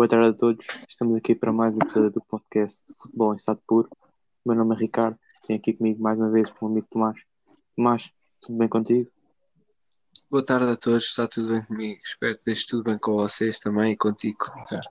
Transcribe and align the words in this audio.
Boa 0.00 0.08
tarde 0.08 0.28
a 0.28 0.32
todos. 0.32 0.66
Estamos 0.88 1.14
aqui 1.14 1.34
para 1.34 1.52
mais 1.52 1.74
um 1.74 1.78
episódio 1.84 2.10
do 2.10 2.22
podcast 2.22 2.90
Futebol 2.96 3.34
em 3.34 3.36
Estado 3.36 3.60
Puro. 3.66 3.86
Meu 4.46 4.56
nome 4.56 4.74
é 4.74 4.78
Ricardo. 4.78 5.18
Tenho 5.46 5.58
aqui 5.58 5.74
comigo 5.74 6.02
mais 6.02 6.18
uma 6.18 6.30
vez 6.30 6.48
o 6.48 6.54
meu 6.62 6.70
amigo 6.70 6.86
Tomás. 6.90 7.20
Tomás, 7.76 8.10
tudo 8.40 8.56
bem 8.56 8.66
contigo? 8.66 9.10
Boa 10.30 10.42
tarde 10.42 10.70
a 10.70 10.76
todos, 10.76 11.04
está 11.04 11.28
tudo 11.28 11.48
bem 11.48 11.62
comigo? 11.66 12.00
Espero 12.02 12.32
que 12.32 12.38
esteja 12.38 12.66
tudo 12.70 12.84
bem 12.84 12.98
com 12.98 13.12
vocês 13.12 13.58
também 13.58 13.92
e 13.92 13.96
contigo, 13.98 14.38
Ricardo. 14.56 14.88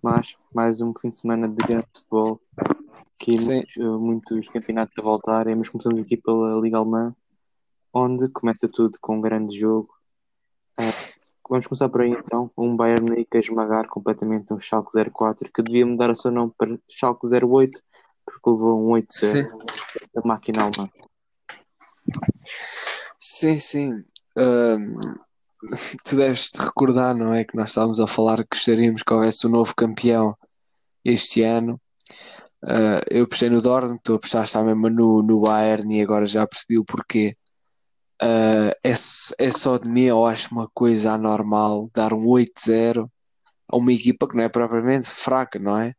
Tomás, 0.00 0.36
mais 0.54 0.80
um 0.80 0.94
fim 0.94 1.08
de 1.08 1.16
semana 1.16 1.48
de 1.48 1.56
grande 1.56 1.88
futebol. 1.92 2.40
Aqui 3.20 3.32
muitos, 3.44 3.76
eh, 3.76 3.82
muitos, 3.82 4.46
campeonatos 4.46 4.94
a 4.96 5.02
voltar. 5.02 5.46
Mas 5.56 5.68
começamos 5.68 5.98
aqui 5.98 6.16
pela 6.16 6.60
Liga 6.60 6.78
Alemã, 6.78 7.12
onde 7.92 8.28
começa 8.28 8.68
tudo 8.68 8.96
com 9.00 9.16
um 9.16 9.20
grande 9.20 9.58
jogo. 9.58 9.92
Uh, 10.78 11.13
Vamos 11.48 11.66
começar 11.66 11.88
por 11.88 12.02
aí 12.02 12.10
então. 12.10 12.50
Um 12.56 12.74
Bayern 12.74 13.02
Munique 13.08 13.36
a 13.36 13.40
esmagar 13.40 13.86
completamente 13.88 14.52
um 14.52 14.58
Schalke 14.58 14.90
04 15.12 15.50
que 15.52 15.62
devia 15.62 15.84
mudar 15.84 16.10
o 16.10 16.14
seu 16.14 16.30
nome 16.30 16.52
para 16.56 16.78
Schalke 16.88 17.26
08 17.26 17.80
porque 18.24 18.50
levou 18.50 18.80
um 18.80 18.94
8-0 18.94 19.50
da 20.14 20.22
máquina 20.24 20.62
alemã. 20.62 20.90
Sim, 23.20 23.58
sim. 23.58 24.00
Um, 24.36 25.00
tu 26.04 26.16
deves 26.16 26.50
te 26.50 26.60
recordar, 26.60 27.14
não 27.14 27.34
é? 27.34 27.44
Que 27.44 27.56
nós 27.56 27.70
estávamos 27.70 28.00
a 28.00 28.06
falar 28.06 28.38
que 28.38 28.56
gostaríamos 28.56 29.02
que 29.02 29.12
houvesse 29.12 29.46
um 29.46 29.50
novo 29.50 29.74
campeão 29.76 30.36
este 31.04 31.42
ano. 31.42 31.80
Uh, 32.62 33.04
eu 33.10 33.24
apostei 33.24 33.50
no 33.50 33.60
Dortmund, 33.60 34.00
tu 34.02 34.14
apostaste 34.14 34.56
mesmo 34.58 34.88
no, 34.88 35.20
no 35.20 35.40
Bayern 35.40 35.94
e 35.94 36.00
agora 36.00 36.24
já 36.24 36.46
percebi 36.46 36.78
o 36.78 36.84
porquê. 36.84 37.36
Uh, 38.22 38.70
é, 38.82 38.90
é 38.90 39.50
só 39.50 39.76
de 39.76 39.88
mim, 39.88 40.04
eu 40.04 40.24
acho 40.24 40.54
uma 40.54 40.68
coisa 40.72 41.12
anormal 41.12 41.90
dar 41.92 42.14
um 42.14 42.26
8-0 42.26 43.10
a 43.68 43.76
uma 43.76 43.92
equipa 43.92 44.28
que 44.28 44.36
não 44.36 44.44
é 44.44 44.48
propriamente 44.48 45.08
fraca, 45.08 45.58
não 45.58 45.78
é? 45.78 45.94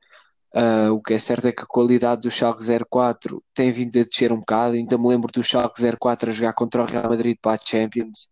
Uh, 0.56 0.94
o 0.94 1.02
que 1.02 1.14
é 1.14 1.20
certo 1.20 1.48
é 1.48 1.52
que 1.52 1.64
a 1.64 1.68
qualidade 1.68 2.22
do 2.22 2.32
Schalke 2.32 2.64
04 2.90 3.44
tem 3.54 3.72
vindo 3.72 4.00
a 4.00 4.04
descer 4.04 4.32
um 4.32 4.40
bocado. 4.40 4.78
Então 4.78 4.98
me 4.98 5.10
lembro 5.10 5.30
do 5.32 5.44
Schalke 5.44 5.82
04 6.00 6.30
a 6.30 6.34
jogar 6.34 6.54
contra 6.54 6.82
o 6.82 6.86
Real 6.86 7.10
Madrid 7.10 7.38
para 7.42 7.60
a 7.62 7.66
Champions. 7.66 8.28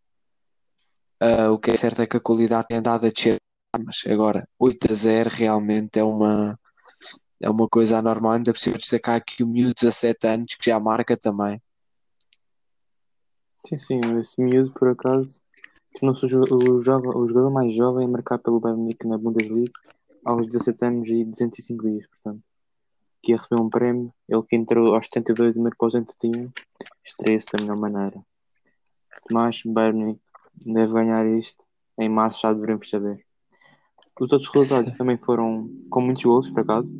Uh, 1.21 1.51
o 1.51 1.59
que 1.59 1.71
é 1.71 1.75
certo 1.75 2.01
é 2.01 2.07
que 2.07 2.17
a 2.17 2.21
qualidade 2.21 2.67
tem 2.67 2.77
andado 2.77 3.05
a 3.05 3.09
descer, 3.09 3.37
mas 3.85 4.03
agora 4.09 4.47
8 4.57 4.91
a 4.91 4.93
0 4.93 5.29
realmente 5.29 5.99
é 5.99 6.03
uma, 6.03 6.57
é 7.41 7.49
uma 7.49 7.67
coisa 7.67 7.97
anormal. 7.97 8.33
Ainda 8.33 8.53
preciso 8.53 8.77
destacar 8.77 9.17
aqui 9.17 9.43
o 9.43 9.47
miúdo 9.47 9.73
de 9.75 9.85
17 9.85 10.27
anos 10.27 10.55
que 10.55 10.69
já 10.69 10.79
marca 10.79 11.17
também. 11.17 11.61
Sim, 13.65 13.77
sim, 13.77 13.99
esse 14.19 14.41
miúdo, 14.41 14.73
por 14.73 14.89
acaso, 14.89 15.39
tornou-se 15.93 16.25
o, 16.25 16.41
o, 16.41 16.75
o, 16.75 16.81
jogador 16.81 17.49
mais 17.49 17.73
jovem 17.73 18.05
a 18.05 18.09
marcar 18.09 18.37
pelo 18.37 18.59
Bayern 18.59 18.81
Munique 18.81 19.07
na 19.07 19.17
Bundesliga 19.17 19.71
aos 20.25 20.47
17 20.47 20.85
anos 20.85 21.07
e 21.07 21.23
205 21.23 21.89
dias, 21.89 22.05
portanto. 22.07 22.43
Que 23.21 23.31
ia 23.31 23.37
receber 23.37 23.61
um 23.61 23.69
prémio, 23.69 24.13
ele 24.27 24.43
que 24.43 24.57
entrou 24.57 24.93
aos 24.93 25.05
72 25.05 25.55
e 25.55 25.59
marcou 25.61 25.87
aos 25.87 25.95
81, 25.95 26.51
estreia-se 27.05 27.47
da 27.53 27.61
melhor 27.61 27.77
maneira. 27.77 28.21
Mas 29.31 29.61
Bayern 29.65 29.97
Munique 29.97 30.21
deve 30.65 30.93
ganhar 30.93 31.25
isto, 31.25 31.63
em 31.97 32.09
março 32.09 32.41
já 32.41 32.51
devemos 32.51 32.89
saber. 32.89 33.25
Os 34.19 34.33
outros 34.33 34.51
resultados 34.53 34.97
também 34.97 35.17
foram 35.17 35.69
com 35.89 36.01
muitos 36.01 36.23
gols, 36.23 36.49
por 36.49 36.59
acaso. 36.59 36.93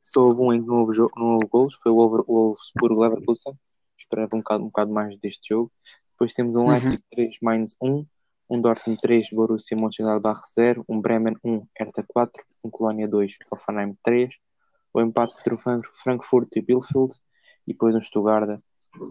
Só 0.00 0.22
houve 0.22 0.40
um 0.42 0.52
em 0.52 0.62
que 0.62 0.68
não 0.68 0.76
houve, 0.76 0.96
não 1.16 1.34
houve 1.34 1.48
gols, 1.48 1.74
foi 1.74 1.90
o 1.90 1.96
Wolfsburg-Leverkusen 1.96 3.58
esperava 4.02 4.34
um 4.34 4.38
bocado, 4.38 4.62
um 4.64 4.66
bocado 4.66 4.92
mais 4.92 5.18
deste 5.18 5.48
jogo. 5.48 5.72
Depois 6.12 6.32
temos 6.32 6.56
um 6.56 6.60
uhum. 6.60 6.68
Leipzig 6.68 7.02
3, 7.10 7.36
Mainz 7.42 7.76
1, 7.82 8.06
um 8.50 8.60
Dortmund 8.60 9.00
3, 9.00 9.30
Borussia 9.30 9.76
Mönchengladbach 9.76 10.42
0, 10.54 10.84
um 10.88 11.00
Bremen 11.00 11.36
1, 11.42 11.66
Hertha 11.78 12.04
4, 12.06 12.44
um 12.62 12.70
Colónia 12.70 13.08
2, 13.08 13.38
Hoffenheim 13.50 13.96
3, 14.04 14.34
o 14.94 15.00
empate 15.00 15.32
entre 15.38 15.56
Frankfurt 16.02 16.54
e 16.56 16.60
Bielefeld, 16.60 17.14
e 17.66 17.72
depois 17.72 17.96
um 17.96 18.00
Stuttgart 18.00 18.60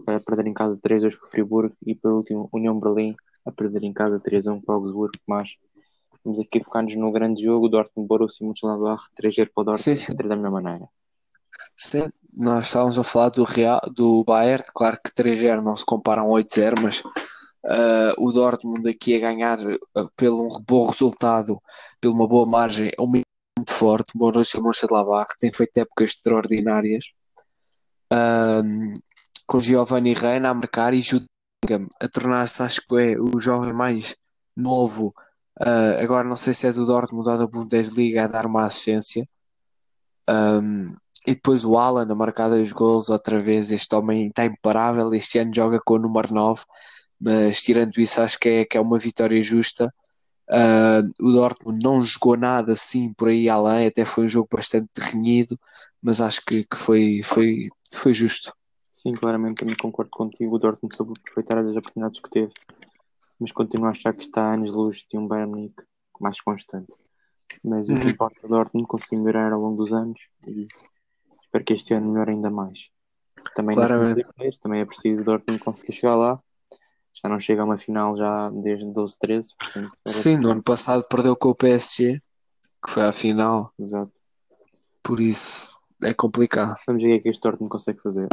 a 0.06 0.20
perder 0.20 0.46
em 0.46 0.54
casa 0.54 0.78
3-2 0.78 1.16
com 1.18 1.26
o 1.26 1.28
Friburgo, 1.28 1.76
e 1.84 1.94
por 1.94 2.12
último 2.12 2.48
União 2.52 2.78
Berlim 2.78 3.16
a 3.44 3.50
perder 3.50 3.82
em 3.82 3.92
casa 3.92 4.20
3-1 4.20 4.62
com 4.64 4.72
o 4.72 4.74
Augsburg, 4.76 5.18
mas 5.26 5.56
vamos 6.24 6.38
aqui 6.38 6.62
focar-nos 6.62 6.94
no 6.94 7.10
grande 7.10 7.42
jogo, 7.42 7.68
Dortmund 7.68 8.06
Borussia 8.06 8.46
Mönchengladbach 8.46 9.08
3-0 9.20 9.50
para 9.52 9.62
o 9.62 9.64
Dortmund, 9.64 9.78
sim, 9.82 9.96
sim. 9.96 10.14
da 10.14 10.36
mesma 10.36 10.50
maneira. 10.50 10.88
Sim, 11.76 12.10
nós 12.38 12.66
estávamos 12.66 12.98
a 12.98 13.04
falar 13.04 13.30
do, 13.30 13.44
Real, 13.44 13.80
do 13.94 14.24
Bayern, 14.24 14.64
claro 14.74 14.98
que 15.04 15.10
3-0 15.12 15.62
não 15.62 15.76
se 15.76 15.84
compara 15.84 16.22
a 16.22 16.24
um 16.24 16.30
8-0, 16.30 16.80
mas 16.80 17.00
uh, 17.00 18.14
o 18.18 18.32
Dortmund 18.32 18.88
aqui 18.88 19.16
a 19.16 19.20
ganhar 19.20 19.58
uh, 19.60 20.10
pelo 20.16 20.46
um 20.46 20.64
bom 20.66 20.86
resultado, 20.86 21.60
pela 22.00 22.14
uma 22.14 22.26
boa 22.26 22.48
margem, 22.48 22.90
é 22.98 23.02
um 23.02 23.06
muito 23.08 23.72
forte. 23.72 24.12
O 24.14 24.18
Borussia 24.18 24.60
Mönchengladbach 24.60 25.34
tem 25.38 25.52
feito 25.52 25.76
épocas 25.78 26.10
extraordinárias, 26.10 27.04
uh, 28.12 28.92
com 29.46 29.60
Giovanni 29.60 30.14
Reina 30.14 30.50
a 30.50 30.54
marcar 30.54 30.94
e 30.94 31.00
Jude 31.00 31.26
a 32.00 32.08
tornar-se, 32.08 32.62
acho 32.62 32.80
que 32.88 32.96
é 32.96 33.20
o 33.20 33.38
jovem 33.38 33.72
mais 33.72 34.16
novo, 34.56 35.14
uh, 35.60 36.02
agora 36.02 36.26
não 36.26 36.36
sei 36.36 36.52
se 36.52 36.66
é 36.66 36.72
do 36.72 36.86
Dortmund 36.86 37.28
ou 37.28 37.38
da 37.38 37.46
Bundesliga, 37.46 38.24
a 38.24 38.26
dar 38.26 38.46
uma 38.46 38.66
assistência. 38.66 39.24
Um, 40.28 40.94
e 41.26 41.34
depois 41.34 41.64
o 41.64 41.78
Alan 41.78 42.10
a 42.10 42.14
marcar 42.14 42.48
dois 42.48 42.72
gols 42.72 43.08
outra 43.08 43.40
vez. 43.40 43.70
Este 43.70 43.94
homem 43.94 44.28
está 44.28 44.44
imparável. 44.44 45.12
Este 45.14 45.38
ano 45.38 45.54
joga 45.54 45.80
com 45.84 45.94
o 45.94 45.98
número 45.98 46.32
9, 46.32 46.62
mas 47.20 47.62
tirando 47.62 47.98
isso, 47.98 48.20
acho 48.20 48.38
que 48.38 48.48
é, 48.48 48.64
que 48.64 48.76
é 48.76 48.80
uma 48.80 48.98
vitória 48.98 49.42
justa. 49.42 49.92
Uh, 50.50 51.08
o 51.20 51.32
Dortmund 51.32 51.82
não 51.82 52.02
jogou 52.02 52.36
nada 52.36 52.72
assim 52.72 53.12
por 53.14 53.28
aí 53.28 53.48
além, 53.48 53.86
até 53.86 54.04
foi 54.04 54.24
um 54.24 54.28
jogo 54.28 54.48
bastante 54.52 54.90
renhido, 54.98 55.58
mas 56.02 56.20
acho 56.20 56.44
que, 56.44 56.64
que 56.64 56.76
foi, 56.76 57.20
foi, 57.22 57.68
foi 57.94 58.12
justo. 58.12 58.52
Sim, 58.92 59.12
claramente 59.12 59.60
também 59.60 59.76
concordo 59.76 60.10
contigo. 60.10 60.56
O 60.56 60.58
Dortmund 60.58 60.94
soube 60.94 61.12
aproveitar 61.18 61.58
as 61.58 61.76
oportunidades 61.76 62.20
que 62.20 62.30
teve, 62.30 62.52
mas 63.38 63.52
continuo 63.52 63.86
a 63.86 63.90
achar 63.90 64.12
que 64.12 64.22
está 64.22 64.42
a 64.42 64.54
anos-luz 64.54 65.04
de 65.10 65.16
um 65.16 65.26
Bayern 65.26 65.50
Munique 65.50 65.82
mais 66.20 66.40
constante. 66.40 66.92
Mas 67.64 67.88
o 67.88 67.94
que 67.94 68.04
uhum. 68.04 68.10
importa 68.10 68.40
o 68.44 68.48
Dortmund 68.48 68.86
conseguiu 68.86 69.20
melhorar 69.20 69.52
ao 69.52 69.60
longo 69.60 69.76
dos 69.76 69.92
anos 69.92 70.18
e 70.46 70.66
Espero 71.52 71.64
que 71.66 71.74
este 71.74 71.92
ano 71.92 72.10
melhore 72.10 72.30
ainda 72.30 72.50
mais. 72.50 72.88
Também, 73.54 73.74
Claramente. 73.74 74.24
também 74.62 74.80
é 74.80 74.86
preciso 74.86 75.20
o 75.20 75.24
Dortmund 75.24 75.62
conseguir 75.62 75.92
chegar 75.92 76.16
lá. 76.16 76.40
Já 77.12 77.28
não 77.28 77.38
chega 77.38 77.60
a 77.60 77.66
uma 77.66 77.76
final 77.76 78.16
já 78.16 78.48
desde 78.48 78.90
12, 78.90 79.18
13. 79.18 79.54
Portanto, 79.58 79.92
Sim, 80.08 80.38
no 80.38 80.50
ano 80.50 80.62
passado 80.62 81.04
perdeu 81.10 81.36
com 81.36 81.50
o 81.50 81.54
PSG, 81.54 82.22
que 82.82 82.90
foi 82.90 83.02
à 83.02 83.12
final. 83.12 83.70
Exato. 83.78 84.10
Por 85.02 85.20
isso 85.20 85.78
é 86.02 86.14
complicado. 86.14 86.74
Vamos 86.86 87.02
ver 87.04 87.18
o 87.18 87.22
que 87.22 87.28
este 87.28 87.42
Dortmund 87.42 87.70
consegue 87.70 88.00
fazer. 88.00 88.28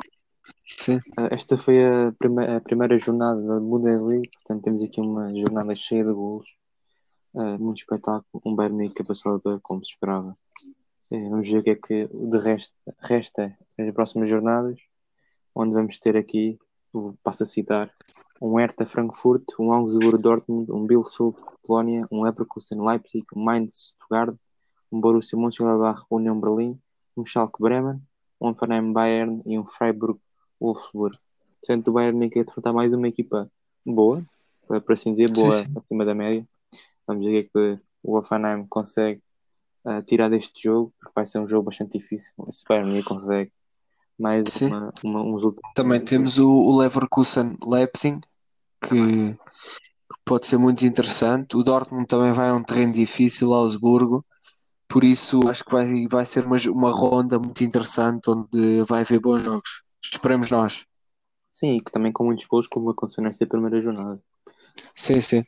Sim. 0.66 1.02
Ah, 1.18 1.28
esta 1.30 1.58
foi 1.58 1.86
a, 1.86 2.14
prime 2.18 2.56
a 2.56 2.62
primeira 2.62 2.98
jornada 2.98 3.42
da 3.42 3.60
Bundesliga, 3.60 4.30
portanto 4.36 4.64
temos 4.64 4.82
aqui 4.82 5.02
uma 5.02 5.36
jornada 5.36 5.76
cheia 5.76 6.06
de 6.06 6.14
gols. 6.14 6.48
Uh, 7.34 7.60
muito 7.60 7.80
espetáculo. 7.80 8.42
Um 8.46 8.56
Bayern 8.56 8.78
Munique 8.78 9.04
passador 9.04 9.60
como 9.62 9.84
se 9.84 9.92
esperava. 9.92 10.38
É, 11.12 11.30
vamos 11.30 11.50
ver 11.50 11.58
o 11.58 11.64
que 11.64 11.70
é 11.72 11.76
que 11.76 12.08
de 12.08 12.38
resto 12.38 12.76
resta 13.00 13.58
nas 13.78 13.94
próximas 13.94 14.30
jornadas, 14.30 14.80
onde 15.56 15.74
vamos 15.74 15.98
ter 15.98 16.16
aqui, 16.16 16.60
passo 17.24 17.44
a 17.44 17.46
citar, 17.46 17.92
um 18.42 18.56
Hertha 18.58 18.86
Frankfurt, 18.86 19.44
um 19.60 19.74
Augsburg 19.74 20.22
Dortmund, 20.22 20.72
um 20.72 20.86
Bielefeld 20.86 21.36
Polónia, 21.64 22.08
um 22.12 22.22
Leverkusen 22.22 22.80
Leipzig, 22.80 23.26
um 23.36 23.44
Mainz 23.44 23.96
Stuttgart, 23.96 24.36
um 24.92 25.02
Borussia 25.02 25.38
Mönchengladbach 25.38 26.06
União 26.10 26.40
Berlim, 26.40 26.80
um 27.18 27.26
Schalke 27.26 27.60
Bremen, 27.60 28.02
um 28.40 28.50
Hoffenheim 28.50 28.94
Bayern 28.94 29.42
e 29.46 29.58
um 29.58 29.66
Freiburg 29.66 30.20
Wolfsburg. 30.60 31.18
Portanto, 31.60 31.88
o 31.90 31.92
Bayern 31.92 32.20
tem 32.20 32.30
que 32.30 32.40
enfrentar 32.40 32.72
mais 32.72 32.94
uma 32.94 33.08
equipa 33.08 33.52
boa, 33.86 34.22
para 34.68 34.94
assim 34.94 35.12
dizer, 35.12 35.32
boa 35.34 35.52
sim, 35.52 35.66
sim. 35.66 35.74
acima 35.76 36.06
da 36.06 36.14
média. 36.14 36.48
Vamos 37.06 37.26
ver 37.26 37.30
o 37.30 37.50
que 37.50 37.60
é 37.60 37.70
que 37.70 37.82
o 38.04 38.16
Hoffenheim 38.16 38.66
consegue 38.68 39.22
uh, 39.86 40.02
tirar 40.04 40.30
deste 40.30 40.64
jogo, 40.64 40.94
porque 41.00 41.14
vai 41.16 41.26
ser 41.26 41.40
um 41.40 41.48
jogo 41.48 41.66
bastante 41.66 41.98
difícil. 41.98 42.34
Se 42.50 42.64
o 42.64 42.68
Bayern 42.68 43.04
consegue 43.04 43.52
mais 44.20 44.62
uma, 44.62 44.94
uma, 45.04 45.22
um 45.22 45.36
resultado. 45.36 45.74
Também 45.74 46.02
temos 46.02 46.38
o, 46.38 46.50
o 46.50 46.78
Leverkusen 46.78 47.58
Leipzig, 47.66 48.20
que, 48.82 49.34
que, 49.34 49.38
pode 50.26 50.46
ser 50.46 50.58
muito 50.58 50.86
interessante. 50.86 51.56
O 51.56 51.64
Dortmund 51.64 52.08
também 52.08 52.34
vai 52.34 52.50
a 52.50 52.56
um 52.56 52.64
terreno 52.64 52.92
difícil, 52.92 53.54
Augsburgo. 53.54 54.26
Por 54.88 55.04
isso, 55.04 55.48
acho 55.48 55.64
que 55.64 55.72
vai, 55.72 56.06
vai 56.08 56.26
ser 56.26 56.46
uma, 56.46 56.58
uma 56.72 56.92
ronda 56.92 57.40
muito 57.40 57.64
interessante 57.64 58.30
onde 58.30 58.84
vai 58.88 59.02
haver 59.02 59.20
bons 59.22 59.44
jogos. 59.44 59.84
Esperemos 60.04 60.50
nós. 60.50 60.86
Sim, 61.52 61.76
e 61.76 61.80
que 61.80 61.92
também 61.92 62.12
com 62.12 62.26
muitos 62.26 62.46
gols, 62.46 62.68
como 62.68 62.90
aconteceu 62.90 63.24
nesta 63.24 63.46
primeira 63.46 63.82
jornada. 63.82 64.22
Sim, 64.96 65.20
sim. 65.20 65.44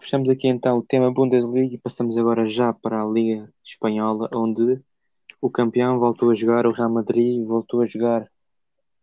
Fechamos 0.00 0.30
aqui 0.30 0.48
então 0.48 0.78
o 0.78 0.82
tema 0.82 1.12
Bundesliga 1.12 1.74
e 1.74 1.78
passamos 1.78 2.16
agora 2.16 2.46
já 2.48 2.72
para 2.72 3.02
a 3.02 3.06
Liga 3.06 3.52
Espanhola, 3.64 4.28
onde 4.34 4.80
o 5.40 5.50
campeão 5.50 5.98
voltou 5.98 6.30
a 6.30 6.34
jogar, 6.34 6.66
o 6.66 6.72
Real 6.72 6.90
Madrid 6.90 7.44
voltou 7.46 7.82
a 7.82 7.84
jogar 7.84 8.26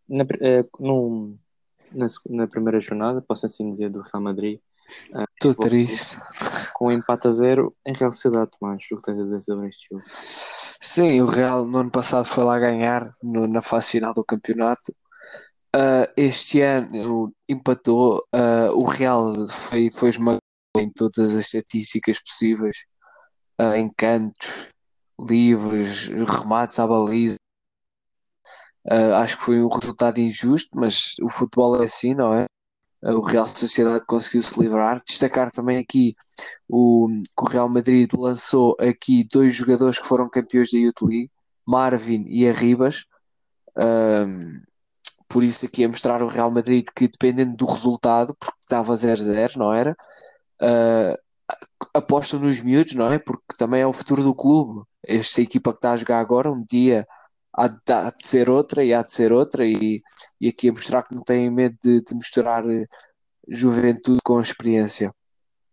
na, 0.08 0.24
eh, 0.40 0.64
no, 0.78 1.36
na, 1.94 2.06
na, 2.28 2.46
primeira 2.46 2.80
jornada, 2.80 3.22
posso 3.22 3.46
assim 3.46 3.70
dizer, 3.70 3.90
do 3.90 4.00
Real 4.00 4.22
Madrid, 4.22 4.60
Estou 5.40 5.54
triste. 5.54 6.18
Com 6.74 6.86
um 6.86 6.92
empate 6.92 7.28
a 7.28 7.30
zero 7.30 7.74
em 7.86 7.92
Real 7.92 8.10
Sociedade, 8.10 8.50
Tomás. 8.58 8.82
O 8.90 8.96
que 8.96 9.02
tens 9.02 9.20
a 9.20 9.24
dizer 9.24 9.42
sobre 9.42 9.68
este 9.68 9.88
jogo? 9.90 10.02
Sim, 10.08 11.20
o 11.20 11.26
Real 11.26 11.66
no 11.66 11.78
ano 11.78 11.90
passado 11.90 12.24
foi 12.24 12.42
lá 12.42 12.58
ganhar 12.58 13.10
no- 13.22 13.46
na 13.46 13.60
fase 13.60 13.90
final 13.90 14.14
do 14.14 14.24
campeonato. 14.24 14.94
Ah, 15.74 16.10
este 16.16 16.62
ano 16.62 17.32
empatou. 17.48 18.24
Ah, 18.32 18.70
o 18.72 18.84
Real 18.84 19.46
foi, 19.48 19.90
foi 19.92 20.08
esmagado 20.08 20.47
em 20.80 20.90
todas 20.92 21.34
as 21.34 21.46
estatísticas 21.46 22.20
possíveis, 22.22 22.78
Ah, 23.58 23.78
em 23.78 23.90
cantos, 23.96 24.70
livres, 25.20 26.08
remates 26.08 26.78
à 26.80 26.86
baliza. 26.86 27.36
Ah, 28.90 29.20
acho 29.22 29.36
que 29.36 29.42
foi 29.44 29.62
um 29.62 29.68
resultado 29.68 30.18
injusto, 30.18 30.70
mas 30.74 31.14
o 31.22 31.28
futebol 31.28 31.80
é 31.80 31.84
assim, 31.84 32.14
não 32.14 32.34
é? 32.34 32.46
Ah, 33.04 33.14
o 33.14 33.22
Real 33.22 33.46
Sociedade 33.48 34.04
conseguiu 34.06 34.42
se 34.42 34.60
livrar. 34.60 35.02
Destacar 35.06 35.50
também 35.52 35.78
aqui 35.78 36.14
o, 36.68 37.08
que 37.36 37.44
o 37.44 37.48
Real 37.48 37.68
Madrid 37.68 38.10
lançou 38.14 38.76
aqui 38.80 39.24
dois 39.32 39.54
jogadores 39.54 39.98
que 40.00 40.06
foram 40.06 40.30
campeões 40.30 40.70
da 40.72 40.78
Youth 40.78 41.02
League, 41.02 41.30
Marvin 41.66 42.26
e 42.28 42.48
Arribas. 42.48 43.04
Ahm, 43.76 44.62
por 45.28 45.42
isso 45.42 45.66
aqui 45.66 45.84
a 45.84 45.88
mostrar 45.88 46.22
o 46.22 46.28
Real 46.28 46.50
Madrid 46.50 46.86
que 46.96 47.08
dependendo 47.08 47.56
do 47.56 47.66
resultado, 47.66 48.34
porque 48.38 48.56
estava 48.62 48.94
0-0, 48.96 49.56
não 49.58 49.72
era? 49.72 49.94
Ah, 50.60 51.16
apostam 51.94 52.40
nos 52.40 52.60
miúdos, 52.60 52.94
não 52.94 53.12
é? 53.12 53.18
Porque 53.18 53.56
também 53.58 53.80
é 53.82 53.86
o 53.86 53.92
futuro 53.92 54.22
do 54.22 54.34
clube. 54.34 54.82
Esta 55.04 55.40
equipa 55.40 55.72
que 55.72 55.78
está 55.78 55.92
a 55.92 55.96
jogar 55.96 56.20
agora, 56.20 56.50
um 56.50 56.64
dia 56.68 57.06
há 57.52 57.68
de, 57.68 57.76
há 57.90 58.10
de 58.10 58.26
ser 58.26 58.50
outra 58.50 58.84
e 58.84 58.92
há 58.92 59.02
de 59.02 59.12
ser 59.12 59.32
outra, 59.32 59.66
e, 59.66 60.00
e 60.40 60.48
aqui 60.48 60.68
a 60.68 60.72
mostrar 60.72 61.02
que 61.02 61.14
não 61.14 61.22
têm 61.22 61.50
medo 61.50 61.76
de, 61.82 62.02
de 62.02 62.14
misturar 62.14 62.68
eh, 62.68 62.84
juventude 63.48 64.20
com 64.24 64.40
experiência. 64.40 65.12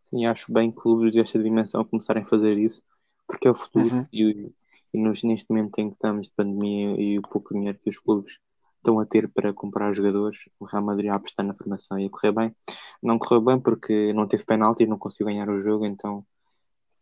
Sim, 0.02 0.26
acho 0.26 0.52
bem 0.52 0.72
que 0.72 0.78
clubes 0.78 1.14
desta 1.14 1.42
dimensão 1.42 1.84
começarem 1.84 2.24
a 2.24 2.28
fazer 2.28 2.58
isso, 2.58 2.82
porque 3.28 3.48
é 3.48 3.52
o 3.52 3.56
futuro 3.56 3.86
Uhum. 3.86 4.08
e, 4.14 4.52
e 4.94 4.98
neste 4.98 5.46
momento 5.50 5.78
em 5.80 5.90
que 5.90 5.96
estamos 5.96 6.28
de 6.28 6.34
pandemia 6.34 7.02
e 7.02 7.20
o 7.20 7.22
pouco 7.22 7.54
dinheiro 7.54 7.78
que 7.84 7.90
os 7.90 8.00
clubes 8.00 8.40
estão 8.86 9.00
a 9.00 9.06
ter 9.06 9.28
para 9.28 9.52
comprar 9.52 9.94
jogadores, 9.94 10.38
o 10.60 10.66
Real 10.66 10.84
Madrid 10.84 11.10
a 11.10 11.16
apostar 11.16 11.44
na 11.44 11.56
formação 11.56 11.98
e 11.98 12.06
a 12.06 12.10
correr 12.10 12.32
bem. 12.32 12.56
Não 13.02 13.18
correu 13.18 13.42
bem 13.42 13.60
porque 13.60 14.14
não 14.14 14.28
teve 14.28 14.46
penalti 14.46 14.84
e 14.84 14.88
não 14.88 14.98
conseguiu 14.98 15.28
ganhar 15.28 15.50
o 15.50 15.58
jogo, 15.58 15.86
então 15.86 16.24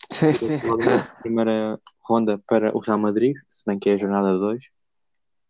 Sim, 0.09 0.31
sim. 0.31 0.57
primeira 1.21 1.79
ronda 2.01 2.41
para 2.47 2.75
o 2.75 2.79
Real 2.79 2.97
Madrid, 2.97 3.35
se 3.49 3.63
bem 3.65 3.77
que 3.77 3.89
é 3.89 3.93
a 3.93 3.97
jornada 3.97 4.37
2. 4.37 4.63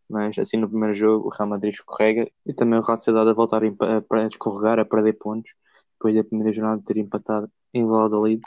Mas 0.09 0.37
assim 0.37 0.57
no 0.57 0.67
primeiro 0.67 0.93
jogo 0.93 1.27
o 1.27 1.29
Real 1.29 1.49
Madrid 1.49 1.73
escorrega 1.73 2.29
e 2.45 2.53
também 2.53 2.79
o 2.79 2.81
Real 2.81 2.97
Sociedade 2.97 3.29
a 3.29 3.33
voltar 3.33 3.61
a, 3.63 4.27
escorregar, 4.27 4.79
a 4.79 4.85
perder 4.85 5.13
pontos, 5.13 5.53
depois 5.93 6.15
da 6.15 6.23
primeira 6.23 6.51
jornada 6.51 6.81
ter 6.83 6.97
empatado 6.97 7.49
em 7.73 7.85
Valladolid 7.85 8.41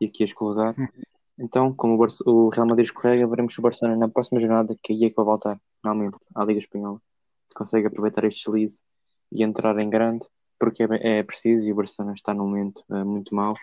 e 0.00 0.06
aqui 0.06 0.22
a 0.24 0.26
escorregar. 0.26 0.74
Então, 1.38 1.72
como 1.72 1.96
o 2.26 2.48
Real 2.48 2.66
Madrid 2.66 2.86
escorrega, 2.86 3.26
veremos 3.26 3.56
o 3.56 3.62
Barcelona 3.62 3.96
na 3.96 4.08
próxima 4.08 4.40
jornada, 4.40 4.76
que 4.82 4.92
aí 4.92 5.04
é 5.04 5.10
que 5.10 5.16
vai 5.16 5.24
voltar, 5.24 5.60
finalmente, 5.80 6.18
à 6.34 6.44
Liga 6.44 6.58
Espanhola. 6.58 7.00
Se 7.48 7.54
consegue 7.54 7.86
aproveitar 7.86 8.24
este 8.24 8.44
deslize 8.44 8.80
e 9.32 9.42
entrar 9.42 9.78
em 9.78 9.88
grande, 9.90 10.26
porque 10.60 10.82
é, 10.84 11.18
é 11.18 11.22
preciso 11.22 11.66
e 11.66 11.72
o 11.72 11.76
Barcelona 11.76 12.14
está 12.14 12.32
num 12.34 12.46
momento 12.46 12.84
eh, 12.90 13.04
muito 13.04 13.34
mau. 13.34 13.54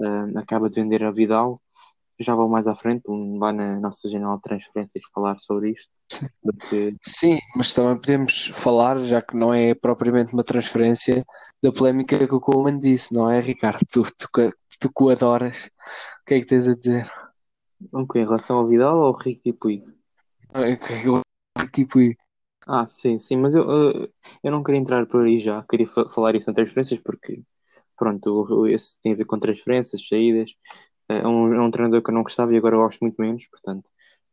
Eh, 0.00 0.38
acaba 0.38 0.68
de 0.68 0.80
vender 0.80 1.04
a 1.04 1.10
Vidal, 1.10 1.60
já 2.18 2.34
vou 2.34 2.48
mais 2.48 2.66
à 2.66 2.74
frente, 2.74 3.04
lá 3.06 3.52
na 3.52 3.78
nossa 3.80 4.08
janela 4.08 4.36
de 4.36 4.42
transferências, 4.42 5.04
falar 5.14 5.38
sobre 5.38 5.70
isto. 5.70 5.88
Porque 6.42 6.96
Sim, 7.04 7.38
mas 7.54 7.74
também 7.74 7.96
podemos 7.96 8.46
falar, 8.54 8.98
já 8.98 9.20
que 9.22 9.36
não 9.36 9.52
é 9.52 9.74
propriamente 9.74 10.32
uma 10.32 10.42
transferência, 10.42 11.24
da 11.62 11.70
polémica 11.70 12.26
que 12.26 12.34
o 12.34 12.40
Coleman 12.40 12.78
disse, 12.78 13.14
não 13.14 13.30
é, 13.30 13.40
Ricardo? 13.40 13.80
Tu, 13.92 14.02
tu, 14.02 14.28
tu 14.80 14.88
que 14.88 15.02
o 15.04 15.10
adoras, 15.10 15.70
o 16.22 16.24
que 16.26 16.34
é 16.34 16.40
que 16.40 16.46
tens 16.46 16.66
a 16.66 16.74
dizer? 16.74 17.08
Ok, 17.92 18.20
em 18.20 18.24
relação 18.24 18.58
ao 18.58 18.66
Vidal 18.66 18.96
ou 18.98 19.04
ao 19.04 19.12
Ricky 19.16 19.52
Puig? 19.52 19.84
Que 20.52 21.08
eu- 21.08 21.20
Tipo, 21.72 22.00
e- 22.00 22.16
Ah, 22.66 22.86
sim, 22.86 23.18
sim, 23.18 23.36
mas 23.36 23.54
eu, 23.54 23.62
eu, 23.70 24.12
eu 24.42 24.50
não 24.52 24.62
queria 24.62 24.80
entrar 24.80 25.06
por 25.06 25.24
aí 25.24 25.40
já. 25.40 25.62
Queria 25.64 25.88
fa- 25.88 26.08
falar 26.10 26.34
isso 26.36 26.50
em 26.50 26.52
transferências 26.54 27.00
porque, 27.00 27.42
pronto, 27.96 28.28
o- 28.30 28.62
o- 28.62 28.66
esse 28.68 29.00
tem 29.00 29.12
a 29.12 29.16
ver 29.16 29.24
com 29.26 29.38
transferências, 29.38 30.06
saídas. 30.08 30.50
É 31.08 31.26
um, 31.26 31.54
é 31.54 31.60
um 31.62 31.70
treinador 31.70 32.02
que 32.02 32.10
eu 32.10 32.14
não 32.14 32.22
gostava 32.22 32.52
e 32.54 32.58
agora 32.58 32.76
eu 32.76 32.80
gosto 32.82 33.00
muito 33.00 33.20
menos, 33.20 33.46
portanto. 33.48 33.88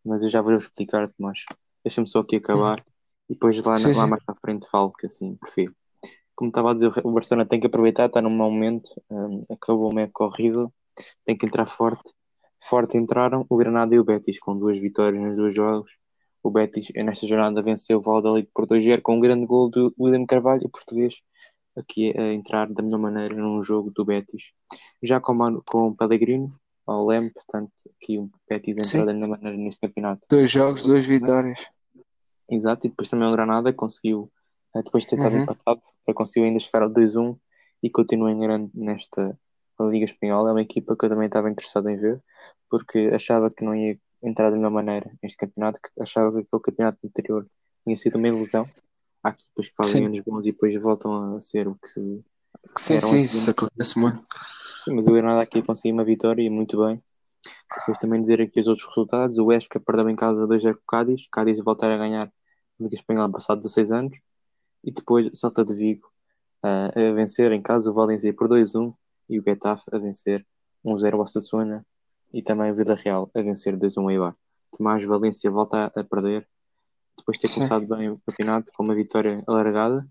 Mas 0.05 0.23
eu 0.23 0.29
já 0.29 0.41
vou 0.41 0.53
explicar-te, 0.57 1.13
mas 1.19 1.39
deixa-me 1.83 2.07
só 2.07 2.19
aqui 2.21 2.37
acabar 2.37 2.79
e 3.29 3.33
depois 3.33 3.61
lá, 3.63 3.79
na- 3.79 3.89
Sim, 3.89 3.93
lá 3.93 4.07
sim. 4.07 4.07
mais 4.07 4.23
para 4.23 4.35
a 4.35 4.39
frente 4.41 4.69
falo 4.69 4.91
que 4.93 5.05
assim, 5.07 5.35
prefiro. 5.37 5.75
Como 6.35 6.49
estava 6.49 6.71
a 6.71 6.73
dizer, 6.75 6.91
o 7.05 7.11
Barcelona 7.13 7.47
tem 7.49 7.59
que 7.59 7.67
aproveitar, 7.67 8.07
está 8.07 8.21
num 8.21 8.29
mau 8.31 8.51
momento, 8.51 8.89
hum, 9.11 9.45
acabou 9.51 9.91
uma 9.91 10.01
época 10.03 10.25
horrível, 10.25 10.73
tem 11.25 11.37
que 11.37 11.45
entrar 11.47 11.67
forte. 11.67 12.13
Forte 12.69 12.97
entraram 12.97 13.45
o 13.49 13.57
Granada 13.57 13.95
e 13.95 13.99
o 13.99 14.05
Betis, 14.05 14.39
com 14.39 14.57
duas 14.57 14.79
vitórias 14.79 15.21
nos 15.23 15.35
dois 15.37 15.55
jogos. 15.55 15.91
O 16.45 16.51
Betis, 16.51 16.89
nesta 16.95 17.25
jornada, 17.25 17.59
venceu 17.63 17.97
o 17.97 18.01
Valladolid 18.01 18.47
por 18.53 18.67
2-0 18.67 19.01
com 19.01 19.15
um 19.15 19.19
grande 19.19 19.47
gol 19.47 19.67
do 19.67 19.91
William 19.99 20.27
Carvalho, 20.27 20.69
português, 20.69 21.15
aqui 21.75 22.13
a 22.15 22.31
entrar 22.33 22.71
da 22.71 22.83
melhor 22.83 22.99
maneira 22.99 23.33
num 23.33 23.63
jogo 23.63 23.89
do 23.89 24.05
Betis. 24.05 24.51
Já 25.01 25.19
com, 25.19 25.35
com 25.65 25.87
o 25.87 25.95
Pellegrino, 25.95 26.51
ao 26.85 27.03
Leme, 27.07 27.33
portanto, 27.33 27.71
aqui 27.99 28.19
o 28.19 28.29
Betis 28.47 28.77
entrou 28.77 29.07
da 29.07 29.13
melhor 29.13 29.29
maneira 29.29 29.57
neste 29.57 29.79
campeonato. 29.81 30.21
dois 30.29 30.51
jogos, 30.51 30.85
duas 30.85 31.03
vitórias. 31.07 31.65
Exato, 32.47 32.85
e 32.85 32.91
depois 32.91 33.09
também 33.09 33.27
o 33.27 33.31
Granada 33.31 33.73
conseguiu, 33.73 34.31
eh, 34.75 34.83
depois 34.83 35.03
de 35.03 35.09
ter 35.09 35.15
estado 35.15 35.33
Uhum. 35.37 35.41
empatado, 35.41 35.81
eh, 36.07 36.13
conseguiu 36.13 36.47
ainda 36.47 36.59
chegar 36.59 36.83
ao 36.83 36.91
2-1 36.91 37.35
e 37.81 37.89
continua 37.89 38.31
em 38.31 38.37
grande 38.39 38.69
nesta 38.75 39.35
Liga 39.79 40.05
Espanhola. 40.05 40.49
É 40.49 40.53
uma 40.53 40.61
equipa 40.61 40.95
que 40.95 41.05
eu 41.05 41.09
também 41.09 41.25
estava 41.25 41.49
interessado 41.49 41.89
em 41.89 41.97
ver, 41.97 42.21
porque 42.69 43.09
achava 43.11 43.49
que 43.49 43.63
não 43.65 43.75
ia 43.75 43.97
entrar 44.23 44.49
da 44.49 44.55
melhor 44.55 44.71
maneira 44.71 45.11
neste 45.21 45.37
campeonato, 45.37 45.79
que 45.81 46.01
achava 46.01 46.31
que 46.31 46.47
aquele 46.47 46.61
campeonato 46.61 46.99
anterior 47.05 47.47
tinha 47.83 47.97
sido 47.97 48.17
uma 48.17 48.27
ilusão. 48.27 48.65
Há 49.23 49.29
equipas 49.29 49.69
que 49.69 49.75
fazem 49.75 50.01
Sim. 50.01 50.05
anos 50.05 50.19
bons 50.19 50.41
e 50.41 50.51
depois 50.51 50.75
voltam 50.75 51.35
a 51.35 51.41
ser 51.41 51.67
o 51.67 51.75
que 51.75 51.87
se. 51.87 52.23
Sim, 52.77 52.95
Eram 52.95 53.07
sim, 53.07 53.23
as 53.23 53.33
isso 53.33 53.51
acontece 53.51 53.99
muito. 53.99 54.25
Sim, 54.83 54.95
mas 54.95 55.07
o 55.07 55.11
Granada 55.11 55.41
aqui 55.41 55.61
conseguiu 55.61 55.93
uma 55.93 56.03
vitória 56.03 56.41
e 56.41 56.49
muito 56.49 56.77
bem. 56.83 57.01
Depois 57.79 57.97
também 57.99 58.21
dizer 58.21 58.41
aqui 58.41 58.59
os 58.59 58.67
outros 58.67 58.87
resultados. 58.87 59.37
O 59.37 59.45
Huesca 59.45 59.79
perdeu 59.79 60.09
em 60.09 60.15
casa 60.15 60.47
2-0 60.47 60.73
com 60.73 60.79
o 60.79 60.85
Cádiz. 60.87 61.27
Cádiz 61.31 61.59
voltar 61.63 61.91
a 61.91 61.97
ganhar 61.97 62.27
a 62.27 62.83
Liga 62.83 62.95
Espanhola 62.95 63.31
passado 63.31 63.59
16 63.59 63.91
anos. 63.91 64.17
E 64.83 64.91
depois 64.91 65.29
Salta 65.33 65.65
de 65.65 65.75
Vigo 65.75 66.07
ah, 66.63 66.91
a 66.95 67.13
vencer 67.13 67.51
em 67.51 67.61
casa 67.61 67.91
o 67.91 67.93
Valencia 67.93 68.33
por 68.33 68.47
2-1 68.47 68.93
e 69.29 69.39
o 69.39 69.43
Getafe 69.43 69.83
a 69.91 69.97
vencer 69.97 70.45
1-0 70.85 71.13
ao 71.13 71.21
Osasuna 71.21 71.85
e 72.33 72.41
também 72.41 72.71
o 72.71 72.75
Vila 72.75 72.95
Real 72.95 73.29
a 73.33 73.41
vencer 73.41 73.77
2-1 73.77 74.01
ao 74.01 74.11
Eibar. 74.11 74.35
Tomás 74.71 75.03
Valência 75.03 75.49
volta 75.49 75.85
a 75.95 76.03
perder 76.03 76.47
depois 77.17 77.37
de 77.37 77.41
ter 77.41 77.47
Sim. 77.47 77.67
começado 77.67 77.87
bem 77.87 78.09
o 78.09 78.21
campeonato 78.25 78.71
com 78.75 78.83
uma 78.83 78.95
vitória 78.95 79.43
alargada. 79.47 80.07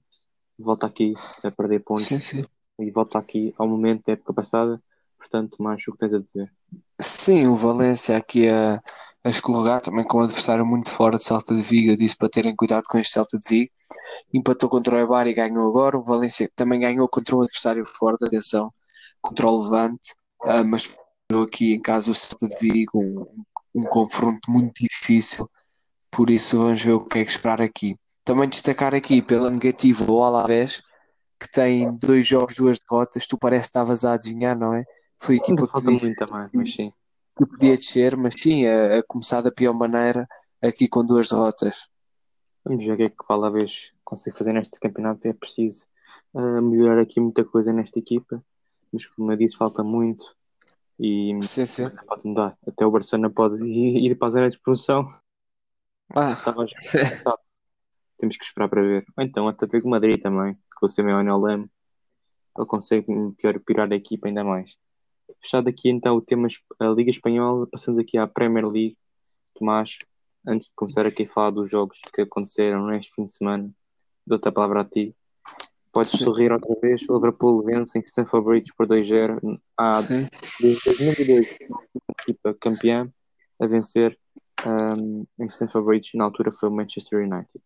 Volta 0.59 0.87
aqui 0.87 1.15
a 1.43 1.51
perder 1.51 1.81
pontos 1.81 2.07
Sim, 2.07 2.19
sim. 2.19 2.45
e 2.79 2.91
volta 2.91 3.19
aqui 3.19 3.55
ao 3.59 3.69
momento 3.69 4.07
da 4.07 4.13
época 4.13 4.33
passada. 4.33 4.83
Portanto, 5.19 5.57
Tomás, 5.57 5.83
o 5.87 5.93
que 5.93 5.99
tens 5.99 6.15
a 6.15 6.19
dizer? 6.19 6.53
Sim, 7.01 7.47
o 7.47 7.55
Valência 7.55 8.17
aqui 8.17 8.49
a, 8.49 8.81
a 9.25 9.29
escorregar 9.29 9.81
também 9.81 10.05
com 10.05 10.19
um 10.19 10.23
adversário 10.23 10.65
muito 10.67 10.91
fora 10.91 11.17
de 11.17 11.25
Celta 11.25 11.55
de 11.55 11.63
Vigo. 11.63 11.91
Eu 11.91 11.97
disse 11.97 12.17
para 12.17 12.29
terem 12.29 12.55
cuidado 12.55 12.85
com 12.89 12.99
este 12.99 13.15
Celta 13.15 13.39
de 13.39 13.49
Vigo. 13.49 13.71
Empatou 14.33 14.69
contra 14.69 14.97
o 14.97 14.99
Eibar 14.99 15.27
e 15.27 15.35
ganhou 15.35 15.69
agora. 15.69 15.97
O 15.97 16.03
Valência 16.03 16.49
também 16.55 16.81
ganhou 16.81 17.09
contra 17.09 17.37
um 17.37 17.43
adversário 17.43 17.85
forte, 17.87 18.25
atenção, 18.25 18.73
contra 19.21 19.47
o 19.47 19.63
Levante. 19.63 20.15
Ah, 20.43 20.63
mas 20.63 20.95
deu 21.29 21.43
aqui 21.43 21.75
em 21.75 21.81
casa 21.81 22.11
o 22.11 22.15
Celta 22.15 22.47
de 22.49 22.57
Vigo 22.61 22.99
um, 22.99 23.45
um 23.75 23.83
confronto 23.83 24.51
muito 24.51 24.83
difícil. 24.83 25.49
Por 26.11 26.31
isso 26.31 26.59
vamos 26.59 26.83
ver 26.83 26.93
o 26.93 27.05
que 27.05 27.19
é 27.19 27.25
que 27.25 27.31
esperar 27.31 27.61
aqui. 27.61 27.97
Também 28.25 28.49
destacar 28.49 28.95
aqui 28.95 29.21
pela 29.21 29.51
negativa 29.51 30.11
o 30.11 30.23
Alavés, 30.23 30.83
que 31.41 31.51
tem 31.51 31.99
dois 31.99 32.27
jogos, 32.27 32.57
duas 32.57 32.79
derrotas. 32.79 33.27
Tu 33.27 33.37
parece 33.39 33.65
que 33.65 33.69
estavas 33.69 34.05
a 34.05 34.15
adivinhar, 34.15 34.59
não 34.59 34.75
é? 34.75 34.85
Foi 35.21 35.35
a 35.35 35.39
equipa 35.39 35.67
que 35.67 35.83
disse 35.87 36.07
muito 36.07 36.27
também, 36.27 36.49
mas 36.53 36.75
sim. 36.75 36.93
que 37.37 37.47
podia 37.47 37.77
descer, 37.77 38.17
mas 38.17 38.35
sim, 38.39 38.67
a, 38.67 38.99
a 38.99 39.03
começar 39.07 39.41
da 39.41 39.51
pior 39.51 39.75
maneira, 39.75 40.27
aqui 40.63 40.89
com 40.89 41.05
duas 41.05 41.29
derrotas. 41.29 41.89
Vamos 42.65 42.85
ver 42.85 42.93
o 42.93 42.97
que 42.97 43.03
é 43.03 43.07
que 43.07 43.17
o 43.29 43.33
Alavés 43.33 43.93
consegue 44.05 44.39
fazer 44.39 44.53
neste 44.53 44.79
campeonato. 44.79 45.27
É 45.29 45.33
preciso 45.33 45.85
ah, 46.35 46.61
melhorar 46.63 47.01
aqui 47.01 47.21
muita 47.21 47.45
coisa 47.45 47.73
nesta 47.73 47.99
equipa, 47.99 48.43
mas 48.93 49.07
como 49.07 49.33
eu 49.33 49.37
disse, 49.37 49.57
falta 49.57 49.83
muito 49.83 50.25
e 50.99 51.39
Sim, 51.43 51.67
sim. 51.67 51.91
pode 52.07 52.27
mudar. 52.27 52.57
Até 52.67 52.87
o 52.87 52.91
Barcelona 52.91 53.31
pode 53.31 53.63
ir, 53.65 53.97
ir 54.11 54.15
para 54.17 54.29
a 54.29 54.31
zona 54.31 54.49
de 54.49 54.57
expulsão. 54.57 55.09
Ah, 56.15 56.35
sim. 56.77 56.99
Temos 58.19 58.37
que 58.37 58.45
esperar 58.45 58.69
para 58.69 58.83
ver. 58.83 59.05
Ou 59.17 59.25
então, 59.25 59.49
até 59.49 59.65
Atlético 59.65 59.89
de 59.89 59.91
Madrid 59.91 60.21
também, 60.21 60.57
com 60.77 60.87
o 60.87 60.89
Simeone 60.89 61.29
ao 61.29 61.41
leme, 61.41 61.69
ele 62.57 62.67
consegue 62.67 63.07
pior, 63.37 63.59
piorar 63.61 63.93
a 63.93 63.97
equipa 63.97 64.29
ainda 64.29 64.45
mais. 64.45 64.77
Fechado 65.41 65.69
aqui 65.69 65.89
então 65.89 66.17
o 66.17 66.21
tema 66.21 66.49
a 66.79 66.87
Liga 66.87 67.11
Espanhola, 67.11 67.67
passamos 67.67 67.99
aqui 67.99 68.17
à 68.17 68.27
Premier 68.27 68.67
League. 68.69 68.97
Tomás, 69.55 69.99
antes 70.47 70.69
de 70.69 70.75
começar 70.75 71.07
aqui 71.07 71.25
a 71.25 71.29
falar 71.29 71.51
dos 71.51 71.71
jogos 71.71 71.99
que 72.13 72.23
aconteceram 72.23 72.87
neste 72.87 73.13
fim 73.15 73.27
de 73.27 73.35
semana, 73.35 73.71
dou-te 74.27 74.49
a 74.49 74.53
palavra 74.53 74.83
a 74.83 74.85
ti. 74.85 75.15
Podes 75.95 76.11
Sim. 76.11 76.25
sorrir 76.25 76.53
outra 76.53 76.75
vez. 76.83 77.03
O 77.09 77.15
Liverpool 77.15 77.63
vence 77.63 77.97
em 77.97 78.03
Stamford 78.03 78.47
Bridge 78.47 78.73
por 78.77 78.87
2-0. 78.87 79.39
Há 79.79 79.95
Sim. 79.95 80.27
desde 80.61 80.85
2002 80.85 81.57
uma 81.71 81.83
equipa 82.21 82.57
campeã 82.61 83.09
a 83.61 83.67
vencer 83.67 84.19
um, 84.67 85.25
em 85.39 85.47
Stamford 85.47 85.87
Bridge. 85.87 86.11
Na 86.17 86.25
altura 86.25 86.51
foi 86.51 86.69
o 86.69 86.73
Manchester 86.73 87.21
United. 87.21 87.63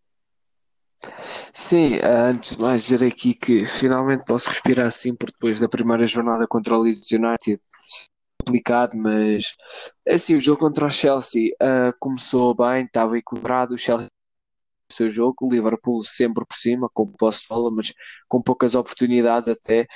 Sim, 1.00 1.98
antes 2.04 2.56
de 2.56 2.62
mais 2.62 2.82
dizer 2.82 3.06
aqui 3.06 3.32
que 3.32 3.64
finalmente 3.64 4.24
posso 4.24 4.48
respirar 4.50 4.86
assim, 4.86 5.14
porque 5.14 5.32
depois 5.32 5.60
da 5.60 5.68
primeira 5.68 6.04
jornada 6.04 6.46
contra 6.46 6.76
o 6.76 6.82
Leeds 6.82 7.10
United 7.10 7.60
complicado, 8.44 8.96
mas 8.96 9.54
assim, 10.08 10.36
o 10.36 10.40
jogo 10.40 10.60
contra 10.60 10.86
o 10.86 10.90
Chelsea 10.90 11.50
eh, 11.60 11.92
começou 12.00 12.54
bem, 12.54 12.84
estava 12.84 13.16
equilibrado, 13.18 13.74
o 13.74 13.78
Chelsea 13.78 14.08
seu 14.92 15.10
jogo, 15.10 15.36
o 15.42 15.50
Liverpool 15.50 16.02
sempre 16.02 16.44
por 16.46 16.54
cima, 16.54 16.88
com 16.92 17.06
posse 17.12 17.42
de 17.42 17.48
bola, 17.48 17.70
mas 17.70 17.92
com 18.28 18.42
poucas 18.42 18.74
oportunidades 18.74 19.48
até, 19.48 19.86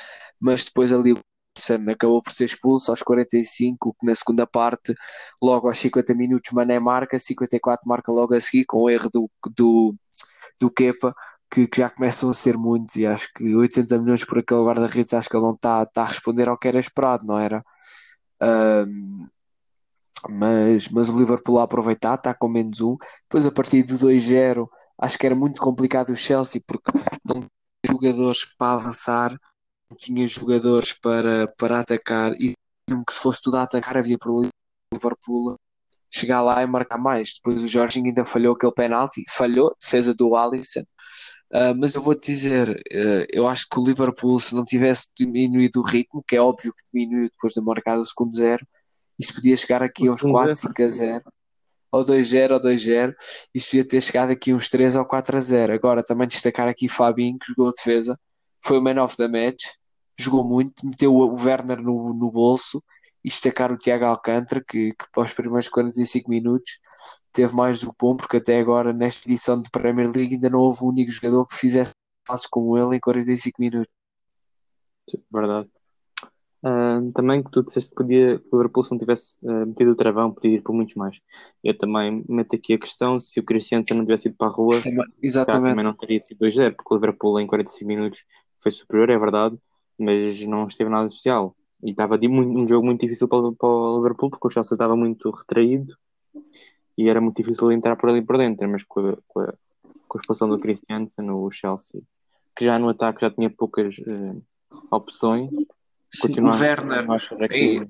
mas 0.41 0.65
depois 0.67 0.93
ali 0.93 1.13
o 1.13 1.19
acabou 1.91 2.23
por 2.23 2.33
ser 2.33 2.47
expulso 2.47 2.91
aos 2.91 3.03
45, 3.03 3.95
que 3.99 4.07
na 4.07 4.15
segunda 4.15 4.47
parte, 4.47 4.95
logo 5.43 5.69
aos 5.69 5.79
50 5.79 6.15
minutos, 6.15 6.51
Mané 6.53 6.79
marca, 6.81 7.19
54 7.19 7.89
marca 7.89 8.11
logo 8.11 8.35
a 8.35 8.41
seguir, 8.41 8.65
com 8.65 8.83
o 8.83 8.91
erro 8.91 9.11
do, 9.13 9.31
do, 9.57 9.95
do 10.61 10.71
Kepa, 10.71 11.15
que, 11.51 11.67
que 11.67 11.79
já 11.79 11.91
começam 11.91 12.31
a 12.31 12.35
ser 12.35 12.57
muitos, 12.57 12.97
e 12.97 13.07
acho 13.07 13.29
que 13.35 13.55
80 13.55 13.99
milhões 13.99 14.25
por 14.25 14.39
aquele 14.39 14.63
guarda-redes, 14.63 15.13
acho 15.15 15.29
que 15.29 15.37
ele 15.37 15.45
não 15.45 15.55
está 15.55 15.85
tá 15.87 16.03
a 16.03 16.07
responder 16.07 16.49
ao 16.49 16.59
que 16.59 16.69
era 16.69 16.79
esperado, 16.81 17.27
não 17.27 17.39
era? 17.39 17.63
Ahm, 18.41 19.29
mas, 20.29 20.89
mas 20.89 21.09
o 21.09 21.17
Liverpool 21.17 21.59
a 21.59 21.65
aproveitar, 21.65 22.15
está 22.15 22.35
com 22.35 22.49
menos 22.49 22.81
um. 22.81 22.97
Depois, 23.23 23.47
a 23.47 23.53
partir 23.53 23.83
do 23.83 23.99
2-0, 23.99 24.69
acho 24.99 25.19
que 25.19 25.27
era 25.27 25.35
muito 25.35 25.61
complicado 25.61 26.11
o 26.11 26.17
Chelsea, 26.17 26.63
porque 26.67 26.91
não 27.25 27.35
tinha 27.35 27.49
jogadores 27.89 28.45
para 28.57 28.75
avançar, 28.75 29.31
não 29.91 29.97
tinha 29.97 30.27
jogadores 30.27 30.93
para, 30.95 31.49
para 31.59 31.81
atacar, 31.81 32.33
e 32.41 32.55
mesmo 32.89 33.05
que 33.05 33.15
se 33.15 33.21
fosse 33.21 33.41
tudo 33.43 33.57
a 33.57 33.63
atacar, 33.63 33.97
havia 33.97 34.19
para 34.19 34.33
o 34.33 34.49
Liverpool 34.93 35.57
chegar 36.11 36.43
lá 36.43 36.63
e 36.63 36.67
marcar 36.67 36.99
mais. 36.99 37.35
Depois 37.37 37.63
o 37.63 37.69
Jorginho 37.69 38.07
ainda 38.07 38.25
falhou 38.25 38.55
aquele 38.55 38.73
penalti, 38.73 39.25
falhou, 39.31 39.75
defesa 39.81 40.15
do 40.15 40.37
Alisson. 40.37 40.83
Uh, 41.53 41.75
mas 41.79 41.95
eu 41.95 42.03
vou-te 42.03 42.27
dizer, 42.27 42.71
uh, 42.71 43.27
eu 43.33 43.47
acho 43.49 43.67
que 43.71 43.79
o 43.79 43.85
Liverpool, 43.85 44.39
se 44.41 44.55
não 44.55 44.65
tivesse 44.65 45.11
diminuído 45.19 45.81
o 45.81 45.85
ritmo, 45.85 46.23
que 46.27 46.37
é 46.37 46.41
óbvio 46.41 46.73
que 46.73 46.85
diminuiu 46.93 47.29
depois 47.31 47.55
de 47.55 47.61
marcar 47.63 47.99
o 47.99 48.07
segundo 48.07 48.35
zero, 48.37 48.67
isso 49.19 49.35
podia 49.35 49.57
chegar 49.57 49.83
aqui 49.83 50.09
a 50.09 50.13
uns 50.13 50.23
4, 50.23 50.55
5 50.55 50.83
a 50.83 50.89
0, 50.89 51.25
ou 51.93 52.05
2-0 52.05 52.53
ou 52.53 52.61
2-0, 52.61 53.15
isso 53.55 53.67
podia 53.69 53.87
ter 53.87 54.01
chegado 54.01 54.31
aqui 54.31 54.53
uns 54.55 54.69
3 54.71 54.97
ou 54.97 55.05
4 55.05 55.37
a 55.37 55.41
0. 55.41 55.73
Agora 55.75 56.03
também 56.03 56.27
destacar 56.27 56.69
aqui 56.69 56.89
Fabinho, 56.89 57.39
que 57.39 57.47
jogou 57.49 57.69
a 57.69 57.73
defesa, 57.73 58.19
foi 58.65 58.79
o 58.79 58.83
man 58.83 59.03
of 59.03 59.17
the 59.17 59.29
match, 59.29 59.65
jogou 60.19 60.45
muito, 60.45 60.87
meteu 60.87 61.15
o 61.15 61.35
Werner 61.35 61.83
no, 61.83 62.15
no 62.15 62.31
bolso, 62.31 62.83
e 63.25 63.29
destacar 63.29 63.73
o 63.73 63.79
Tiago 63.79 64.05
Alcântara, 64.05 64.63
que, 64.67 64.93
que 64.93 65.05
para 65.13 65.23
os 65.23 65.33
primeiros 65.33 65.69
45 65.69 66.29
minutos 66.29 66.81
teve 67.33 67.55
mais 67.55 67.81
do 67.81 67.91
que 67.91 67.97
bom, 68.01 68.17
porque 68.17 68.39
até 68.39 68.59
agora 68.59 68.93
nesta 68.93 69.29
edição 69.29 69.63
de 69.63 69.71
Premier 69.71 70.11
League 70.11 70.35
ainda 70.35 70.51
não 70.51 70.61
houve 70.61 70.85
um 70.85 70.89
único 70.89 71.11
jogador 71.11 71.47
que 71.47 71.55
fizesse 71.55 71.93
passos 72.27 72.47
como 72.49 72.77
ele 72.77 72.97
em 72.97 73.01
45 73.01 73.61
minutos. 73.61 73.93
Sim, 75.09 75.23
verdade. 75.33 75.71
Uh, 76.65 77.11
também 77.13 77.43
que 77.43 77.51
tu 77.51 77.65
disseste 77.65 77.91
que 77.91 77.97
podia, 77.97 78.39
que 78.39 78.47
o 78.53 78.57
Liverpool 78.57 78.85
se 78.85 78.93
não 78.93 78.99
tivesse 78.99 79.37
uh, 79.43 79.67
metido 79.67 79.91
o 79.91 79.97
travão, 79.97 80.33
podia 80.33 80.57
ir 80.57 80.63
por 80.63 80.73
muitos 80.73 80.95
mais. 80.95 81.21
Eu 81.63 81.77
também 81.77 82.25
meto 82.29 82.55
aqui 82.55 82.75
a 82.75 82.79
questão: 82.79 83.19
se 83.19 83.41
o 83.41 83.43
Cristiano 83.43 83.85
não 83.91 84.05
tivesse 84.05 84.29
ido 84.29 84.37
para 84.37 84.47
a 84.47 84.51
rua, 84.51 84.81
também, 84.81 85.05
exatamente. 85.21 85.71
também 85.71 85.85
não 85.85 85.95
teria 85.95 86.21
sido 86.21 86.39
2-0, 86.39 86.77
porque 86.77 86.95
o 86.95 86.97
Liverpool 86.97 87.41
em 87.41 87.47
45 87.49 87.89
minutos 87.89 88.25
foi 88.63 88.71
superior, 88.71 89.11
é 89.11 89.19
verdade, 89.19 89.59
mas 89.99 90.45
não 90.45 90.67
esteve 90.67 90.89
nada 90.89 91.07
especial. 91.07 91.57
E 91.83 91.91
estava 91.91 92.17
um 92.17 92.67
jogo 92.67 92.87
muito 92.87 93.01
difícil 93.01 93.27
para, 93.27 93.41
para 93.53 93.69
o 93.69 93.97
Liverpool, 93.97 94.31
porque 94.31 94.47
o 94.47 94.51
Chelsea 94.51 94.77
estava 94.77 94.95
muito 94.95 95.31
retraído 95.31 95.97
e 96.97 97.09
era 97.09 97.21
muito 97.21 97.37
difícil 97.37 97.73
entrar 97.73 97.97
por 97.97 98.09
ali 98.09 98.23
por 98.23 98.39
dentro. 98.39 98.69
Mas 98.69 98.85
com 98.85 99.01
a, 99.01 99.17
com 99.27 99.41
a, 99.41 99.53
com 100.07 100.19
a 100.19 100.21
expulsão 100.21 100.49
do 100.49 100.61
Christiansen, 100.61 101.29
o 101.31 101.51
Chelsea, 101.51 102.01
que 102.57 102.65
já 102.65 102.79
no 102.79 102.89
ataque 102.89 103.23
já 103.23 103.31
tinha 103.33 103.51
poucas 103.51 103.97
uh, 103.99 104.41
opções. 104.93 105.51
Sim, 106.15 106.41
o 106.41 106.51
Werner, 106.51 107.07
que... 107.49 107.87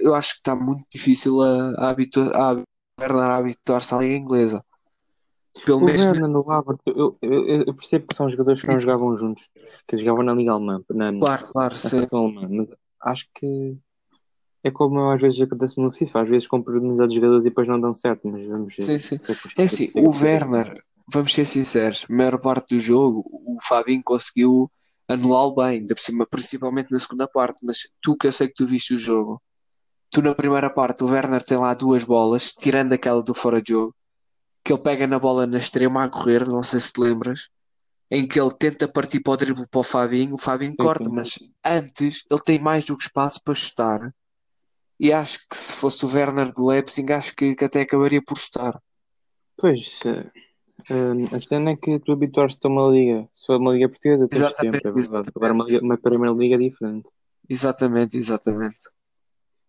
eu 0.00 0.14
acho 0.14 0.32
que 0.34 0.38
está 0.38 0.56
muito 0.56 0.84
difícil 0.90 1.42
a, 1.42 1.74
a, 1.76 1.90
habitua, 1.90 2.30
a 2.34 2.62
Werner 3.00 3.30
a 3.30 3.36
habituar-se 3.36 3.94
à 3.94 3.98
Liga 3.98 4.14
Inglesa. 4.14 4.64
Pelo 5.64 5.78
o 5.78 5.84
menos 5.84 6.00
Werner 6.00 6.28
no 6.28 6.50
Havertz, 6.50 6.82
eu, 6.86 7.16
eu, 7.22 7.62
eu, 7.66 7.74
percebo 7.74 8.06
que 8.06 8.14
são 8.14 8.28
jogadores 8.28 8.60
que 8.60 8.66
não 8.66 8.80
jogavam 8.80 9.16
juntos, 9.16 9.48
que 9.86 9.96
jogavam 9.96 10.24
na 10.24 10.34
Liga 10.34 10.52
Alemã, 10.52 10.82
na, 10.90 11.12
claro, 11.18 11.46
claro, 11.46 11.74
na 11.74 11.78
sim. 11.78 12.06
Alemã, 12.10 12.48
mas 12.50 12.68
acho 13.00 13.28
que 13.34 13.76
é 14.64 14.70
como 14.70 15.10
às 15.10 15.20
vezes 15.20 15.40
acontece 15.40 15.78
no 15.78 15.92
FIFA, 15.92 16.22
às 16.22 16.28
vezes 16.28 16.48
compro 16.48 16.80
de 16.80 17.14
jogadores 17.14 17.44
e 17.44 17.50
depois 17.50 17.68
não 17.68 17.80
dão 17.80 17.92
certo, 17.92 18.26
mas 18.26 18.46
vamos 18.46 18.74
ver. 18.74 18.82
Sim, 18.82 18.98
sim. 18.98 19.20
É 19.56 19.64
assim, 19.64 19.92
o 19.94 20.10
Werner, 20.10 20.82
vamos 21.12 21.32
ser 21.32 21.44
sinceros, 21.44 22.06
a 22.10 22.12
maior 22.12 22.38
parte 22.40 22.74
do 22.74 22.80
jogo, 22.80 23.22
o 23.30 23.58
Fabinho 23.60 24.02
conseguiu 24.02 24.70
anulá-lo 25.08 25.54
bem, 25.54 25.80
ainda 25.80 25.94
por 25.94 26.00
cima, 26.00 26.26
principalmente 26.26 26.90
na 26.90 26.98
segunda 26.98 27.28
parte, 27.28 27.64
mas 27.64 27.88
tu 28.00 28.16
que 28.16 28.26
eu 28.26 28.32
sei 28.32 28.48
que 28.48 28.54
tu 28.54 28.66
viste 28.66 28.94
o 28.94 28.98
jogo, 28.98 29.40
tu 30.10 30.22
na 30.22 30.34
primeira 30.34 30.70
parte, 30.70 31.02
o 31.02 31.06
Werner 31.06 31.42
tem 31.42 31.58
lá 31.58 31.74
duas 31.74 32.04
bolas, 32.04 32.52
tirando 32.52 32.92
aquela 32.92 33.22
do 33.22 33.34
fora 33.34 33.60
de 33.60 33.72
jogo, 33.72 33.94
que 34.64 34.72
ele 34.72 34.82
pega 34.82 35.06
na 35.06 35.18
bola 35.18 35.46
na 35.46 35.58
extrema 35.58 36.04
a 36.04 36.08
correr, 36.08 36.48
não 36.48 36.62
sei 36.62 36.80
se 36.80 36.92
te 36.92 37.00
lembras, 37.00 37.48
em 38.10 38.26
que 38.26 38.40
ele 38.40 38.54
tenta 38.54 38.88
partir 38.88 39.20
para 39.20 39.32
o 39.32 39.36
drible 39.36 39.66
para 39.68 39.80
o 39.80 39.84
Fabinho, 39.84 40.34
o 40.34 40.38
Fabinho 40.38 40.74
corta, 40.76 41.08
mas 41.10 41.38
antes 41.64 42.24
ele 42.30 42.40
tem 42.42 42.58
mais 42.60 42.84
do 42.84 42.96
que 42.96 43.04
espaço 43.04 43.40
para 43.42 43.54
chutar. 43.54 44.14
E 44.98 45.12
acho 45.12 45.40
que 45.48 45.56
se 45.56 45.72
fosse 45.76 46.06
o 46.06 46.08
Werner 46.08 46.52
de 46.52 46.62
Leipzig, 46.62 47.12
acho 47.12 47.34
que, 47.34 47.54
que 47.56 47.64
até 47.64 47.82
acabaria 47.82 48.22
por 48.24 48.38
chutar. 48.38 48.80
Pois, 49.56 50.00
uh, 50.90 51.36
a 51.36 51.40
cena 51.40 51.70
é 51.70 51.76
que 51.76 51.98
tu 52.00 52.12
habituaste 52.12 52.58
a 52.64 52.68
uma 52.68 52.88
liga. 52.90 53.28
Se 53.32 53.46
for 53.46 53.56
uma 53.56 53.72
liga 53.72 53.88
portuguesa, 53.88 54.28
tens 54.28 54.42
exatamente, 54.42 54.82
tempo, 54.82 54.88
é 54.88 55.00
verdade. 55.00 55.30
Agora 55.34 55.52
uma, 55.52 55.64
liga, 55.64 55.84
uma 55.84 55.96
primeira 55.96 56.34
liga 56.34 56.54
é 56.54 56.58
diferente. 56.58 57.08
Exatamente, 57.48 58.16
exatamente. 58.16 58.78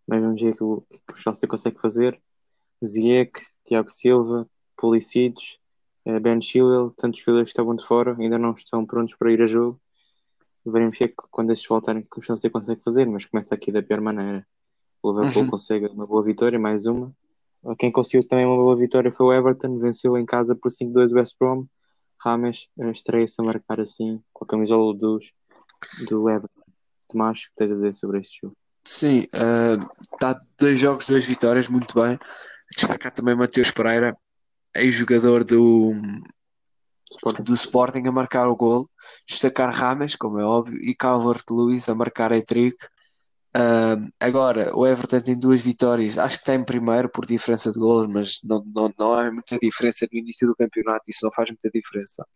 Mas 0.07 0.21
vamos 0.21 0.41
ver 0.41 0.55
o 0.61 0.81
que 0.81 1.13
o, 1.13 1.15
Chelsea 1.15 1.47
consegue 1.47 1.79
fazer. 1.79 2.21
Ziyech, 2.83 3.33
Tiago 3.65 3.89
Silva, 3.89 4.47
Pulisic, 4.77 5.57
Ben 6.21 6.39
Chilwell, 6.39 6.91
tantos 6.91 7.21
jogadores 7.21 7.47
que 7.47 7.53
estavam 7.53 7.75
de 7.75 7.83
fora, 7.85 8.15
ainda 8.19 8.37
não 8.37 8.51
estão 8.51 8.85
prontos 8.85 9.15
para 9.15 9.31
ir 9.31 9.41
a 9.41 9.45
jogo. 9.45 9.79
Veremos 10.65 10.97
que 10.97 11.13
quando 11.31 11.51
estes 11.51 11.67
voltarem 11.67 12.03
que 12.03 12.19
o 12.19 12.21
Chelsea 12.21 12.49
consegue 12.49 12.81
fazer, 12.83 13.07
mas 13.07 13.25
começa 13.25 13.53
aqui 13.55 13.71
da 13.71 13.81
pior 13.81 14.01
maneira. 14.01 14.45
O 15.01 15.11
Liverpool 15.11 15.43
Uhum. 15.43 15.49
consegue 15.49 15.85
uma 15.87 16.05
boa 16.05 16.23
vitória, 16.23 16.59
mais 16.59 16.85
uma. 16.85 17.15
Quem 17.79 17.91
conseguiu 17.91 18.27
também 18.27 18.45
uma 18.45 18.55
boa 18.55 18.75
vitória 18.75 19.11
foi 19.11 19.25
o 19.25 19.33
Everton, 19.33 19.79
venceu 19.79 20.17
em 20.17 20.25
casa 20.25 20.55
por 20.55 20.71
5-2 20.71 21.11
o 21.11 21.15
West 21.15 21.35
Brom. 21.39 21.65
Rames 22.19 22.67
eh, 22.79 22.91
estreia-se 22.91 23.35
a 23.39 23.43
marcar 23.43 23.79
assim, 23.79 24.21
com 24.33 24.45
a 24.45 24.47
camisola 24.47 24.95
dos, 24.95 25.31
do 26.09 26.29
Everton. 26.29 26.61
Tomás, 27.07 27.39
o 27.39 27.41
que 27.43 27.55
tens 27.55 27.71
a 27.71 27.75
dizer 27.75 27.93
sobre 27.93 28.19
este 28.19 28.39
jogo? 28.41 28.55
Sim, 28.87 29.27
está 30.13 30.39
dois 30.59 30.79
jogos, 30.79 31.07
duas 31.07 31.25
vitórias, 31.25 31.67
muito 31.67 31.99
bem. 31.99 32.19
Destacar 32.77 33.11
também 33.11 33.35
Mateus 33.35 33.71
Pereira, 33.71 34.15
ex-jogador 34.75 35.43
do, 35.43 35.91
Sporting. 37.11 37.43
do 37.43 37.53
Sporting 37.53 38.07
a 38.07 38.11
marcar 38.11 38.47
o 38.47 38.55
gol. 38.55 38.87
Destacar 39.27 39.73
Rames, 39.73 40.15
como 40.15 40.39
é 40.39 40.45
óbvio, 40.45 40.77
e 40.77 40.93
Calvert-Lewin 40.95 41.79
a 41.87 41.95
marcar 41.95 42.31
a 42.31 42.41
trick. 42.41 42.77
Uh, 43.55 44.11
agora, 44.19 44.75
o 44.75 44.85
Everton 44.85 45.21
tem 45.21 45.39
duas 45.39 45.61
vitórias, 45.61 46.17
acho 46.17 46.37
que 46.37 46.41
está 46.41 46.55
em 46.55 46.65
primeiro 46.65 47.07
por 47.07 47.25
diferença 47.25 47.71
de 47.71 47.79
gols, 47.79 48.05
mas 48.11 48.39
não, 48.43 48.61
não, 48.65 48.93
não 48.99 49.13
há 49.13 49.31
muita 49.31 49.57
diferença 49.57 50.05
no 50.11 50.19
início 50.19 50.45
do 50.45 50.55
campeonato, 50.55 51.05
isso 51.07 51.21
não 51.23 51.31
faz 51.31 51.47
muita 51.49 51.69
diferença. 51.73 52.27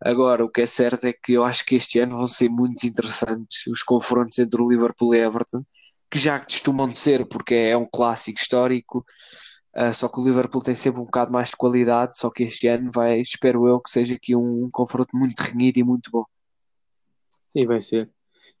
Agora, 0.00 0.42
o 0.42 0.48
que 0.48 0.62
é 0.62 0.66
certo 0.66 1.04
é 1.04 1.12
que 1.12 1.34
eu 1.34 1.44
acho 1.44 1.66
que 1.66 1.74
este 1.74 1.98
ano 1.98 2.16
vão 2.16 2.26
ser 2.26 2.48
muito 2.48 2.86
interessantes 2.86 3.66
os 3.66 3.82
confrontos 3.82 4.38
entre 4.38 4.62
o 4.62 4.68
Liverpool 4.68 5.14
e 5.14 5.18
Everton, 5.18 5.62
que 6.10 6.18
já 6.18 6.40
costumam 6.40 6.86
de 6.86 6.96
ser, 6.96 7.28
porque 7.28 7.54
é 7.54 7.76
um 7.76 7.86
clássico 7.86 8.40
histórico, 8.40 9.04
uh, 9.76 9.92
só 9.92 10.08
que 10.08 10.18
o 10.18 10.24
Liverpool 10.24 10.62
tem 10.62 10.74
sempre 10.74 10.98
um 11.02 11.04
bocado 11.04 11.30
mais 11.30 11.50
de 11.50 11.56
qualidade, 11.58 12.16
só 12.16 12.30
que 12.30 12.44
este 12.44 12.68
ano 12.68 12.90
vai, 12.94 13.20
espero 13.20 13.68
eu, 13.68 13.78
que 13.80 13.90
seja 13.90 14.14
aqui 14.14 14.34
um, 14.34 14.64
um 14.64 14.68
confronto 14.72 15.14
muito 15.14 15.38
renhido 15.40 15.78
e 15.78 15.84
muito 15.84 16.10
bom. 16.10 16.24
Sim, 17.48 17.66
vai 17.66 17.82
ser. 17.82 18.10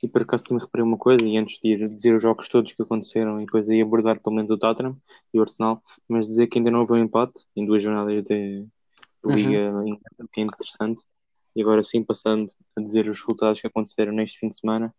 E 0.02 0.08
por 0.08 0.22
acaso 0.22 0.44
também 0.44 0.64
reparei 0.64 0.86
uma 0.86 0.96
coisa, 0.96 1.24
e 1.24 1.36
antes 1.36 1.58
de 1.60 1.68
ir 1.70 1.88
dizer 1.88 2.14
os 2.14 2.22
jogos 2.22 2.48
todos 2.48 2.72
que 2.72 2.82
aconteceram 2.82 3.40
e 3.40 3.44
depois 3.44 3.68
aí 3.68 3.82
abordar 3.82 4.20
pelo 4.20 4.36
menos 4.36 4.50
o 4.50 4.56
Tottenham 4.56 4.96
e 5.34 5.38
o 5.38 5.42
Arsenal, 5.42 5.82
mas 6.08 6.26
dizer 6.26 6.46
que 6.46 6.58
ainda 6.58 6.70
não 6.70 6.80
houve 6.80 6.92
um 6.92 6.98
empate 6.98 7.44
em 7.56 7.66
duas 7.66 7.82
jornadas 7.82 8.22
de 8.24 8.64
Liga 9.24 9.72
uhum. 9.72 9.98
que 10.32 10.40
é 10.40 10.44
interessante. 10.44 11.02
E 11.54 11.62
agora 11.62 11.82
sim, 11.82 12.04
passando 12.04 12.50
a 12.76 12.80
dizer 12.80 13.08
os 13.08 13.20
resultados 13.20 13.60
que 13.60 13.66
aconteceram 13.66 14.12
neste 14.12 14.38
fim 14.38 14.48
de 14.48 14.56
semana, 14.56 14.94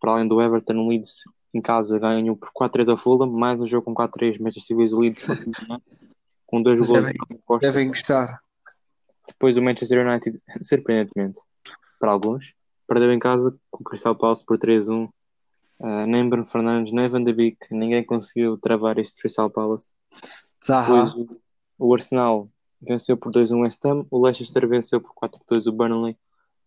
para 0.00 0.12
além 0.12 0.26
do 0.26 0.40
Everton, 0.40 0.78
o 0.78 0.88
Leeds 0.88 1.22
em 1.52 1.60
casa 1.60 1.98
ganhou 1.98 2.36
por 2.36 2.50
4-3 2.50 2.90
ao 2.90 2.96
Fulham, 2.96 3.30
mais 3.30 3.60
um 3.60 3.66
jogo 3.66 3.84
com 3.84 3.94
4-3, 3.94 4.40
Manchester 4.40 4.76
City 4.76 4.94
o 4.94 4.98
Leeds 4.98 5.26
com 6.46 6.62
dois 6.62 6.78
gols 6.78 7.04
devem, 7.04 7.12
de 7.12 7.58
devem 7.60 7.88
gostar. 7.88 8.40
Depois 9.26 9.58
o 9.58 9.62
Manchester 9.62 10.06
United, 10.06 10.40
surpreendentemente, 10.62 11.38
para 12.00 12.10
alguns, 12.10 12.54
perdeu 12.88 13.12
em 13.12 13.18
casa 13.18 13.54
com 13.70 13.82
o 13.82 13.84
Crystal 13.84 14.16
Palace 14.16 14.44
por 14.44 14.58
3-1. 14.58 15.08
Uh, 15.80 16.06
nem 16.06 16.24
Bruno 16.24 16.46
Fernandes, 16.46 16.92
nem 16.92 17.08
Van 17.08 17.22
de 17.22 17.32
Beek, 17.32 17.58
ninguém 17.70 18.04
conseguiu 18.04 18.58
travar 18.58 18.98
este 18.98 19.20
Crystal 19.20 19.48
Palace. 19.48 19.92
Zaha. 20.64 21.04
Depois, 21.04 21.38
o 21.78 21.94
Arsenal 21.94 22.48
venceu 22.80 23.16
por 23.16 23.30
2-1 23.32 23.52
o 23.52 23.60
West 23.60 23.84
Ham, 23.84 24.06
o 24.10 24.24
Leicester 24.24 24.66
venceu 24.66 25.00
por 25.00 25.12
4-2 25.14 25.68
o 25.68 25.72
Burnley, 25.72 26.16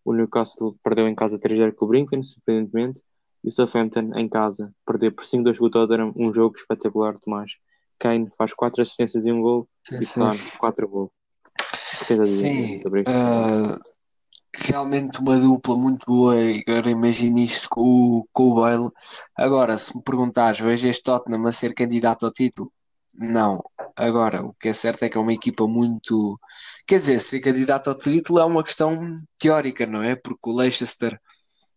o 0.04 0.14
Newcastle 0.14 0.76
perdeu 0.82 1.06
em 1.06 1.14
casa 1.14 1.38
3-0 1.38 1.74
com 1.74 1.84
o 1.84 1.88
Brighton, 1.88 2.22
surpreendentemente, 2.22 3.02
e 3.44 3.48
o 3.48 3.52
Southampton 3.52 4.12
em 4.14 4.28
casa 4.28 4.72
perdeu 4.86 5.12
por 5.12 5.24
5-2 5.24 5.58
com 5.58 5.64
o 5.66 5.70
Tottenham, 5.70 6.12
um 6.16 6.32
jogo 6.32 6.56
espetacular, 6.56 7.18
Tomás. 7.18 7.52
Kane 7.98 8.30
faz 8.36 8.52
4 8.52 8.82
assistências 8.82 9.26
e 9.26 9.32
um 9.32 9.42
gol, 9.42 9.68
Sim, 9.86 9.98
e. 10.00 10.04
Son 10.04 10.30
4 10.58 10.88
gols. 10.88 11.10
Sim, 12.24 12.68
Muito 12.68 12.88
obrigado. 12.88 13.14
ah, 13.14 13.78
realmente 14.54 15.20
uma 15.20 15.38
dupla 15.38 15.76
muito 15.76 16.06
boa. 16.06 16.34
Agora 16.66 16.90
imagine 16.90 17.44
isto 17.44 17.68
com 17.70 17.80
o, 18.20 18.28
com 18.32 18.50
o 18.50 18.54
Bale. 18.56 18.90
Agora, 19.36 19.78
se 19.78 19.96
me 19.96 20.02
perguntares, 20.02 20.60
vejo 20.60 20.88
este 20.88 21.02
Tottenham 21.04 21.46
a 21.46 21.52
ser 21.52 21.74
candidato 21.74 22.26
ao 22.26 22.32
título? 22.32 22.72
Não. 23.14 23.62
Agora, 23.96 24.42
o 24.44 24.54
que 24.54 24.68
é 24.68 24.72
certo 24.72 25.04
é 25.04 25.08
que 25.08 25.18
é 25.18 25.20
uma 25.20 25.32
equipa 25.32 25.66
muito. 25.66 26.38
Quer 26.86 26.96
dizer, 26.98 27.20
ser 27.20 27.40
candidato 27.40 27.90
ao 27.90 27.98
título 27.98 28.40
é 28.40 28.44
uma 28.44 28.62
questão 28.64 28.94
teórica, 29.38 29.86
não 29.86 30.02
é? 30.02 30.16
Porque 30.16 30.50
o 30.50 30.54
Leicester 30.54 31.18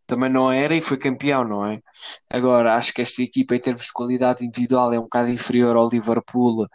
também 0.08 0.30
não 0.30 0.52
era 0.52 0.76
e 0.76 0.82
foi 0.82 0.98
campeão, 0.98 1.44
não 1.44 1.66
é? 1.66 1.82
Agora, 2.30 2.76
acho 2.76 2.94
que 2.94 3.02
esta 3.02 3.22
equipa, 3.24 3.56
em 3.56 3.60
termos 3.60 3.84
de 3.86 3.94
qualidade 3.94 4.46
individual, 4.46 4.94
é 4.94 5.00
um 5.00 5.04
bocado 5.04 5.30
inferior 5.30 5.76
ao 5.76 5.90
Liverpool, 5.90 6.68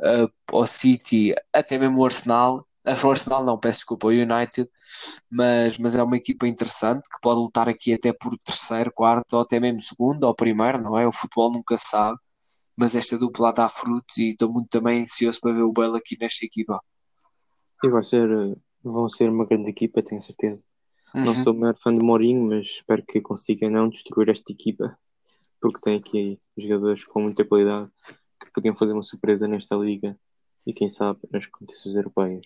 ah, 0.00 0.28
ao 0.52 0.66
City, 0.66 1.34
até 1.52 1.78
mesmo 1.78 2.00
o 2.00 2.04
Arsenal. 2.04 2.66
O 3.04 3.10
Arsenal 3.10 3.44
não, 3.44 3.58
peço 3.58 3.80
desculpa, 3.80 4.06
o 4.08 4.10
United, 4.10 4.68
mas, 5.30 5.78
mas 5.78 5.94
é 5.96 6.02
uma 6.02 6.16
equipa 6.16 6.46
interessante 6.46 7.02
que 7.10 7.20
pode 7.22 7.40
lutar 7.40 7.68
aqui 7.68 7.92
até 7.92 8.12
por 8.12 8.36
terceiro, 8.38 8.92
quarto, 8.94 9.34
ou 9.34 9.42
até 9.42 9.60
mesmo 9.60 9.80
segundo, 9.82 10.24
ou 10.24 10.34
primeiro, 10.34 10.82
não 10.82 10.98
é? 10.98 11.06
O 11.06 11.12
futebol 11.12 11.52
nunca 11.52 11.76
se 11.78 11.88
sabe, 11.88 12.18
mas 12.78 12.94
esta 12.94 13.18
dupla 13.18 13.52
dá 13.52 13.68
frutos 13.68 14.16
e 14.18 14.30
estou 14.30 14.52
muito 14.52 14.68
também 14.70 15.02
ansioso 15.02 15.40
para 15.40 15.52
ver 15.54 15.62
o 15.62 15.72
Bale 15.72 15.98
aqui 15.98 16.16
nesta 16.20 16.44
equipa. 16.46 16.80
E 17.82 17.88
vai 17.88 18.02
ser, 18.02 18.28
vão 18.82 19.08
ser 19.08 19.30
uma 19.30 19.44
grande 19.46 19.70
equipa, 19.70 20.02
tenho 20.02 20.20
certeza. 20.22 20.60
Não 21.14 21.24
Uhum. 21.24 21.34
sou 21.34 21.54
o 21.54 21.58
maior 21.58 21.76
fã 21.78 21.92
de 21.92 22.02
Mourinho, 22.02 22.42
mas 22.48 22.66
espero 22.66 23.04
que 23.06 23.20
consiga 23.20 23.70
não 23.70 23.88
destruir 23.88 24.28
esta 24.30 24.52
equipa, 24.52 24.98
porque 25.60 25.80
tem 25.80 25.96
aqui 25.96 26.40
jogadores 26.56 27.04
com 27.04 27.22
muita 27.22 27.44
qualidade 27.44 27.90
que 28.40 28.52
podiam 28.52 28.76
fazer 28.76 28.92
uma 28.92 29.02
surpresa 29.02 29.48
nesta 29.48 29.76
liga 29.76 30.18
e 30.66 30.72
quem 30.72 30.88
sabe 30.90 31.20
nas 31.32 31.46
competições 31.46 31.96
europeias. 31.96 32.44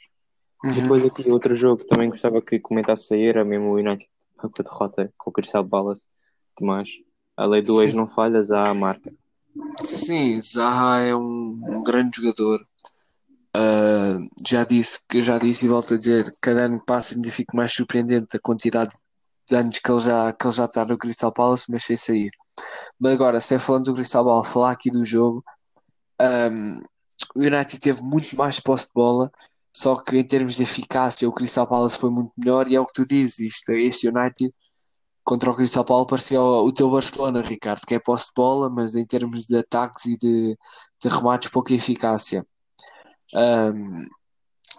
Uhum. 0.64 0.73
Depois 0.73 1.04
aqui 1.04 1.31
outro 1.31 1.54
jogo 1.54 1.78
que 1.78 1.88
também 1.88 2.11
gostava 2.11 2.40
que 2.40 2.61
comentasse 2.61 3.14
aí 3.14 3.26
era 3.26 3.45
mesmo 3.45 3.71
o 3.71 3.78
United 3.78 4.09
com 4.37 4.47
a 4.47 4.62
derrota 4.62 5.12
com 5.19 5.31
o 5.31 5.33
Crystal 5.33 5.66
Palace. 5.66 6.07
Tomás, 6.57 6.88
a 7.37 7.47
lei 7.47 7.62
do 7.62 7.75
Sim. 7.75 7.83
ex 7.83 7.95
não 7.95 8.07
falhas, 8.07 8.50
há 8.50 8.71
a 8.71 8.75
marca. 8.75 9.12
Sim, 9.83 10.38
Zaha 10.40 11.00
é 11.00 11.16
um, 11.16 11.61
um 11.66 11.85
grande 11.85 12.16
jogador. 12.16 12.66
Ah, 13.54 14.19
já 14.47 14.64
disse 14.64 15.00
que 15.09 15.21
já 15.21 15.38
disse 15.38 15.66
e 15.66 15.69
volto 15.69 15.95
a 15.95 15.99
dizer, 15.99 16.35
cada 16.40 16.62
ano 16.62 16.81
que 16.81 16.87
passa 16.87 17.14
ainda 17.14 17.31
fico 17.31 17.57
mais 17.57 17.73
surpreendente 17.73 18.37
a 18.37 18.40
quantidade 18.40 18.92
de 19.49 19.57
anos 19.57 19.78
que 19.78 19.90
ele 19.90 20.00
já, 20.00 20.33
que 20.33 20.47
ele 20.47 20.54
já 20.54 20.64
está 20.64 20.85
no 20.85 20.97
Crystal 20.97 21.33
Palace, 21.33 21.66
mas 21.71 21.85
sem 21.85 21.97
sair. 21.97 22.31
Mas 22.99 23.12
agora, 23.12 23.40
se 23.40 23.54
é 23.54 23.59
falando 23.59 23.87
do 23.87 23.95
Crystal 23.95 24.25
Palace, 24.25 24.52
falar 24.52 24.71
aqui 24.71 24.90
do 24.90 25.04
jogo, 25.04 25.45
ahm, 26.21 26.81
o 27.35 27.40
United 27.40 27.78
teve 27.78 28.02
muito 28.02 28.35
mais 28.37 28.59
posse 28.61 28.87
de 28.87 28.92
bola, 28.95 29.31
só 29.73 29.97
que 29.97 30.19
em 30.19 30.26
termos 30.26 30.56
de 30.56 30.63
eficácia 30.65 31.28
o 31.28 31.32
Crystal 31.32 31.67
Palace 31.67 31.99
foi 31.99 32.11
muito 32.11 32.32
melhor 32.37 32.71
e 32.71 32.76
é 32.76 32.80
o 32.80 32.87
que 32.87 32.93
tu 32.93 33.06
dizes, 33.06 33.41
isto, 33.41 33.73
este 33.73 34.08
United 34.08 34.50
contra 35.25 35.50
o 35.50 35.56
Crystal 35.56 35.85
Palace 35.85 36.08
parecia 36.08 36.41
o, 36.41 36.67
o 36.67 36.73
teu 36.73 36.91
Barcelona, 36.91 37.43
Ricardo, 37.43 37.87
que 37.87 37.95
é 37.95 38.00
posse 38.00 38.26
de 38.28 38.32
bola, 38.37 38.71
mas 38.71 38.95
em 38.97 39.06
termos 39.06 39.47
de 39.47 39.56
ataques 39.58 40.06
e 40.06 40.19
de, 40.19 40.58
de 41.02 41.08
remates 41.08 41.50
pouca 41.50 41.73
eficácia. 41.75 42.45
Ahm, 43.35 44.06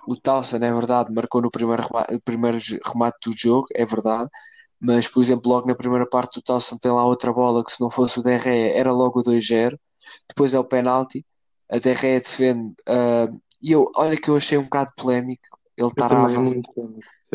o 0.08 0.16
Towson, 0.16 0.58
é 0.58 0.74
verdade, 0.74 1.14
marcou 1.14 1.42
no 1.42 1.52
primeiro 1.52 1.84
remate, 1.84 2.22
primeiro 2.26 2.58
remate 2.86 3.30
do 3.30 3.38
jogo, 3.38 3.68
é 3.74 3.86
verdade, 3.86 4.30
mas 4.80 5.08
por 5.08 5.22
exemplo, 5.24 5.52
logo 5.52 5.68
na 5.68 5.76
primeira 5.76 6.08
parte 6.08 6.40
o 6.40 6.42
Towson 6.42 6.78
tem 6.78 6.92
lá 6.92 7.06
outra 7.06 7.32
bola 7.34 7.64
que 7.64 7.72
se 7.72 7.82
não 7.82 7.90
fosse 7.90 8.20
o 8.20 8.24
Derré 8.24 8.78
era 8.78 8.92
logo 8.92 9.22
o 9.22 9.24
2-0, 9.24 9.78
depois 10.28 10.54
é 10.54 10.60
o 10.60 10.66
penalti, 10.66 11.26
a 11.72 11.78
Derré 11.80 12.20
defende, 12.20 12.76
ah, 12.88 13.28
e 13.64 13.72
eu, 13.72 13.90
olha 13.96 14.18
que 14.18 14.30
eu 14.30 14.36
achei 14.36 14.58
um 14.58 14.64
bocado 14.64 14.92
polémico 14.98 15.58
ele 15.78 15.88
estar 15.88 16.14
a 16.14 16.26
avançar, 16.26 16.62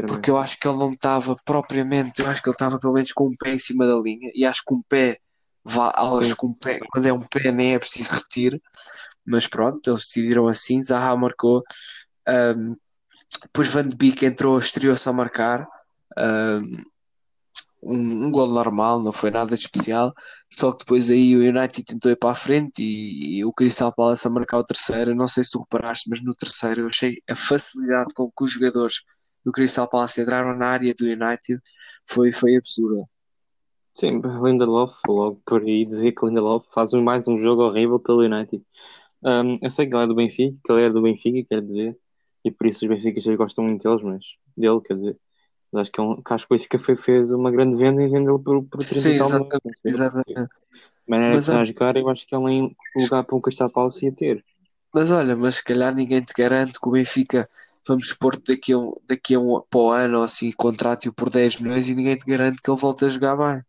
porque 0.07 0.31
eu 0.31 0.37
acho 0.37 0.61
que 0.61 0.69
ele 0.69 0.77
não 0.77 0.91
estava 0.91 1.35
propriamente, 1.45 2.21
eu 2.21 2.29
acho 2.29 2.43
que 2.43 2.49
ele 2.49 2.55
estava 2.55 2.79
pelo 2.79 2.93
menos 2.93 3.13
com 3.13 3.27
um 3.27 3.37
pé 3.37 3.55
em 3.55 3.59
cima 3.59 3.87
da 3.87 3.97
linha, 3.97 4.31
e 4.35 4.47
acho 4.47 4.63
que 4.65 4.75
um 4.75 4.81
pé, 4.89 5.19
vá, 5.65 5.91
acho 5.97 6.37
que 6.37 6.47
um 6.47 6.55
pé, 6.55 6.79
quando 6.93 7.07
é 7.07 7.13
um 7.13 7.27
pé 7.27 7.51
nem 7.51 7.75
é 7.75 7.79
preciso 7.79 8.13
repetir, 8.13 8.61
mas 9.27 9.47
pronto, 9.47 9.91
eles 9.91 10.01
decidiram 10.01 10.47
assim, 10.47 10.83
Zaha 10.83 11.17
marcou, 11.17 11.65
ahm, 12.29 12.75
depois 13.43 13.69
Van 13.73 13.89
de 13.89 13.97
Beek 13.97 14.25
entrou, 14.25 14.59
estreou-se 14.59 15.09
a 15.09 15.13
marcar, 15.13 15.67
ahm, 16.17 16.63
um, 17.83 18.27
um 18.27 18.31
gol 18.31 18.49
normal, 18.49 19.03
não 19.03 19.13
foi 19.13 19.31
nada 19.31 19.57
de 19.57 19.63
especial, 19.63 20.13
só 20.53 20.73
que 20.73 20.81
depois 20.81 21.11
aí 21.11 21.37
o 21.37 21.41
United 21.41 21.85
tentou 21.85 22.11
ir 22.11 22.17
para 22.17 22.31
a 22.31 22.35
frente 22.35 22.83
e, 22.83 23.39
e 23.39 23.45
o 23.45 23.53
Crystal 23.53 23.95
Palace 23.95 24.27
a 24.27 24.31
marcar 24.31 24.59
o 24.59 24.65
terceiro, 24.65 25.15
não 25.15 25.27
sei 25.27 25.45
se 25.45 25.51
tu 25.51 25.61
reparaste, 25.61 26.09
mas 26.11 26.23
no 26.23 26.35
terceiro 26.35 26.83
eu 26.83 26.87
achei 26.89 27.17
a 27.29 27.35
facilidade 27.35 28.13
com 28.15 28.31
que 28.31 28.45
os 28.45 28.53
jogadores 28.53 29.03
do 29.45 29.53
Crystal 29.53 29.89
Palace 29.89 30.21
entraram 30.21 30.57
na 30.57 30.69
área 30.69 30.95
do 30.95 31.05
United 31.05 31.61
foi, 32.09 32.33
foi 32.33 32.57
absurda. 32.57 33.05
Sim, 33.95 34.21
Lindelof, 34.43 35.01
logo 35.09 35.43
por 35.45 35.63
aí 35.63 35.85
dizer 35.85 36.13
que 36.13 36.25
Lindelof 36.25 36.67
faz 36.73 36.93
mais 36.93 37.27
um 37.27 37.43
jogo 37.43 37.63
horrível 37.63 37.99
pelo 37.99 38.23
United. 38.23 38.63
Um, 39.25 39.59
eu 39.61 39.71
sei 39.71 39.87
que 39.87 39.95
ele 39.95 40.05
é 40.05 40.07
do 40.07 40.15
Benfica, 40.15 40.57
que 40.65 40.73
ele 40.73 40.83
é 40.83 40.91
do 40.91 41.03
Benfica, 41.03 41.49
quer 41.49 41.63
dizer, 41.63 41.99
e 42.45 42.51
por 42.51 42.67
isso 42.67 42.85
os 42.85 42.89
benfiquistas 42.89 43.37
gostam 43.37 43.65
muito 43.65 43.83
deles, 43.83 44.03
mas 44.03 44.25
dele, 44.57 44.81
quer 44.81 44.95
dizer. 44.95 45.19
Mas 45.73 45.83
acho 45.83 45.93
que, 45.93 46.01
é 46.01 46.03
um, 46.03 46.23
que 46.23 46.33
acho 46.33 46.47
que 46.47 46.55
o 46.55 46.57
Benfica 46.57 46.79
foi, 46.79 46.97
fez 46.97 47.31
uma 47.31 47.51
grande 47.51 47.77
venda 47.77 48.03
e 48.03 48.09
vendeu 48.09 48.39
por, 48.39 48.63
por 48.65 48.79
30 48.79 48.95
Sim, 48.95 49.11
exatamente, 49.11 49.81
exatamente. 49.85 50.49
Mas, 51.07 51.31
que 51.31 51.51
está 51.51 51.61
a 51.61 51.65
jogar, 51.65 51.97
eu 51.97 52.09
acho 52.09 52.27
que 52.27 52.35
ele 52.35 52.45
nem 52.45 52.77
lugar 52.97 53.25
para 53.25 53.37
um 53.37 53.41
Crystal 53.41 53.71
Palace 53.71 54.05
ia 54.05 54.13
ter. 54.13 54.45
Mas 54.93 55.11
olha, 55.11 55.37
mas 55.37 55.57
se 55.57 55.65
calhar 55.65 55.95
ninguém 55.95 56.21
te 56.21 56.33
garante 56.37 56.81
que 56.81 56.89
o 56.89 56.93
Benfica, 56.93 57.47
vamos 57.87 58.09
supor 58.09 58.39
daqui 58.41 58.73
a 58.73 58.79
um, 58.79 58.95
daqui 59.07 59.35
a 59.35 59.41
um 59.41 59.63
para 59.69 59.81
o 59.81 59.91
ano 59.91 60.19
ou 60.19 60.25
assim, 60.25 60.51
contrate-o 60.53 61.13
por 61.13 61.31
10 61.31 61.61
milhões 61.61 61.89
e 61.89 61.95
ninguém 61.95 62.17
te 62.17 62.27
garante 62.27 62.61
que 62.63 62.71
ele 62.71 62.81
volte 62.81 63.05
a 63.05 63.09
jogar 63.09 63.37
bem. 63.37 63.63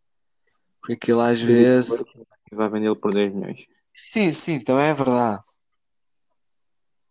Porque 0.80 0.94
aquilo 0.94 1.20
às 1.20 1.40
vezes. 1.40 2.02
E 2.50 2.54
vai 2.54 2.68
vendê-lo 2.68 2.96
por 2.96 3.12
10 3.12 3.34
milhões. 3.34 3.66
Sim, 3.94 4.32
sim, 4.32 4.58
também 4.58 4.86
é 4.86 4.94
verdade. 4.94 5.42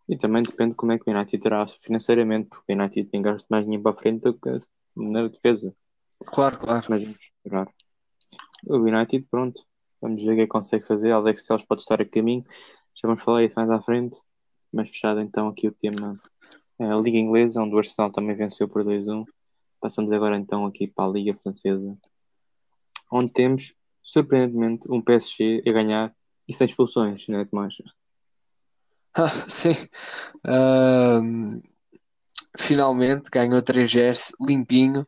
E 0.08 0.16
também 0.16 0.42
depende 0.42 0.70
de 0.70 0.76
como 0.76 0.90
é 0.90 0.98
que 0.98 1.08
o 1.08 1.14
United 1.14 1.40
terá 1.40 1.66
financeiramente, 1.68 2.48
porque 2.48 2.72
o 2.72 2.76
United 2.76 3.08
tem 3.10 3.22
gasto 3.22 3.46
mais 3.48 3.64
dinheiro 3.64 3.82
para 3.82 3.92
a 3.92 3.96
frente 3.96 4.22
do 4.22 4.34
que 4.34 4.58
na 5.00 5.28
defesa. 5.28 5.74
Claro, 6.26 6.58
claro. 6.58 6.86
Mas 6.88 7.02
esperar. 7.02 7.68
O 8.66 8.76
United, 8.76 9.26
pronto. 9.30 9.62
Vamos 10.00 10.22
ver 10.22 10.32
o 10.32 10.34
que 10.34 10.40
é 10.42 10.44
que 10.44 10.50
consegue 10.50 10.86
fazer. 10.86 11.12
Alex 11.12 11.46
Telles 11.46 11.64
pode 11.64 11.82
estar 11.82 12.00
a 12.00 12.04
caminho. 12.04 12.44
Já 12.94 13.08
vamos 13.08 13.22
falar 13.22 13.44
isso 13.44 13.54
mais 13.56 13.70
à 13.70 13.80
frente. 13.80 14.18
Mas 14.72 14.88
fechado 14.90 15.20
então 15.20 15.48
aqui 15.48 15.68
o 15.68 15.72
tema. 15.72 16.14
É 16.78 16.84
a 16.84 16.96
Liga 16.96 17.18
Inglesa, 17.18 17.60
onde 17.60 17.74
o 17.74 17.78
Arsenal 17.78 18.10
também 18.10 18.36
venceu 18.36 18.68
por 18.68 18.84
2-1. 18.84 19.24
Passamos 19.80 20.12
agora 20.12 20.36
então 20.36 20.64
aqui 20.64 20.86
para 20.86 21.06
a 21.06 21.12
Liga 21.12 21.34
Francesa. 21.34 21.96
Onde 23.10 23.32
temos, 23.32 23.74
surpreendentemente, 24.02 24.86
um 24.90 25.02
PSG 25.02 25.62
a 25.66 25.72
ganhar 25.72 26.14
e 26.46 26.54
sem 26.54 26.66
expulsões, 26.66 27.26
não 27.28 27.40
é, 27.40 27.44
Tomás? 27.44 27.74
Ah, 29.14 29.28
sim. 29.28 29.74
Ahm, 30.44 31.60
finalmente 32.58 33.30
ganhou 33.30 33.60
3-0 33.62 34.32
limpinho. 34.46 35.06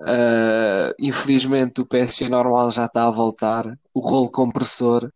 Ah, 0.00 0.92
infelizmente 1.00 1.80
o 1.80 1.86
PSG 1.86 2.28
normal 2.28 2.70
já 2.70 2.86
está 2.86 3.06
a 3.06 3.10
voltar. 3.10 3.66
O 3.94 4.00
rolo 4.00 4.30
compressor. 4.30 5.10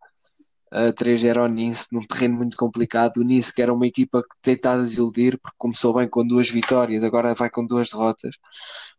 Uh, 0.72 0.92
3-0 0.94 1.38
ao 1.38 1.48
Nice, 1.48 1.88
num 1.90 1.98
terreno 1.98 2.36
muito 2.36 2.56
complicado. 2.56 3.16
O 3.16 3.24
Nice, 3.24 3.52
que 3.52 3.60
era 3.60 3.74
uma 3.74 3.88
equipa 3.88 4.22
que 4.22 4.40
tentava 4.40 4.80
desiludir, 4.80 5.36
porque 5.42 5.56
começou 5.58 5.92
bem 5.92 6.08
com 6.08 6.24
duas 6.24 6.48
vitórias, 6.48 7.02
agora 7.02 7.34
vai 7.34 7.50
com 7.50 7.66
duas 7.66 7.90
derrotas. 7.90 8.36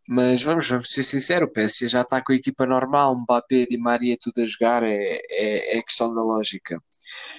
Mas 0.06 0.42
vamos, 0.42 0.68
vamos 0.68 0.90
ser 0.90 1.02
sinceros: 1.02 1.48
o 1.48 1.52
PSG 1.52 1.88
já 1.88 2.02
está 2.02 2.22
com 2.22 2.32
a 2.32 2.36
equipa 2.36 2.66
normal, 2.66 3.16
Mbappé, 3.22 3.66
Di 3.70 3.78
Maria, 3.78 4.18
tudo 4.20 4.42
a 4.42 4.46
jogar, 4.46 4.82
é, 4.82 5.18
é, 5.30 5.78
é 5.78 5.82
questão 5.82 6.14
da 6.14 6.22
lógica. 6.22 6.78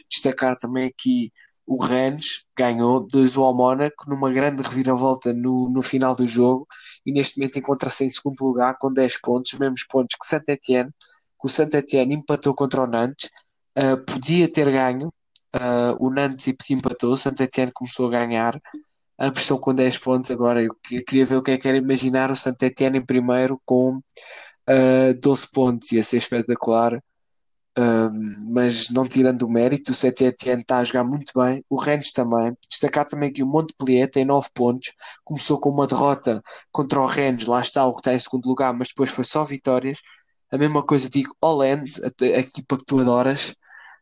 Destacar 0.09 0.55
também 0.57 0.87
aqui 0.87 1.29
o 1.65 1.81
Rennes 1.83 2.45
ganhou 2.57 3.05
2 3.07 3.37
ao 3.37 3.55
Mónaco 3.55 4.09
numa 4.09 4.31
grande 4.31 4.61
reviravolta 4.61 5.33
no, 5.33 5.69
no 5.69 5.81
final 5.81 6.15
do 6.15 6.27
jogo 6.27 6.67
e 7.05 7.11
neste 7.11 7.37
momento 7.37 7.59
encontra-se 7.59 8.05
em 8.05 8.09
segundo 8.09 8.41
lugar 8.41 8.77
com 8.77 8.93
10 8.93 9.21
pontos, 9.21 9.53
os 9.53 9.59
mesmos 9.59 9.83
pontos 9.85 10.17
que 10.19 10.25
Saint-Étienne, 10.25 10.91
que 10.91 11.47
o 11.47 11.49
Saint-Étienne 11.49 12.15
empatou 12.15 12.53
contra 12.53 12.83
o 12.83 12.87
Nantes, 12.87 13.29
uh, 13.77 13.97
podia 14.05 14.51
ter 14.51 14.71
ganho, 14.71 15.07
uh, 15.55 15.95
o 15.99 16.09
Nantes 16.09 16.53
empatou, 16.69 17.13
o 17.13 17.17
Saint-Étienne 17.17 17.71
começou 17.71 18.07
a 18.07 18.11
ganhar, 18.11 18.59
Ambos 19.19 19.41
estão 19.41 19.57
com 19.57 19.73
10 19.73 19.99
pontos 19.99 20.31
agora. 20.31 20.61
Eu 20.61 20.75
queria 21.05 21.25
ver 21.25 21.37
o 21.37 21.43
que 21.43 21.51
é 21.51 21.57
que 21.57 21.67
era 21.67 21.77
imaginar 21.77 22.31
o 22.31 22.35
Saint 22.35 22.61
Etienne 22.61 22.97
em 22.97 23.05
primeiro 23.05 23.61
com 23.65 23.97
uh, 23.97 25.13
12 25.21 25.47
pontos. 25.51 25.91
Ia 25.91 26.03
ser 26.03 26.17
espetacular. 26.17 27.01
Um, 27.75 28.53
mas 28.53 28.89
não 28.91 29.03
tirando 29.03 29.43
o 29.43 29.49
mérito, 29.49 29.91
o 29.91 30.07
Etienne 30.07 30.61
está 30.61 30.77
a 30.77 30.83
jogar 30.83 31.03
muito 31.03 31.33
bem, 31.35 31.65
o 31.69 31.75
Rennes 31.75 32.11
também. 32.11 32.55
Destacar 32.69 33.05
também 33.05 33.33
que 33.33 33.41
o 33.41 33.47
Montpellier 33.47 34.09
tem 34.09 34.25
9 34.25 34.49
pontos, 34.53 34.93
começou 35.23 35.59
com 35.59 35.69
uma 35.69 35.87
derrota 35.87 36.43
contra 36.71 36.99
o 37.01 37.07
Rennes, 37.07 37.47
lá 37.47 37.61
está 37.61 37.85
o 37.85 37.93
que 37.93 38.01
está 38.01 38.13
em 38.13 38.19
segundo 38.19 38.45
lugar, 38.47 38.73
mas 38.73 38.89
depois 38.89 39.09
foi 39.09 39.23
só 39.23 39.43
vitórias. 39.43 39.99
A 40.51 40.57
mesma 40.57 40.83
coisa 40.85 41.09
digo 41.09 41.35
ao 41.41 41.57
Lens, 41.57 41.99
a, 42.03 42.11
a 42.21 42.39
equipa 42.39 42.77
que 42.77 42.85
tu 42.85 42.99
adoras. 42.99 43.55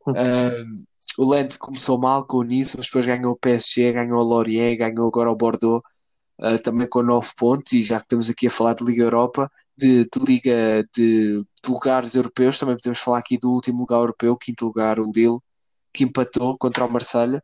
Um, 0.07 0.83
o 1.17 1.29
Lens 1.29 1.57
começou 1.57 1.97
mal 1.97 2.25
com 2.25 2.37
o 2.37 2.43
Nice, 2.43 2.75
mas 2.77 2.87
depois 2.87 3.05
ganhou 3.05 3.33
o 3.33 3.37
PSG, 3.37 3.93
ganhou 3.93 4.19
o 4.19 4.25
Lorient, 4.25 4.77
ganhou 4.77 5.07
agora 5.07 5.31
o 5.31 5.35
Bordeaux, 5.35 5.81
uh, 6.41 6.61
também 6.61 6.87
com 6.89 7.03
9 7.03 7.29
pontos. 7.37 7.71
E 7.73 7.81
já 7.81 7.99
que 7.99 8.05
estamos 8.05 8.29
aqui 8.29 8.47
a 8.47 8.49
falar 8.49 8.73
de 8.75 8.83
Liga 8.83 9.03
Europa, 9.03 9.49
de, 9.81 10.03
de 10.03 10.19
Liga 10.25 10.83
de, 10.95 11.41
de, 11.41 11.69
lugares 11.69 12.13
europeus, 12.15 12.59
também 12.59 12.75
podemos 12.75 12.99
falar 12.99 13.19
aqui 13.19 13.37
do 13.37 13.49
último 13.51 13.79
lugar 13.79 13.97
europeu, 13.97 14.37
quinto 14.37 14.65
lugar, 14.65 14.99
o 14.99 15.11
Lille, 15.11 15.39
que 15.93 16.03
empatou 16.03 16.57
contra 16.57 16.85
o 16.85 16.91
Marselha. 16.91 17.41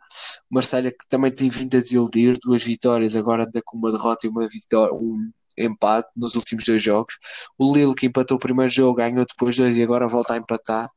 O 0.49 0.55
Marselha 0.55 0.91
que 0.91 1.07
também 1.09 1.31
tem 1.31 1.49
vindo 1.49 1.75
a 1.75 1.79
desiludir, 1.79 2.37
duas 2.43 2.63
vitórias, 2.63 3.15
agora 3.15 3.45
anda 3.45 3.61
com 3.65 3.77
uma 3.77 3.91
derrota 3.91 4.27
e 4.27 4.29
uma 4.29 4.47
vitória, 4.47 4.93
um 4.93 5.17
empate 5.57 6.09
nos 6.15 6.35
últimos 6.35 6.63
dois 6.65 6.83
jogos. 6.83 7.15
O 7.57 7.73
Lille 7.73 7.95
que 7.95 8.05
empatou 8.05 8.37
o 8.37 8.39
primeiro 8.39 8.71
jogo, 8.71 8.97
ganhou 8.97 9.25
depois 9.25 9.57
dois 9.57 9.75
e 9.77 9.83
agora 9.83 10.07
volta 10.07 10.33
a 10.33 10.37
empatar. 10.37 10.87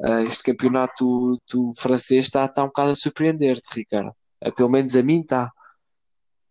Uh, 0.00 0.26
este 0.26 0.42
campeonato 0.42 1.04
do, 1.04 1.38
do 1.52 1.72
francês 1.78 2.24
está, 2.26 2.46
está 2.46 2.64
um 2.64 2.68
bocado 2.68 2.92
a 2.92 2.96
surpreender-te, 2.96 3.74
Ricardo. 3.74 4.10
Uh, 4.44 4.52
pelo 4.54 4.70
menos 4.70 4.96
a 4.96 5.02
mim 5.02 5.20
está. 5.20 5.52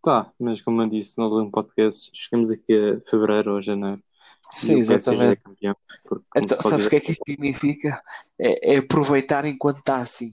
Tá, 0.02 0.32
mas 0.40 0.62
como 0.62 0.80
eu 0.82 0.88
disse 0.88 1.18
no 1.18 1.50
podcast, 1.50 2.10
chegamos 2.14 2.50
aqui 2.50 2.72
a 2.72 3.10
fevereiro 3.10 3.54
ou 3.54 3.60
janeiro. 3.60 4.02
Sim, 4.50 4.78
exatamente. 4.78 5.32
É 5.32 5.36
campeão, 5.36 5.76
porque, 6.04 6.24
então, 6.36 6.60
sabes 6.60 6.86
o 6.86 6.90
que 6.90 6.96
é 6.96 7.00
que 7.00 7.12
isso 7.12 7.20
significa? 7.26 8.02
É, 8.38 8.74
é 8.74 8.78
aproveitar 8.78 9.44
enquanto 9.44 9.76
está 9.76 9.96
assim. 9.96 10.32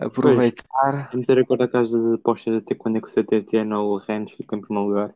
Aproveitar. 0.00 1.10
Pois, 1.10 1.20
meter 1.20 1.38
a 1.38 1.46
cor 1.46 1.58
da 1.58 1.68
casa 1.68 1.98
das 1.98 2.14
apostas 2.14 2.54
até 2.56 2.74
quando 2.74 2.96
é 2.96 3.00
que 3.00 3.06
o 3.06 3.10
CTT 3.10 3.58
ou 3.74 3.94
o 3.94 3.98
Rennes 3.98 4.32
fica 4.32 4.56
em 4.56 4.60
primeiro 4.60 4.88
lugar. 4.88 5.14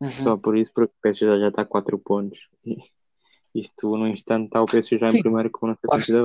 Uhum. 0.00 0.08
Só 0.08 0.36
por 0.36 0.56
isso, 0.56 0.70
porque 0.74 0.92
o 0.92 1.02
PSG 1.02 1.40
já 1.40 1.48
está 1.48 1.62
a 1.62 1.66
4 1.66 1.98
pontos. 1.98 2.38
E 2.64 2.78
isto 3.54 3.96
no 3.96 4.06
instante 4.08 4.46
está 4.46 4.62
o 4.62 4.66
PSG 4.66 4.98
já 4.98 5.08
em 5.08 5.12
Sim. 5.12 5.20
primeiro 5.20 5.50
com 5.50 5.66
a 5.66 5.76
basta, 5.84 6.22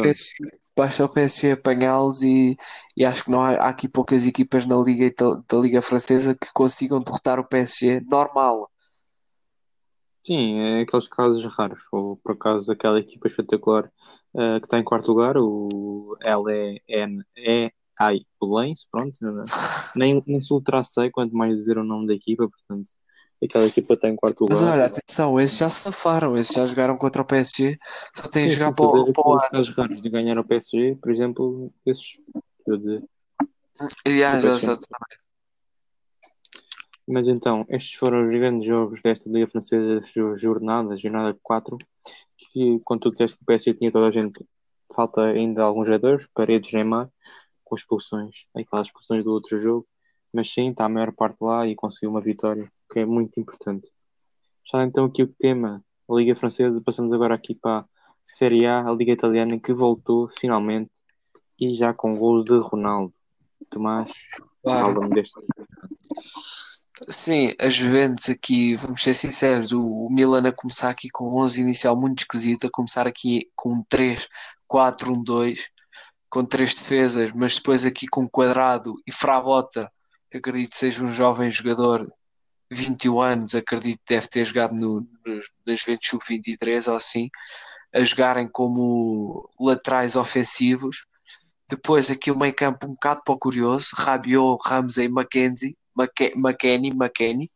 basta 0.76 1.06
o 1.06 1.10
PSG 1.10 1.52
apanhá-los 1.52 2.21
e, 2.23 2.58
e 2.95 3.06
acho 3.06 3.26
que 3.26 3.32
não 3.32 3.41
há, 3.41 3.52
há, 3.52 3.69
aqui 3.69 3.88
poucas 3.88 4.26
equipas 4.26 4.65
na 4.65 4.78
Liga 4.78 5.12
da 5.50 5.58
Liga 5.58 5.82
Francesa 5.82 6.36
que 6.36 6.47
consigam 6.54 7.00
derrotar 7.00 7.39
o 7.39 7.47
PSG 7.47 8.02
normal. 8.10 8.69
Sim, 10.27 10.59
é 10.59 10.81
aqueles 10.81 11.07
casos 11.07 11.45
raros, 11.55 11.81
ou 11.89 12.17
por 12.17 12.33
acaso 12.33 12.69
aquela 12.69 12.99
equipa 12.99 13.29
espetacular 13.29 13.89
uh, 14.33 14.59
que 14.59 14.65
está 14.65 14.77
em 14.77 14.83
quarto 14.83 15.07
lugar, 15.07 15.37
o 15.37 16.09
L-E-N-E 16.21 17.71
ai, 17.97 18.19
o 18.41 18.59
Lens, 18.59 18.85
pronto, 18.91 19.17
nem, 19.95 20.21
nem 20.27 20.41
se 20.41 20.51
ultrassei 20.51 21.09
quanto 21.09 21.33
mais 21.33 21.55
dizer 21.55 21.77
o 21.77 21.83
nome 21.83 22.07
da 22.07 22.13
equipa, 22.13 22.45
portanto, 22.45 22.91
aquela 23.41 23.65
equipa 23.67 23.93
está 23.93 24.09
em 24.09 24.17
quarto 24.17 24.41
lugar. 24.41 24.59
Mas 24.59 24.69
olha, 24.69 24.85
atenção, 24.87 25.39
esses 25.39 25.57
já 25.59 25.69
se 25.69 25.79
safaram, 25.83 26.35
esses 26.35 26.53
já 26.53 26.67
jogaram 26.67 26.97
contra 26.97 27.21
o 27.21 27.25
PSG, 27.25 27.79
só 28.13 28.27
têm 28.27 28.49
que 28.49 28.55
jogar 28.55 28.73
para, 28.73 28.85
o, 28.85 29.13
para 29.13 29.23
o 29.23 29.49
casos 29.49 29.75
raros 29.77 30.01
de 30.01 30.09
ganhar 30.09 30.37
o 30.37 30.43
PSG, 30.43 30.97
por 31.01 31.09
exemplo, 31.09 31.73
esses, 31.85 32.19
quer 32.65 32.77
dizer. 32.77 33.03
Yeah, 34.05 34.35
exatamente. 34.35 34.87
Mas 37.07 37.29
então, 37.29 37.65
estes 37.69 37.93
foram 37.93 38.27
os 38.27 38.35
grandes 38.35 38.67
jogos 38.67 39.01
desta 39.01 39.29
Liga 39.29 39.47
Francesa, 39.47 40.03
jornada, 40.35 40.97
jornada 40.97 41.37
4, 41.41 41.77
que 42.37 42.81
quando 42.83 43.01
tu 43.01 43.11
disseste 43.11 43.37
que 43.37 43.43
o 43.43 43.45
PSG 43.45 43.73
tinha 43.75 43.91
toda 43.91 44.07
a 44.07 44.11
gente, 44.11 44.45
falta 44.93 45.21
ainda 45.21 45.63
alguns 45.63 45.87
jogadores, 45.87 46.27
Paredes, 46.33 46.73
Neymar, 46.73 47.09
com 47.63 47.75
expulsões, 47.75 48.45
aquelas 48.53 48.87
expulsões 48.87 49.23
do 49.23 49.31
outro 49.31 49.57
jogo, 49.57 49.87
mas 50.33 50.51
sim, 50.51 50.71
está 50.71 50.85
a 50.85 50.89
maior 50.89 51.13
parte 51.13 51.37
lá 51.39 51.65
e 51.65 51.75
conseguiu 51.75 52.09
uma 52.09 52.19
vitória, 52.19 52.69
que 52.91 52.99
é 52.99 53.05
muito 53.05 53.39
importante. 53.39 53.89
Já 54.69 54.83
então 54.83 55.05
aqui 55.05 55.23
o 55.23 55.27
tema, 55.27 55.81
a 56.09 56.13
Liga 56.13 56.35
Francesa, 56.35 56.81
passamos 56.81 57.13
agora 57.13 57.35
aqui 57.35 57.55
para 57.55 57.79
a 57.79 57.85
Série 58.25 58.65
A, 58.65 58.85
a 58.85 58.91
Liga 58.91 59.13
Italiana, 59.13 59.57
que 59.59 59.71
voltou 59.71 60.29
finalmente 60.37 60.91
e 61.57 61.73
já 61.73 61.93
com 61.93 62.13
gols 62.13 62.43
de 62.43 62.57
Ronaldo. 62.57 63.13
Tomás, 63.69 64.11
fala-me 64.63 65.09
deste. 65.09 65.39
Sim, 67.10 67.53
a 67.60 67.69
Juventus 67.69 68.27
aqui, 68.29 68.75
vamos 68.75 69.03
ser 69.03 69.13
sinceros, 69.13 69.71
o, 69.71 70.10
Milan 70.10 70.47
a 70.47 70.51
começar 70.51 70.89
aqui 70.89 71.10
com 71.10 71.25
11 71.43 71.62
inicial 71.62 71.95
muito 71.95 72.19
esquisito, 72.19 72.65
a 72.65 72.71
começar 72.71 73.05
aqui 73.05 73.41
com 73.55 73.83
3, 73.88 74.27
4, 74.67 75.13
1, 75.13 75.23
2, 75.23 75.69
com 76.29 76.43
três 76.43 76.73
defesas, 76.73 77.31
mas 77.33 77.55
depois 77.55 77.86
aqui 77.86 78.07
com 78.07 78.27
Quadrado 78.27 78.95
e 79.05 79.12
Frabota, 79.12 79.91
que 80.31 80.38
acredito 80.38 80.75
seja 80.75 81.03
um 81.03 81.07
jovem 81.07 81.51
jogador, 81.51 82.12
21 82.71 83.21
anos, 83.21 83.55
acredito 83.55 84.01
deve 84.10 84.27
ter 84.27 84.45
jogado 84.45 84.73
no, 84.73 85.01
no, 85.01 85.39
na 85.67 85.75
Juventus 85.75 86.10
Sub-23 86.10 86.89
ou 86.89 86.97
assim, 86.97 87.29
a 87.93 88.03
jogarem 88.03 88.47
como 88.47 89.49
laterais 89.60 90.15
ofensivos. 90.15 91.05
Depois 91.69 92.10
aqui 92.10 92.31
o 92.31 92.38
meio 92.38 92.55
campo 92.55 92.88
um 92.88 92.93
bocado 92.93 93.21
para 93.23 93.36
o 93.36 93.39
curioso, 93.39 93.89
Rabiot, 93.93 94.57
Ramsey 94.65 95.05
e 95.05 95.10
Mackenzie, 95.10 95.77
McKenny, 95.97 96.91
McKenny, 96.91 97.51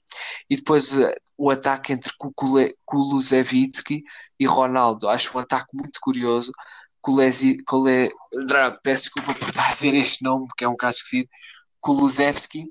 e 0.49 0.55
depois 0.55 0.93
uh, 0.93 1.13
o 1.37 1.49
ataque 1.49 1.93
entre 1.93 2.11
Kulusevski 2.85 4.03
e 4.39 4.45
Ronaldo. 4.45 5.09
Acho 5.09 5.37
um 5.37 5.41
ataque 5.41 5.75
muito 5.75 5.99
curioso. 6.01 6.51
Kulezi, 7.01 7.57
Kule, 7.63 8.11
peço 8.83 9.05
desculpa 9.05 9.33
por 9.33 9.49
estar 9.49 9.67
a 9.67 9.71
dizer 9.71 9.95
este 9.95 10.23
nome, 10.23 10.47
porque 10.47 10.63
é 10.63 10.69
um 10.69 10.77
caso 10.77 10.97
esquecido. 10.97 11.29
Kulusevski 11.79 12.63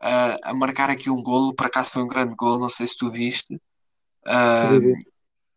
uh, 0.00 0.38
a 0.42 0.52
marcar 0.54 0.90
aqui 0.90 1.08
um 1.10 1.22
golo, 1.22 1.54
por 1.54 1.66
acaso 1.66 1.92
foi 1.92 2.02
um 2.02 2.08
grande 2.08 2.34
golo, 2.34 2.58
não 2.58 2.68
sei 2.68 2.86
se 2.86 2.96
tu 2.96 3.08
viste. 3.10 3.54
Uh, 4.26 4.94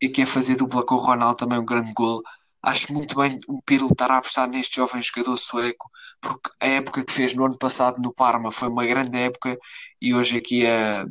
e 0.02 0.10
que 0.10 0.21
a 0.21 0.28
fazer 0.28 0.56
dupla 0.56 0.86
com 0.86 0.95
o 0.95 1.00
Ronaldo 1.00 1.38
também 1.38 1.60
um 1.60 1.65
grande 1.65 1.93
golo. 1.93 2.24
Acho 2.62 2.93
muito 2.93 3.15
bem 3.15 3.30
o 3.47 3.62
Pirlo 3.62 3.88
estar 3.88 4.12
a 4.12 4.17
apostar 4.17 4.47
neste 4.47 4.76
jovem 4.76 5.02
jogador 5.02 5.38
sueco, 5.38 5.89
porque 6.21 6.49
a 6.62 6.67
época 6.67 7.03
que 7.03 7.12
fez 7.12 7.34
no 7.34 7.45
ano 7.45 7.57
passado 7.57 8.01
no 8.01 8.13
Parma 8.13 8.51
foi 8.51 8.69
uma 8.69 8.86
grande 8.86 9.17
época 9.17 9.57
e 10.01 10.13
hoje 10.13 10.38
aqui 10.38 10.65
a, 10.67 11.05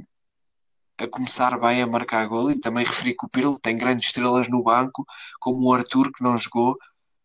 a 0.99 1.09
começar 1.09 1.59
bem 1.59 1.83
a 1.83 1.87
marcar 1.87 2.27
gol. 2.27 2.51
E 2.51 2.59
também 2.59 2.85
referi 2.85 3.15
que 3.15 3.27
o 3.27 3.29
Pirlo 3.29 3.59
tem 3.59 3.77
grandes 3.77 4.09
estrelas 4.09 4.49
no 4.51 4.63
banco, 4.63 5.05
como 5.41 5.67
o 5.67 5.75
Arthur, 5.75 6.13
que 6.13 6.23
não 6.23 6.39
jogou, 6.39 6.77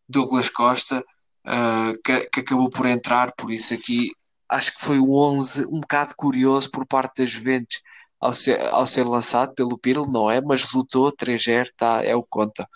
Douglas 0.09 0.49
Costa, 0.49 1.03
uh, 1.45 2.01
que, 2.03 2.21
que, 2.29 2.39
acabou 2.41 2.69
por 2.69 2.87
entrar. 2.87 3.33
Por 3.35 3.51
isso, 3.51 3.73
aqui 3.73 4.11
acho 4.49 4.75
que 4.75 4.81
foi 4.81 4.99
o 4.99 5.15
11 5.15 5.65
um 5.67 5.79
bocado 5.81 6.13
curioso 6.17 6.69
por 6.71 6.85
parte 6.85 7.23
das 7.23 7.31
Juventus 7.31 7.81
ao 8.19 8.33
ser, 8.33 8.61
ao 8.61 8.87
ser 8.87 9.03
lançado 9.03 9.53
pelo 9.53 9.77
Pirlo, 9.77 10.11
não 10.11 10.29
é? 10.29 10.41
Mas 10.41 10.63
resultou 10.63 11.11
3-0, 11.11 11.69
tá, 11.77 12.03
é 12.03 12.15
o 12.15 12.23
conta. 12.23 12.67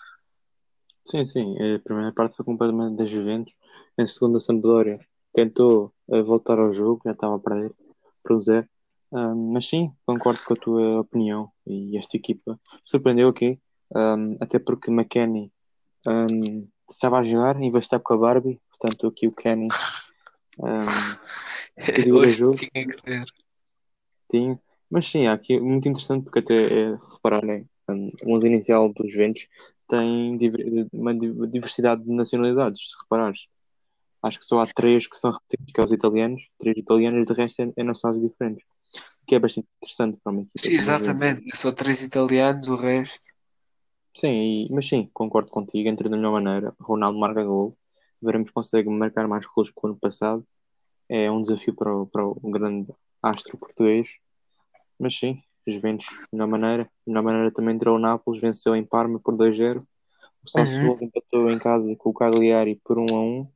Sim, 1.04 1.26
sim. 1.26 1.56
A 1.74 1.78
primeira 1.80 2.12
parte 2.12 2.36
foi 2.36 2.44
completamente 2.44 2.96
da 2.96 3.04
Juventus. 3.04 3.52
Em 4.00 4.06
segunda, 4.06 4.38
a 4.38 4.40
Sampdoria 4.40 4.98
tentou 5.30 5.92
uh, 6.08 6.24
voltar 6.24 6.58
ao 6.58 6.72
jogo, 6.72 7.02
já 7.04 7.10
estava 7.10 7.36
a 7.36 7.38
perder 7.38 7.70
por 8.22 8.34
um 8.34 8.40
zero. 8.40 8.66
Um, 9.12 9.52
mas 9.52 9.66
sim, 9.66 9.92
concordo 10.06 10.40
com 10.42 10.54
a 10.54 10.56
tua 10.56 11.00
opinião. 11.00 11.52
E 11.66 11.98
esta 11.98 12.16
equipa 12.16 12.58
surpreendeu 12.82 13.28
aqui, 13.28 13.60
um, 13.94 14.38
até 14.40 14.58
porque 14.58 14.90
McKenny 14.90 15.52
um, 16.06 16.66
estava 16.90 17.18
a 17.18 17.22
jogar 17.22 17.56
em 17.56 17.70
vez 17.70 17.82
de 17.82 17.86
estar 17.88 18.00
com 18.00 18.14
a 18.14 18.16
Barbie. 18.16 18.58
Portanto, 18.70 19.06
aqui 19.06 19.28
o 19.28 19.32
Kenny 19.32 19.68
um, 20.58 22.16
Hoje 22.16 22.38
jogo. 22.38 22.56
tinha 22.56 22.86
que 22.86 22.92
ser. 22.92 23.20
Tinha. 24.30 24.58
Mas 24.88 25.06
sim, 25.06 25.26
aqui 25.26 25.60
muito 25.60 25.86
interessante 25.86 26.24
porque 26.24 26.38
até 26.38 26.54
é, 26.54 26.96
repararem, 27.12 27.68
um, 27.86 28.08
o 28.24 28.34
11 28.34 28.46
inicial 28.46 28.90
dos 28.94 29.12
Juventus 29.12 29.46
tem 29.86 30.38
uma 30.90 31.12
diversidade 31.12 32.02
de 32.02 32.10
nacionalidades, 32.10 32.80
se 32.92 33.02
reparares. 33.02 33.46
Acho 34.22 34.38
que 34.38 34.44
só 34.44 34.60
há 34.60 34.66
três 34.66 35.06
que 35.06 35.16
são 35.16 35.30
repetidos, 35.30 35.72
que 35.72 35.80
é 35.80 35.84
os 35.84 35.92
italianos, 35.92 36.42
três 36.58 36.76
italianos, 36.76 37.24
de 37.24 37.32
resto 37.32 37.62
é, 37.62 37.72
é 37.76 37.82
nacionalidades 37.82 38.30
diferentes. 38.30 38.64
Que 39.26 39.34
é 39.36 39.38
bastante 39.38 39.68
interessante 39.76 40.18
para 40.22 40.32
mim. 40.32 40.48
Sim, 40.56 40.72
exatamente, 40.72 41.56
só 41.56 41.72
três 41.72 42.02
italianos, 42.02 42.68
o 42.68 42.76
resto. 42.76 43.30
Sim, 44.16 44.68
mas 44.70 44.88
sim, 44.88 45.08
concordo 45.14 45.50
contigo, 45.50 45.88
entre 45.88 46.08
da 46.08 46.16
melhor 46.16 46.32
maneira. 46.32 46.74
Ronaldo 46.80 47.18
marca 47.18 47.44
gol, 47.44 47.76
veremos 48.22 48.48
se 48.48 48.54
consegue 48.54 48.88
marcar 48.88 49.26
mais 49.28 49.46
gols 49.46 49.70
que 49.70 49.80
o 49.82 49.86
ano 49.86 49.96
passado. 49.96 50.44
É 51.08 51.30
um 51.30 51.40
desafio 51.40 51.74
para 51.74 51.94
o, 51.94 52.06
para 52.06 52.24
o 52.24 52.50
grande 52.50 52.92
astro 53.22 53.56
português. 53.56 54.08
Mas 54.98 55.16
sim, 55.16 55.42
Juventus, 55.66 56.06
melhor 56.32 56.46
maneira. 56.46 56.90
Melhor 57.06 57.22
maneira 57.22 57.50
também 57.50 57.74
entrou 57.74 57.96
o 57.96 57.98
Nápoles, 57.98 58.40
venceu 58.40 58.76
em 58.76 58.84
Parma 58.84 59.18
por 59.18 59.34
2-0. 59.36 59.82
O 60.44 60.48
Sassuolo 60.48 60.94
uhum. 60.94 61.04
empatou 61.04 61.50
em 61.50 61.58
casa 61.58 61.96
com 61.96 62.10
o 62.10 62.14
Cagliari 62.14 62.80
por 62.84 62.98
1 62.98 63.06
a 63.10 63.20
1. 63.20 63.48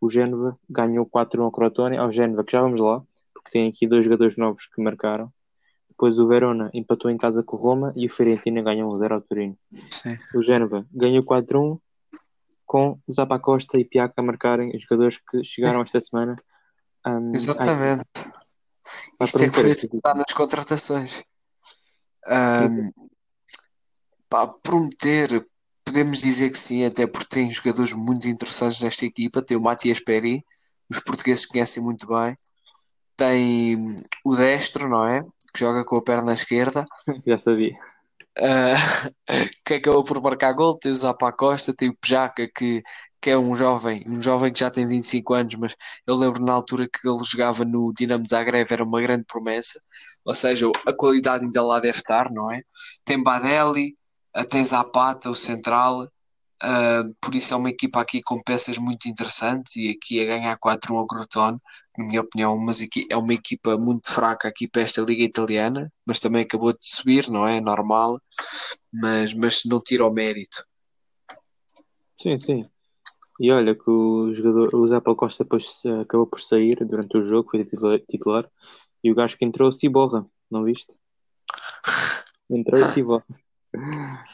O 0.00 0.08
Génova 0.08 0.58
ganhou 0.68 1.04
4 1.06 1.40
1 1.40 1.44
ao 1.44 1.52
Crotone. 1.52 1.96
Ao 1.96 2.10
Génova, 2.12 2.44
que 2.44 2.52
já 2.52 2.62
vamos 2.62 2.80
lá, 2.80 3.02
porque 3.34 3.48
que 3.48 3.50
tem 3.50 3.68
aqui 3.68 3.86
dois 3.86 4.04
jogadores 4.04 4.36
novos 4.36 4.66
que 4.66 4.82
marcaram. 4.82 5.32
Depois 5.88 6.18
o 6.18 6.28
Verona 6.28 6.70
empatou 6.72 7.10
em 7.10 7.16
casa 7.16 7.42
com 7.42 7.56
o 7.56 7.58
Roma 7.58 7.92
e 7.96 8.06
o 8.06 8.10
Fiorentina 8.10 8.62
ganhou 8.62 8.92
1-0 8.96 9.12
ao 9.12 9.20
Torino. 9.20 9.58
Sim. 9.90 10.16
O 10.34 10.42
Génova 10.42 10.86
ganhou 10.92 11.24
4-1 11.24 11.80
com 12.64 13.00
Zapa 13.10 13.38
Costa 13.40 13.78
e 13.78 13.84
Piaca 13.84 14.14
a 14.18 14.22
marcarem 14.22 14.76
os 14.76 14.82
jogadores 14.82 15.18
que 15.18 15.42
chegaram 15.42 15.82
esta 15.82 15.98
semana. 16.00 16.36
Um, 17.04 17.34
Exatamente. 17.34 18.04
Vai 19.18 19.26
Isto 19.26 19.42
é 19.42 19.48
que 19.48 19.56
foi 19.56 20.14
nas 20.14 20.32
contratações. 20.32 21.22
Ahm, 22.26 22.90
pá, 24.28 24.46
prometer, 24.46 25.47
podemos 25.88 26.18
dizer 26.18 26.50
que 26.50 26.58
sim, 26.58 26.84
até 26.84 27.06
porque 27.06 27.28
tem 27.28 27.50
jogadores 27.50 27.92
muito 27.94 28.28
interessantes 28.28 28.80
nesta 28.80 29.06
equipa. 29.06 29.42
Tem 29.42 29.56
o 29.56 29.60
Matias 29.60 30.00
Peri, 30.00 30.44
os 30.88 31.00
portugueses 31.00 31.46
conhecem 31.46 31.82
muito 31.82 32.06
bem. 32.06 32.34
Tem 33.16 33.96
o 34.24 34.36
Destro, 34.36 34.88
não 34.88 35.04
é? 35.04 35.22
Que 35.52 35.60
joga 35.60 35.84
com 35.84 35.96
a 35.96 36.02
perna 36.02 36.34
esquerda. 36.34 36.86
Já 37.26 37.38
sabia. 37.38 37.76
Ah, 38.38 38.74
que 39.64 39.74
acabou 39.74 40.04
por 40.04 40.22
marcar 40.22 40.52
gol, 40.52 40.78
tem 40.78 40.92
o 40.92 40.94
Zapa 40.94 41.32
Costa, 41.32 41.74
tem 41.74 41.88
o 41.88 41.96
Pejaca 41.96 42.48
que, 42.54 42.82
que 43.20 43.30
é 43.30 43.38
um 43.38 43.54
jovem, 43.54 44.04
um 44.06 44.22
jovem 44.22 44.52
que 44.52 44.60
já 44.60 44.70
tem 44.70 44.86
25 44.86 45.34
anos, 45.34 45.54
mas 45.56 45.76
eu 46.06 46.14
lembro 46.14 46.44
na 46.44 46.52
altura 46.52 46.86
que 46.88 47.08
ele 47.08 47.24
jogava 47.24 47.64
no 47.64 47.92
Dinamo 47.92 48.24
Zagreb, 48.28 48.66
era 48.70 48.84
uma 48.84 49.00
grande 49.00 49.24
promessa, 49.24 49.80
ou 50.24 50.34
seja, 50.34 50.70
a 50.86 50.92
qualidade 50.92 51.44
ainda 51.44 51.64
lá 51.64 51.80
deve 51.80 51.98
estar, 51.98 52.30
não 52.30 52.52
é? 52.52 52.62
Tem 53.04 53.20
Badelli, 53.20 53.94
tem 54.44 54.64
Zapata, 54.64 55.30
o 55.30 55.34
central, 55.34 56.08
ah, 56.60 57.04
por 57.20 57.34
isso 57.34 57.54
é 57.54 57.56
uma 57.56 57.70
equipa 57.70 58.00
aqui 58.00 58.20
com 58.20 58.42
peças 58.42 58.78
muito 58.78 59.08
interessantes 59.08 59.76
e 59.76 59.90
aqui 59.90 60.20
a 60.20 60.26
ganhar 60.26 60.58
4-1 60.58 60.96
ao 60.96 61.06
Crotone, 61.06 61.58
na 61.96 62.04
minha 62.04 62.20
opinião, 62.20 62.58
mas 62.58 62.82
aqui 62.82 63.06
é 63.10 63.16
uma 63.16 63.32
equipa 63.32 63.76
muito 63.76 64.10
fraca 64.12 64.48
aqui 64.48 64.68
para 64.68 64.82
esta 64.82 65.00
Liga 65.02 65.22
Italiana, 65.22 65.92
mas 66.06 66.18
também 66.18 66.42
acabou 66.42 66.72
de 66.72 66.78
subir, 66.82 67.28
não 67.30 67.46
é? 67.46 67.60
Normal, 67.60 68.20
mas, 68.92 69.34
mas 69.34 69.62
não 69.66 69.78
tira 69.80 70.06
o 70.06 70.12
mérito. 70.12 70.64
Sim, 72.20 72.38
sim. 72.38 72.68
E 73.40 73.52
olha 73.52 73.74
que 73.76 73.88
o 73.88 74.34
jogador, 74.34 74.74
o 74.74 74.88
Zapa 74.88 75.14
Costa 75.14 75.44
depois 75.44 75.84
eh, 75.84 76.00
acabou 76.00 76.26
por 76.26 76.40
sair 76.40 76.84
durante 76.84 77.16
o 77.16 77.24
jogo, 77.24 77.50
foi 77.50 77.64
titular, 77.64 78.50
e 79.02 79.12
o 79.12 79.14
gajo 79.14 79.36
que 79.36 79.44
entrou 79.44 79.70
se 79.70 79.88
borra, 79.88 80.26
não 80.50 80.64
viste? 80.64 80.96
Entrou 82.50 82.80
e 82.80 82.84
se 82.86 83.02
borra. 83.02 83.24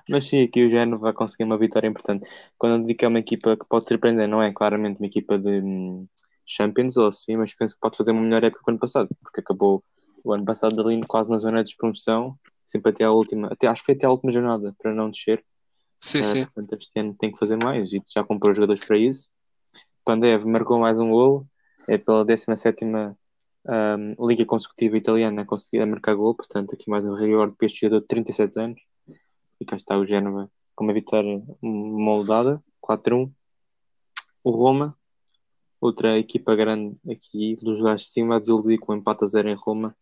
Mas 0.09 0.27
sim, 0.27 0.40
aqui 0.40 0.64
o 0.64 0.70
Génova 0.70 1.03
vai 1.03 1.12
conseguir 1.12 1.44
uma 1.44 1.59
vitória 1.59 1.88
importante. 1.88 2.29
Quando 2.57 2.81
eu 2.81 2.87
digo 2.87 2.99
que 2.99 3.05
é 3.05 3.09
uma 3.09 3.18
equipa 3.18 3.57
que 3.57 3.66
pode 3.66 3.88
surpreender, 3.88 4.29
não 4.29 4.42
é 4.42 4.53
claramente 4.53 4.99
uma 4.99 5.07
equipa 5.07 5.38
de 5.38 5.61
hum, 5.61 6.07
Champions 6.47 6.97
ou 6.97 7.09
assim, 7.09 7.37
mas 7.37 7.55
penso 7.55 7.75
que 7.75 7.81
pode 7.81 7.97
fazer 7.97 8.12
uma 8.12 8.20
melhor 8.20 8.44
época 8.44 8.62
que 8.62 8.70
o 8.70 8.73
ano 8.73 8.79
passado, 8.79 9.09
porque 9.23 9.40
acabou 9.40 9.83
o 10.23 10.33
ano 10.33 10.44
passado 10.44 10.81
ali 10.81 11.01
quase 11.07 11.31
na 11.31 11.38
zona 11.38 11.59
de 11.59 11.70
despromoção, 11.70 12.38
sempre 12.64 12.90
até 12.90 13.05
à 13.05 13.11
última, 13.11 13.49
até 13.49 13.66
acho 13.66 13.83
que 13.83 13.87
foi 13.87 13.94
até 13.94 14.07
à 14.07 14.11
última 14.11 14.33
jornada 14.33 14.75
para 14.79 14.94
não 14.94 15.11
descer. 15.11 15.44
Sim, 16.01 16.18
Eh, 16.18 16.23
sim. 16.23 16.44
portanto, 16.44 16.81
este 16.81 17.01
ano 17.01 17.14
tem 17.18 17.33
que 17.33 17.38
fazer 17.38 17.59
mais 17.62 17.92
e 17.92 18.03
já 18.07 18.23
comprou 18.23 18.55
jogadores 18.55 18.87
para 18.87 18.99
isso. 18.99 19.29
Pandev 20.05 20.44
marcou 20.44 20.79
mais 20.79 20.99
um 21.01 21.11
gol, 21.11 21.47
é 21.88 21.97
pela 21.99 22.25
17 22.25 22.85
um, 22.85 24.27
Liga 24.27 24.44
consecutiva 24.44 24.97
italiana 24.97 25.42
a 25.42 25.44
conseguir 25.47 25.81
a 25.81 25.87
marcar 25.87 26.14
gol, 26.14 26.35
portanto, 26.35 26.75
aqui 26.75 26.90
mais 26.90 27.05
um 27.05 27.14
recorde 27.14 27.57
para 27.57 27.66
este 27.66 27.81
jogador 27.81 28.01
de 28.03 28.07
37 28.07 28.59
anos. 28.61 28.81
E 29.61 29.64
cá 29.64 29.77
está 29.77 29.97
o 29.97 30.07
Génova 30.07 30.51
com 30.75 30.85
uma 30.85 30.93
vitória 30.93 31.43
moldada, 31.62 32.62
4-1. 32.81 33.33
O 34.43 34.51
Roma, 34.51 34.97
outra 35.81 36.19
equipa 36.19 36.55
grande 36.55 36.97
aqui 37.11 37.57
dos 37.57 37.81
gajos 37.81 38.07
de 38.07 38.12
cima, 38.12 38.37
a 38.37 38.38
desiludir 38.40 38.79
com 38.79 38.93
um 38.93 38.97
empate 38.97 39.25
a 39.25 39.27
zero 39.27 39.49
em 39.49 39.55
Roma. 39.55 39.97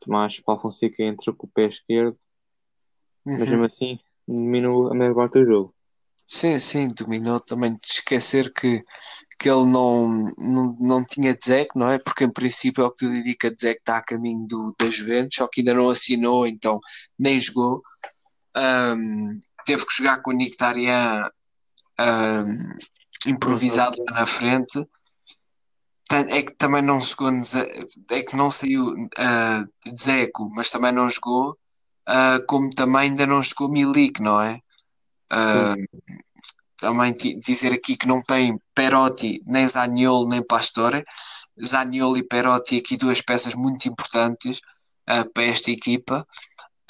Tomás 0.00 0.38
Paulo 0.40 0.60
Fonseca 0.60 1.02
entra 1.02 1.32
com 1.32 1.46
o 1.46 1.50
pé 1.50 1.66
esquerdo, 1.66 2.18
mas 3.24 3.48
Uhum. 3.48 3.50
mesmo 3.50 3.64
assim 3.64 3.98
dominou 4.26 4.90
a 4.90 4.94
maior 4.94 5.14
parte 5.14 5.38
do 5.40 5.46
jogo. 5.46 5.74
Sim, 6.26 6.58
sim, 6.58 6.88
dominou 6.96 7.38
também 7.38 7.72
de 7.72 7.86
esquecer 7.86 8.50
que, 8.52 8.80
que 9.38 9.48
ele 9.48 9.66
não, 9.66 10.08
não, 10.38 10.76
não 10.80 11.04
tinha 11.04 11.34
Dzek, 11.34 11.78
não 11.78 11.90
é? 11.90 11.98
Porque 11.98 12.24
em 12.24 12.32
princípio 12.32 12.82
é 12.82 12.86
o 12.86 12.90
que 12.90 13.04
tudo 13.04 13.14
indica, 13.14 13.50
Dzek 13.50 13.78
está 13.80 13.98
a 13.98 14.02
caminho 14.02 14.46
do, 14.48 14.74
da 14.78 14.88
Juventus, 14.88 15.36
só 15.36 15.46
que 15.46 15.60
ainda 15.60 15.74
não 15.74 15.90
assinou, 15.90 16.46
então 16.46 16.80
nem 17.18 17.38
jogou. 17.38 17.82
Ahm, 18.56 19.40
teve 19.64 19.84
que 19.86 19.96
jogar 19.96 20.22
com 20.22 20.30
o 20.30 20.34
Mkhitaryan 20.34 21.28
ahm, 21.98 22.72
improvisado 23.26 24.02
lá 24.08 24.20
na 24.20 24.26
frente. 24.26 24.86
É 26.10 26.42
que 26.42 26.54
também 26.56 26.82
não 26.82 27.00
jogou, 27.00 27.30
é 28.10 28.22
que 28.22 28.36
não 28.36 28.50
saiu 28.50 28.94
ah, 29.18 29.64
Dzeko, 29.92 30.48
mas 30.54 30.70
também 30.70 30.92
não 30.92 31.08
jogou, 31.08 31.58
ah, 32.06 32.38
como 32.46 32.70
também 32.70 33.08
ainda 33.08 33.26
não 33.26 33.42
jogou 33.42 33.70
Milik, 33.70 34.20
não 34.20 34.40
é? 34.40 34.60
Ah, 35.30 35.74
também 36.76 37.14
dizer 37.40 37.72
aqui 37.72 37.96
que 37.96 38.06
não 38.06 38.22
tem 38.22 38.60
Perotti, 38.74 39.42
nem 39.46 39.66
Zaniolo, 39.66 40.28
nem 40.28 40.44
Pastore. 40.46 41.04
Zaniolo 41.64 42.18
e 42.18 42.22
Perotti, 42.22 42.78
aqui 42.78 42.96
duas 42.96 43.20
peças 43.22 43.54
muito 43.54 43.88
importantes 43.88 44.60
ah, 45.06 45.24
para 45.32 45.44
esta 45.44 45.70
equipa. 45.70 46.26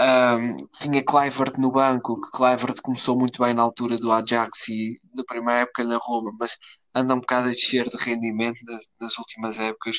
Ahm, 0.00 0.56
tinha 0.80 1.04
Kluivert 1.04 1.52
no 1.58 1.70
banco, 1.70 2.20
que 2.20 2.30
Kluivert 2.32 2.76
começou 2.82 3.16
muito 3.18 3.40
bem 3.42 3.54
na 3.54 3.62
altura 3.62 3.96
do 3.96 4.10
Ajax 4.10 4.68
e 4.68 4.96
na 5.14 5.22
primeira 5.24 5.60
época 5.60 5.84
na 5.84 5.98
Roma, 6.02 6.32
mas 6.38 6.56
anda 6.94 7.14
um 7.14 7.20
bocado 7.20 7.48
a 7.48 7.50
descer 7.52 7.88
de 7.88 7.96
rendimento 7.96 8.58
nas, 8.64 8.84
nas 9.00 9.16
últimas 9.18 9.58
épocas. 9.58 9.98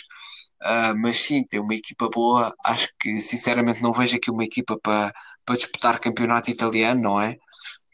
Ah, 0.61 0.93
mas 0.95 1.17
sim, 1.17 1.45
tem 1.45 1.59
uma 1.61 1.75
equipa 1.75 2.09
boa. 2.09 2.53
Acho 2.65 2.89
que 2.99 3.21
sinceramente 3.21 3.81
não 3.81 3.93
vejo 3.93 4.17
aqui 4.17 4.29
uma 4.31 4.43
equipa 4.43 4.77
para 4.81 5.13
para 5.45 5.55
disputar 5.57 5.99
campeonato 5.99 6.51
italiano, 6.51 7.01
não 7.01 7.21
é? 7.21 7.37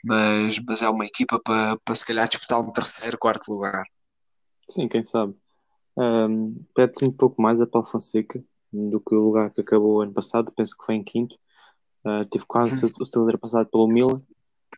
Mas, 0.05 0.59
mas 0.67 0.81
é 0.81 0.89
uma 0.89 1.05
equipa 1.05 1.39
para 1.43 1.77
para 1.85 1.95
se 1.95 2.05
calhar 2.05 2.27
disputar 2.27 2.59
um 2.61 2.71
terceiro, 2.71 3.17
quarto 3.19 3.51
lugar. 3.51 3.83
Sim, 4.69 4.87
quem 4.87 5.05
sabe. 5.05 5.35
Um, 5.97 6.63
Pede-se 6.73 7.05
um 7.05 7.11
pouco 7.11 7.41
mais 7.41 7.61
a 7.61 7.67
Paulo 7.67 7.87
Fonseca 7.87 8.43
do 8.71 8.99
que 9.01 9.13
o 9.13 9.19
lugar 9.25 9.51
que 9.51 9.61
acabou 9.61 10.01
ano 10.01 10.13
passado. 10.13 10.51
Penso 10.55 10.75
que 10.77 10.85
foi 10.85 10.95
em 10.95 11.03
quinto. 11.03 11.35
Uh, 12.05 12.25
teve 12.25 12.45
quase 12.45 12.83
Uhum. 12.83 12.91
o 12.99 13.05
ser 13.05 13.19
ultrapassado 13.19 13.69
pelo 13.69 13.87
Milan, 13.87 14.21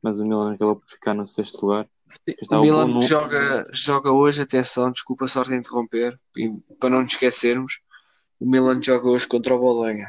mas 0.01 0.19
o 0.19 0.23
Milan 0.23 0.53
acabou 0.53 0.75
por 0.75 0.89
ficar 0.89 1.13
no 1.13 1.27
sexto 1.27 1.61
lugar. 1.65 1.87
Sim, 2.07 2.35
o 2.51 2.61
Milan 2.61 2.99
que 2.99 3.05
joga, 3.07 3.67
joga 3.71 4.11
hoje, 4.11 4.41
atenção, 4.41 4.91
desculpa 4.91 5.25
só 5.27 5.41
de 5.41 5.55
interromper, 5.55 6.19
para 6.79 6.89
não 6.89 6.99
nos 6.99 7.09
esquecermos, 7.09 7.79
o 8.39 8.49
Milan 8.49 8.83
joga 8.83 9.07
hoje 9.07 9.25
contra 9.27 9.55
o 9.55 9.59
Bolonha. 9.59 10.07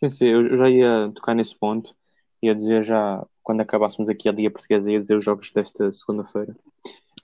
Sim, 0.00 0.08
sim, 0.08 0.26
eu 0.26 0.46
eu 0.46 0.58
já 0.58 0.70
ia 0.70 1.12
tocar 1.14 1.34
nesse 1.34 1.54
ponto. 1.54 1.94
Ia 2.42 2.54
dizer 2.54 2.82
já, 2.82 3.24
quando 3.42 3.60
acabássemos 3.60 4.08
aqui 4.08 4.28
a 4.28 4.32
Liga 4.32 4.50
Portuguesa, 4.50 4.90
ia 4.90 5.00
dizer 5.00 5.16
os 5.16 5.24
jogos 5.24 5.52
desta 5.52 5.92
segunda-feira. 5.92 6.56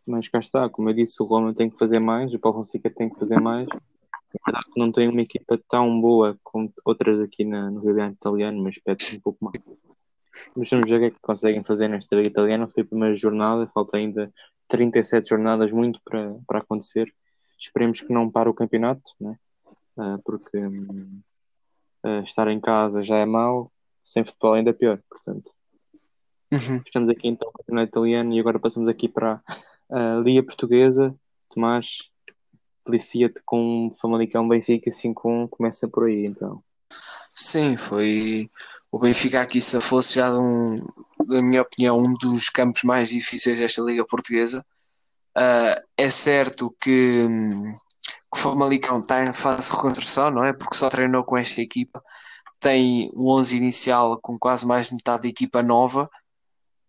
Mas 0.06 0.28
cá 0.28 0.38
está, 0.38 0.68
como 0.68 0.90
eu 0.90 0.94
disse, 0.94 1.20
o 1.22 1.26
Roma 1.26 1.52
tem 1.54 1.68
que 1.68 1.78
fazer 1.78 1.98
mais, 1.98 2.32
o 2.32 2.38
Paulo 2.38 2.58
Fonseca 2.58 2.88
tem 2.90 3.08
que 3.08 3.18
fazer 3.18 3.40
mais. 3.40 3.68
Verdade 4.44 4.66
que 4.72 4.78
não 4.78 4.92
tem 4.92 5.08
uma 5.08 5.22
equipa 5.22 5.58
tão 5.68 6.00
boa 6.00 6.38
como 6.42 6.72
outras 6.84 7.20
aqui 7.20 7.44
na, 7.44 7.70
no 7.70 7.80
campeonato 7.80 8.14
italiano, 8.14 8.62
mas 8.62 8.78
pede-se 8.78 9.16
um 9.16 9.20
pouco 9.20 9.44
mais. 9.44 9.58
Mas 10.54 10.68
vamos 10.70 10.88
ver 10.88 10.96
o 10.96 10.98
que 11.00 11.04
é 11.06 11.10
que 11.10 11.20
conseguem 11.20 11.64
fazer 11.64 11.88
nesta 11.88 12.14
Liga 12.14 12.28
Italiana. 12.28 12.68
Foi 12.68 12.82
a 12.82 12.86
primeira 12.86 13.16
jornada, 13.16 13.66
falta 13.68 13.96
ainda 13.96 14.32
37 14.68 15.28
jornadas, 15.28 15.70
muito 15.72 16.00
para, 16.04 16.36
para 16.46 16.58
acontecer. 16.58 17.12
Esperemos 17.58 18.00
que 18.00 18.12
não 18.12 18.30
pare 18.30 18.48
o 18.48 18.54
campeonato, 18.54 19.10
né? 19.18 19.36
Ah, 19.96 20.18
porque 20.24 20.58
hum, 20.58 21.20
ah, 22.04 22.20
estar 22.20 22.46
em 22.48 22.60
casa 22.60 23.02
já 23.02 23.16
é 23.16 23.24
mau, 23.24 23.72
sem 24.04 24.22
futebol 24.22 24.52
ainda 24.52 24.70
é 24.70 24.74
pior. 24.74 25.00
Portanto, 25.08 25.50
Uhum. 26.50 26.80
estamos 26.84 27.10
aqui 27.10 27.28
então 27.28 27.48
no 27.48 27.52
campeonato 27.52 27.88
italiano 27.90 28.32
e 28.32 28.40
agora 28.40 28.58
passamos 28.58 28.88
aqui 28.88 29.06
para 29.06 29.42
a 29.90 30.14
Liga 30.24 30.42
Portuguesa. 30.42 31.14
Tomás, 31.50 32.08
felicia-te 32.88 33.42
com 33.44 33.88
o 33.88 33.90
Famalicão 33.90 34.48
Benfica 34.48 34.90
5-1, 34.90 35.50
começa 35.50 35.86
por 35.86 36.08
aí 36.08 36.24
então. 36.24 36.62
Sim, 37.34 37.76
foi 37.76 38.50
o 38.90 38.98
Benfica 38.98 39.42
aqui 39.42 39.60
se 39.60 39.78
fosse 39.80 40.14
já 40.14 40.34
um, 40.34 40.74
na 41.26 41.42
minha 41.42 41.62
opinião, 41.62 41.98
um 41.98 42.14
dos 42.14 42.48
campos 42.48 42.82
mais 42.82 43.10
difíceis 43.10 43.58
desta 43.58 43.82
Liga 43.82 44.04
Portuguesa. 44.06 44.64
Ah, 45.36 45.80
é 45.96 46.10
certo 46.10 46.74
que, 46.80 47.26
que 47.28 48.34
o 48.34 48.38
Famalicão 48.38 48.96
está 48.96 49.22
em 49.24 49.32
fase 49.32 49.70
de 49.70 49.76
reconstrução, 49.76 50.30
não 50.30 50.44
é? 50.44 50.52
Porque 50.54 50.74
só 50.74 50.88
treinou 50.88 51.22
com 51.24 51.36
esta 51.36 51.60
equipa. 51.60 52.02
Tem 52.58 53.10
um 53.14 53.28
11 53.28 53.56
inicial 53.56 54.18
com 54.20 54.36
quase 54.38 54.66
mais 54.66 54.88
de 54.88 54.94
metade 54.94 55.22
da 55.22 55.28
equipa 55.28 55.62
nova. 55.62 56.08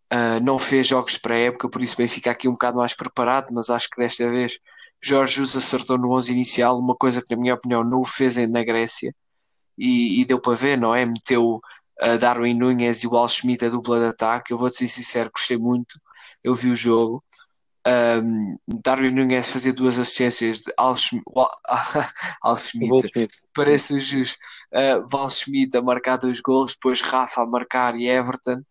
Ah, 0.10 0.40
não 0.40 0.58
fez 0.58 0.88
jogos 0.88 1.18
pré-época, 1.18 1.70
por 1.70 1.84
isso 1.84 1.96
o 1.96 1.98
Benfica 1.98 2.32
aqui 2.32 2.48
um 2.48 2.54
bocado 2.54 2.78
mais 2.78 2.96
preparado, 2.96 3.54
mas 3.54 3.70
acho 3.70 3.90
que 3.90 4.02
desta 4.02 4.28
vez 4.30 4.54
Jorge 5.02 5.36
Jesus 5.38 5.56
acertou 5.56 5.98
no 5.98 6.12
11 6.12 6.32
inicial, 6.34 6.78
uma 6.78 6.96
coisa 6.96 7.22
que 7.22 7.36
na 7.36 7.42
minha 7.42 7.56
opinião 7.56 7.84
não 7.84 8.02
o 8.02 8.06
fez 8.06 8.36
na 8.36 8.64
Grécia 8.64 9.14
e, 9.78 10.22
e 10.22 10.26
deu 10.26 10.40
para 10.40 10.56
ver, 10.56 10.78
não 10.78 10.94
é? 10.94 11.06
Meteu 11.06 11.60
a 12.00 12.16
Darwin 12.18 12.54
Núñez 12.54 13.04
e 13.04 13.08
o 13.08 13.16
Al 13.16 13.28
Schmidt 13.28 13.66
a 13.66 13.70
dupla 13.70 14.00
de 14.00 14.06
ataque. 14.08 14.54
Eu 14.54 14.58
vou-te 14.58 14.78
ser 14.78 14.88
sincero, 14.88 15.32
gostei 15.34 15.58
muito. 15.58 16.00
Eu 16.44 16.54
vi 16.54 16.70
o 16.70 16.76
jogo. 16.76 17.24
Um, 17.88 18.82
Darwin 18.84 19.12
Nunes 19.12 19.50
fazia 19.50 19.74
duas 19.74 19.98
assistências 19.98 20.60
de 20.60 20.72
Al, 20.78 20.96
Al 22.44 22.58
Schmidt, 22.58 23.10
parece 23.54 24.00
justo. 24.00 24.38
Uh, 24.74 25.08
Val 25.10 25.30
Schmidt 25.30 25.76
a 25.78 25.82
marcar 25.82 26.18
dois 26.18 26.42
gols, 26.42 26.74
depois 26.74 27.02
Rafa 27.02 27.42
a 27.42 27.48
marcar 27.48 27.96
e 27.96 28.08
Everton, 28.08 28.62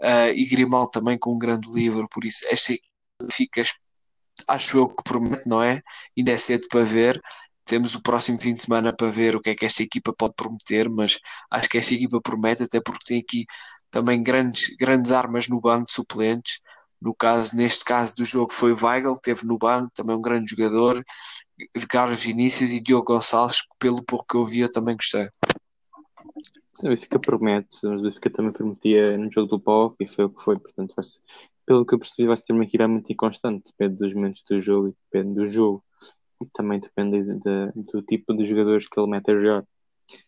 uh, 0.00 0.30
e 0.34 0.46
Grimal 0.46 0.88
também 0.88 1.18
com 1.18 1.34
um 1.34 1.38
grande 1.38 1.70
livro. 1.70 2.08
Por 2.08 2.24
isso, 2.24 2.46
esta 2.50 2.74
fica, 3.32 3.62
acho 4.48 4.78
eu 4.78 4.88
que 4.88 5.02
promete, 5.04 5.48
não 5.48 5.62
é? 5.62 5.82
Ainda 6.16 6.32
é 6.32 6.36
cedo 6.38 6.66
para 6.68 6.84
ver. 6.84 7.20
Temos 7.64 7.94
o 7.94 8.02
próximo 8.02 8.38
fim 8.40 8.54
de 8.54 8.62
semana 8.62 8.94
para 8.94 9.08
ver 9.08 9.36
o 9.36 9.40
que 9.40 9.50
é 9.50 9.54
que 9.54 9.64
esta 9.64 9.82
equipa 9.82 10.12
pode 10.16 10.34
prometer, 10.34 10.88
mas 10.90 11.18
acho 11.50 11.68
que 11.68 11.78
esta 11.78 11.94
equipa 11.94 12.20
promete, 12.20 12.64
até 12.64 12.80
porque 12.80 13.04
tem 13.06 13.20
aqui 13.20 13.44
também 13.90 14.22
grandes, 14.22 14.74
grandes 14.76 15.12
armas 15.12 15.48
no 15.48 15.60
banco 15.60 15.92
suplentes. 15.92 16.60
No 17.00 17.14
caso, 17.14 17.56
neste 17.56 17.84
caso 17.84 18.14
do 18.16 18.24
jogo 18.24 18.52
foi 18.52 18.72
Weigl, 18.72 19.16
que 19.16 19.22
teve 19.22 19.44
no 19.44 19.58
banco, 19.58 19.90
também 19.94 20.16
um 20.16 20.22
grande 20.22 20.50
jogador, 20.50 21.04
Carlos 21.88 22.22
Vinícius 22.22 22.70
e 22.70 22.80
Diogo 22.80 23.12
Gonçalves, 23.12 23.60
que 23.60 23.68
pelo 23.78 24.04
pouco 24.04 24.24
que 24.28 24.36
eu 24.36 24.44
vi 24.44 24.60
eu 24.60 24.70
também 24.70 24.96
gostei. 24.96 25.28
Sim, 26.74 26.86
o 26.86 26.90
Benfica 26.90 27.18
promete, 27.18 27.78
mas 27.82 28.00
o 28.00 28.04
Benfica 28.04 28.30
também 28.30 28.52
prometia 28.52 29.18
no 29.18 29.30
jogo 29.30 29.48
do 29.48 29.60
Pau 29.60 29.96
e 30.00 30.06
foi 30.06 30.24
o 30.24 30.30
que 30.30 30.42
foi, 30.42 30.58
portanto, 30.58 30.94
vai 30.94 31.04
ser, 31.04 31.20
pelo 31.66 31.86
que 31.86 31.94
eu 31.94 31.98
percebi, 31.98 32.26
vai 32.26 32.36
ser 32.36 32.52
uma 32.52 32.64
equipa 32.64 32.88
muito 32.88 33.12
inconstante, 33.12 33.70
depende 33.70 34.00
dos 34.00 34.14
momentos 34.14 34.42
do 34.48 34.60
jogo 34.60 34.88
e 34.88 34.94
depende 35.10 35.34
do 35.34 35.48
jogo 35.48 35.84
também 36.52 36.80
depende 36.80 37.22
de, 37.22 37.34
de, 37.34 37.72
do 37.92 38.02
tipo 38.02 38.34
de 38.34 38.44
jogadores 38.44 38.88
que 38.88 38.98
ele 38.98 39.10
mete 39.10 39.30
a 39.30 39.34
jogar. 39.34 39.66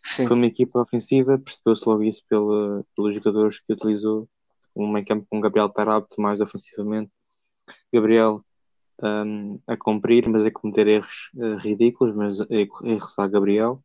Sim. 0.02 0.26
Foi 0.26 0.36
uma 0.36 0.46
equipa 0.46 0.80
ofensiva, 0.80 1.38
percebeu-se 1.38 1.88
logo 1.88 2.02
isso 2.02 2.22
pela, 2.28 2.84
pelos 2.94 3.14
jogadores 3.14 3.60
que 3.60 3.72
utilizou. 3.72 4.28
Um 4.74 4.90
meio 4.90 5.06
campo 5.06 5.26
com 5.28 5.40
Gabriel 5.40 5.68
Tarapto 5.68 6.20
mais 6.20 6.40
ofensivamente. 6.40 7.10
Gabriel 7.92 8.44
um, 9.02 9.58
a 9.66 9.76
cumprir, 9.76 10.28
mas 10.28 10.46
a 10.46 10.50
cometer 10.50 10.86
erros 10.86 11.30
uh, 11.34 11.56
ridículos, 11.56 12.14
mas 12.14 12.38
erros 12.50 13.18
a 13.18 13.26
Gabriel. 13.26 13.82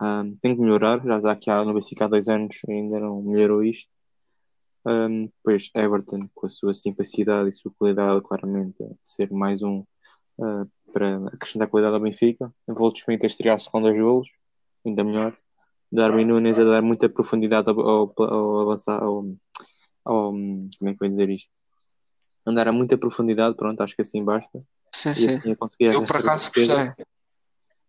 Um, 0.00 0.36
tem 0.36 0.54
que 0.54 0.60
melhorar, 0.60 1.02
já 1.04 1.16
está 1.16 1.32
aqui 1.32 1.50
no 1.50 1.74
Benfica 1.74 2.04
há 2.04 2.08
dois 2.08 2.28
anos 2.28 2.56
ainda 2.68 3.00
não 3.00 3.22
melhorou 3.22 3.64
isto. 3.64 3.90
Um, 4.88 5.26
depois 5.26 5.70
Everton, 5.74 6.30
com 6.34 6.46
a 6.46 6.48
sua 6.48 6.72
simplicidade 6.72 7.50
e 7.50 7.52
sua 7.52 7.70
qualidade, 7.78 8.22
claramente, 8.22 8.82
ser 9.04 9.30
mais 9.30 9.60
um 9.60 9.84
uh, 10.38 10.66
para 10.94 11.26
acrescentar 11.26 11.68
qualidade 11.68 11.94
ao 11.94 12.00
Benfica. 12.00 12.50
Volto 12.66 13.00
Schmidt 13.00 13.24
a 13.24 13.26
estrear-se 13.26 13.70
com 13.70 13.82
dois 13.82 14.00
golos, 14.00 14.30
ainda 14.86 15.04
melhor. 15.04 15.36
Darwin 15.92 16.24
Nunes 16.24 16.58
a 16.58 16.64
dar 16.64 16.80
muita 16.80 17.06
profundidade 17.06 17.68
ao, 17.68 17.78
ao, 17.78 18.14
ao 18.18 18.60
avançar, 18.60 19.02
ao, 19.02 19.26
ao, 20.06 20.30
como 20.32 20.70
é 20.84 20.92
que 20.92 20.98
vou 20.98 21.08
dizer 21.10 21.28
isto? 21.28 21.52
Andar 22.46 22.68
a 22.68 22.72
muita 22.72 22.96
profundidade, 22.96 23.56
pronto, 23.56 23.82
acho 23.82 23.94
que 23.94 24.00
assim 24.00 24.24
basta. 24.24 24.62
Sim, 24.94 25.12
sim. 25.12 25.56
Assim 25.60 25.84
Eu 25.84 26.06
por 26.06 26.16
acaso 26.16 26.50
gostei. 26.54 26.88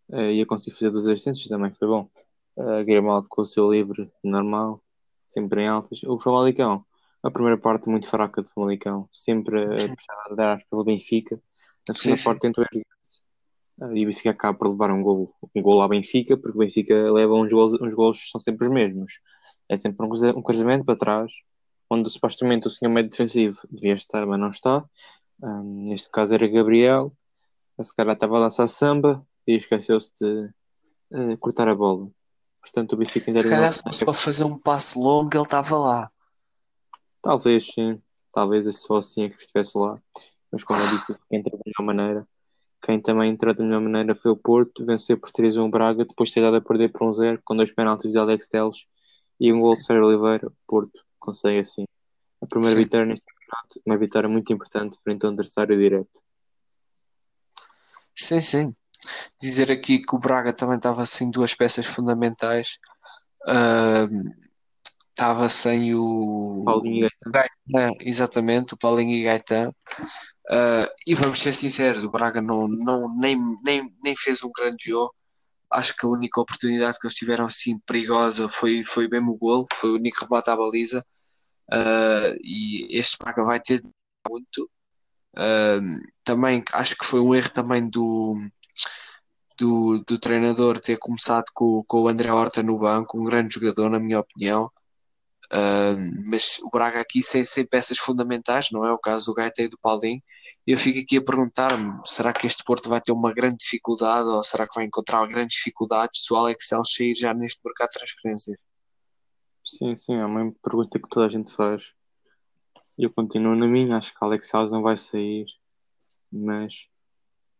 Uh, 0.10 0.32
ia 0.32 0.46
conseguir 0.46 0.76
fazer 0.76 0.90
duas 0.90 1.08
assistências 1.08 1.48
também, 1.48 1.72
foi 1.72 1.88
bom. 1.88 2.10
Uh, 2.58 2.84
Grimaldo 2.84 3.30
com 3.30 3.42
o 3.42 3.46
seu 3.46 3.72
livre 3.72 4.12
normal, 4.22 4.84
sempre 5.26 5.62
em 5.62 5.68
altas. 5.68 6.04
O 6.04 6.20
Famalicão, 6.20 6.84
a 7.24 7.32
primeira 7.32 7.58
parte 7.58 7.90
muito 7.90 8.08
fraca 8.08 8.42
do 8.42 8.50
Famalicão, 8.50 9.10
sempre 9.12 9.66
a 9.66 10.36
dar 10.36 10.62
pelo 10.70 10.84
Benfica 10.84 11.42
na 11.88 11.96
segunda 11.96 12.18
sim, 12.18 12.24
parte 12.24 12.42
tentou 12.42 12.64
erguer-se. 12.64 13.22
Uh, 13.80 13.96
e 13.96 14.04
o 14.04 14.08
Benfica 14.08 14.30
acaba 14.32 14.58
por 14.58 14.70
levar 14.70 14.92
um 14.92 15.02
gol, 15.02 15.34
um 15.56 15.62
gol 15.62 15.82
ao 15.82 15.90
Benfica, 15.90 16.38
porque 16.38 16.58
o 16.58 16.60
Benfica 16.60 17.12
leva 17.12 17.34
uns 17.34 17.52
gols, 17.52 17.74
uns 17.82 17.94
gols 17.94 18.30
são 18.30 18.40
sempre 18.40 18.68
os 18.68 18.74
mesmos. 18.74 19.14
É 19.68 19.76
sempre 19.76 20.06
um, 20.06 20.10
um 20.38 20.42
cruzamento 20.42 20.86
para 20.86 20.98
trás, 20.98 21.32
onde 21.90 22.10
supostamente 22.10 22.68
o 22.68 22.70
senhor 22.70 22.92
médio 22.92 23.12
defensivo 23.12 23.60
devia 23.70 23.94
estar, 23.94 24.26
mas 24.26 24.40
não 24.40 24.50
está. 24.50 24.84
Um, 25.42 25.86
neste 25.86 26.10
caso 26.12 26.36
era 26.36 26.48
Gabriel, 26.48 27.12
esse 27.80 27.96
cara 27.96 28.14
estava 28.14 28.38
a 28.38 28.42
lançar 28.42 28.68
samba 28.68 29.26
e 29.48 29.56
esqueceu-se 29.56 30.12
de 30.20 30.54
uh, 31.12 31.38
cortar 31.38 31.68
a 31.68 31.76
bola. 31.76 32.10
Portanto, 32.62 32.94
o 32.94 32.98
Benfica 32.98 33.32
ainda 33.32 33.42
Se 33.42 33.50
calhar 33.50 33.72
se 33.72 33.82
fosse 33.82 34.06
para 34.06 34.14
fazer 34.14 34.44
um 34.44 34.58
passo 34.58 35.00
longo, 35.00 35.30
ele 35.34 35.42
estava 35.42 35.78
lá. 35.78 36.12
Talvez, 37.22 37.68
sim. 37.68 38.02
Talvez 38.34 38.66
se 38.76 38.88
fosse 38.88 39.22
assim 39.22 39.30
que 39.30 39.42
estivesse 39.42 39.78
lá 39.78 40.00
mas 40.52 40.64
como 40.64 40.80
eu 40.80 40.88
disse, 40.88 41.16
quem 41.30 41.40
entrou 41.40 41.58
da 41.58 41.64
melhor 41.66 41.86
maneira. 41.96 42.28
Quem 42.82 43.00
também 43.02 43.32
entrou 43.32 43.54
da 43.54 43.64
melhor 43.64 43.82
maneira 43.82 44.16
foi 44.16 44.32
o 44.32 44.38
Porto, 44.38 44.86
venceu 44.86 45.18
por 45.18 45.32
3-1 45.32 45.66
o 45.66 45.70
Braga, 45.70 46.06
depois 46.06 46.30
de 46.30 46.36
ter 46.36 46.42
dado 46.42 46.56
a 46.58 46.62
perder 46.62 46.92
por 46.92 47.02
1-0, 47.02 47.42
com 47.44 47.56
dois 47.56 47.72
penaltis 47.72 48.12
de 48.12 48.18
Alex 48.18 48.48
Teles 48.48 48.86
e 49.40 49.52
um 49.52 49.60
gol 49.60 49.76
de 49.76 49.84
Sérgio 49.84 50.06
Oliveira. 50.06 50.48
O 50.48 50.54
Porto 50.66 51.04
consegue 51.20 51.60
assim 51.60 51.86
a 52.42 52.48
primeira 52.48 52.76
Sim. 52.76 52.84
vitória 52.84 53.06
neste 53.06 53.26
campeonato, 53.26 53.82
uma 53.86 53.98
vitória 53.98 54.30
muito 54.30 54.54
importante 54.54 54.98
frente 55.04 55.26
a 55.26 55.28
um 55.28 55.32
adversário 55.32 55.78
direto. 55.78 56.22
Sim, 58.16 58.42
sim. 58.42 58.76
Dizer 59.42 59.72
aqui 59.72 60.00
que 60.00 60.16
o 60.16 60.20
Braga 60.20 60.54
também 60.54 60.78
estava 60.78 61.06
sem 61.06 61.30
duas 61.30 61.54
peças 61.54 61.86
fundamentais. 61.86 62.80
Estava 65.20 65.50
sem 65.50 65.94
o 65.94 66.64
Paulinho 66.66 67.06
e 67.06 67.32
Gaetan. 67.32 67.94
Exatamente, 68.00 68.74
o 68.74 68.78
Paulinho 68.78 69.18
e 69.18 69.24
Gaetan. 69.24 69.70
Uh, 70.50 70.88
e 71.06 71.14
vamos 71.14 71.42
ser 71.42 71.54
sinceros, 71.54 72.04
o 72.04 72.10
Braga 72.10 72.42
não, 72.42 72.68
não, 72.68 73.14
nem, 73.20 73.38
nem, 73.64 73.82
nem 74.02 74.16
fez 74.16 74.42
um 74.44 74.52
grande 74.58 74.86
jogo. 74.86 75.14
Acho 75.72 75.96
que 75.96 76.06
a 76.06 76.10
única 76.10 76.40
oportunidade 76.40 76.98
que 76.98 77.06
eles 77.06 77.14
tiveram 77.14 77.46
assim 77.46 77.78
perigosa 77.86 78.48
foi, 78.48 78.82
foi 78.84 79.08
mesmo 79.08 79.34
o 79.34 79.38
gol, 79.38 79.66
foi 79.74 79.92
o 79.92 79.96
único 79.96 80.24
remate 80.24 80.50
à 80.50 80.56
baliza. 80.56 81.06
Uh, 81.72 82.34
e 82.42 82.98
este 82.98 83.18
Braga 83.20 83.44
vai 83.44 83.60
ter 83.60 83.82
muito. 84.28 84.70
Uh, 85.36 85.84
também 86.24 86.64
acho 86.74 86.96
que 86.98 87.06
foi 87.06 87.20
um 87.20 87.36
erro 87.36 87.52
também 87.52 87.88
do, 87.90 88.36
do, 89.60 90.00
do 90.00 90.18
treinador 90.18 90.80
ter 90.80 90.98
começado 90.98 91.46
com, 91.54 91.84
com 91.86 92.04
o 92.04 92.08
André 92.08 92.32
Horta 92.32 92.64
no 92.64 92.80
banco, 92.80 93.20
um 93.20 93.26
grande 93.26 93.54
jogador, 93.54 93.90
na 93.90 94.00
minha 94.00 94.22
opinião. 94.22 94.72
Uh, 95.52 96.30
mas 96.30 96.60
o 96.62 96.70
Braga 96.70 97.02
aqui 97.02 97.24
sem, 97.24 97.44
sem 97.44 97.66
peças 97.66 97.98
fundamentais, 97.98 98.68
não 98.72 98.86
é 98.86 98.92
o 98.92 99.00
caso 99.00 99.26
do 99.26 99.34
Gaeta 99.34 99.64
e 99.64 99.68
do 99.68 99.80
Paulinho. 99.80 100.22
Eu 100.66 100.78
fico 100.78 101.00
aqui 101.00 101.18
a 101.18 101.24
perguntar-me: 101.24 102.00
será 102.06 102.32
que 102.32 102.46
este 102.46 102.64
Porto 102.64 102.88
vai 102.88 103.02
ter 103.02 103.12
uma 103.12 103.34
grande 103.34 103.58
dificuldade 103.58 104.30
ou 104.30 104.44
será 104.44 104.68
que 104.68 104.76
vai 104.76 104.86
encontrar 104.86 105.26
grandes 105.28 105.58
dificuldades 105.58 106.24
se 106.24 106.32
o 106.32 106.38
Alex 106.38 106.68
Telles 106.68 106.94
sair 106.94 107.16
já 107.16 107.34
neste 107.34 107.60
mercado 107.66 107.90
de 107.90 108.00
transferências? 108.00 108.60
Sim, 109.64 109.96
sim, 109.96 110.14
é 110.14 110.26
uma 110.26 110.54
pergunta 110.64 111.00
que 111.00 111.10
toda 111.10 111.26
a 111.26 111.30
gente 111.30 111.52
faz. 111.52 111.94
Eu 112.96 113.10
continuo 113.12 113.56
na 113.56 113.68
minha, 113.68 113.98
acho 113.98 114.14
que 114.14 114.24
o 114.24 114.26
Alex 114.26 114.50
Telles 114.52 114.72
não 114.72 114.84
vai 114.84 114.98
sair, 114.98 115.48
mas 116.32 116.88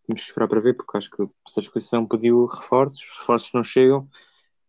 temos 0.06 0.22
que 0.22 0.30
esperar 0.30 0.48
para 0.48 0.60
ver, 0.60 0.76
porque 0.76 0.96
acho 0.96 1.10
que 1.10 1.24
se 1.48 1.60
a 1.60 1.62
exposição 1.62 2.06
pediu 2.06 2.46
reforços, 2.46 3.02
os 3.02 3.20
reforços 3.20 3.52
não 3.54 3.64
chegam, 3.64 4.08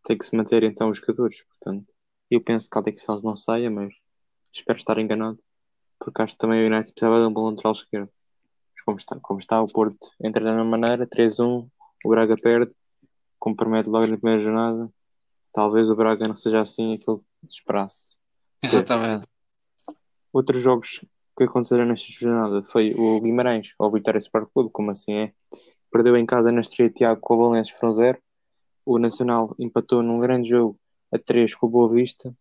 tem 0.04 0.16
que 0.16 0.24
se 0.24 0.34
manter 0.34 0.62
então 0.62 0.88
os 0.88 0.96
jogadores, 0.96 1.42
portanto 1.42 1.86
eu 2.30 2.40
penso 2.40 2.68
que 2.70 2.78
Alex 2.78 3.04
Telles 3.04 3.22
não 3.22 3.36
saia, 3.36 3.70
mas 3.70 3.92
espero 4.52 4.78
estar 4.78 4.98
enganado. 4.98 5.38
Porque 5.98 6.22
acho 6.22 6.34
que 6.34 6.38
também 6.38 6.62
o 6.62 6.66
United 6.66 6.92
precisava 6.92 7.20
de 7.20 7.26
um 7.26 7.32
bom 7.32 7.50
lateral 7.50 7.72
esquerdo. 7.72 8.10
Mas 8.74 8.84
como 8.84 8.96
está, 8.98 9.20
como 9.20 9.40
está 9.40 9.60
o 9.60 9.66
Porto 9.66 10.10
entra 10.22 10.42
da 10.42 10.52
mesma 10.52 10.78
maneira, 10.78 11.06
3-1, 11.06 11.68
o 12.04 12.08
Braga 12.08 12.36
perde, 12.36 12.72
compromete 13.38 13.88
logo 13.88 14.06
na 14.06 14.16
primeira 14.16 14.40
jornada. 14.40 14.90
Talvez 15.52 15.90
o 15.90 15.96
Braga 15.96 16.26
não 16.26 16.36
seja 16.36 16.60
assim 16.60 16.94
aquilo 16.94 17.18
que 17.18 17.48
se 17.48 17.56
esperasse. 17.56 18.16
Exatamente. 18.62 19.26
Outros 20.32 20.60
jogos 20.60 21.04
que 21.36 21.44
aconteceram 21.44 21.86
nesta 21.86 22.12
jornada 22.12 22.62
foi 22.62 22.88
o 22.96 23.20
Guimarães, 23.20 23.72
ou 23.78 23.88
o 23.88 23.92
Vitória 23.92 24.18
Sport 24.18 24.48
Clube, 24.52 24.70
como 24.70 24.90
assim 24.90 25.12
é. 25.14 25.32
Perdeu 25.90 26.16
em 26.16 26.24
casa 26.24 26.50
na 26.50 26.60
estreia 26.60 26.90
Tiago 26.90 27.20
com 27.20 27.34
o 27.34 27.48
Valenço 27.48 27.74
por 27.78 27.90
0. 27.90 28.18
O 28.86 28.98
Nacional 28.98 29.54
empatou 29.58 30.02
num 30.02 30.18
grande 30.18 30.48
jogo 30.48 30.78
a 31.12 31.18
3 31.18 31.54
com 31.54 31.66
o 31.66 31.70
Boa 31.70 31.92
Vista. 31.92 32.34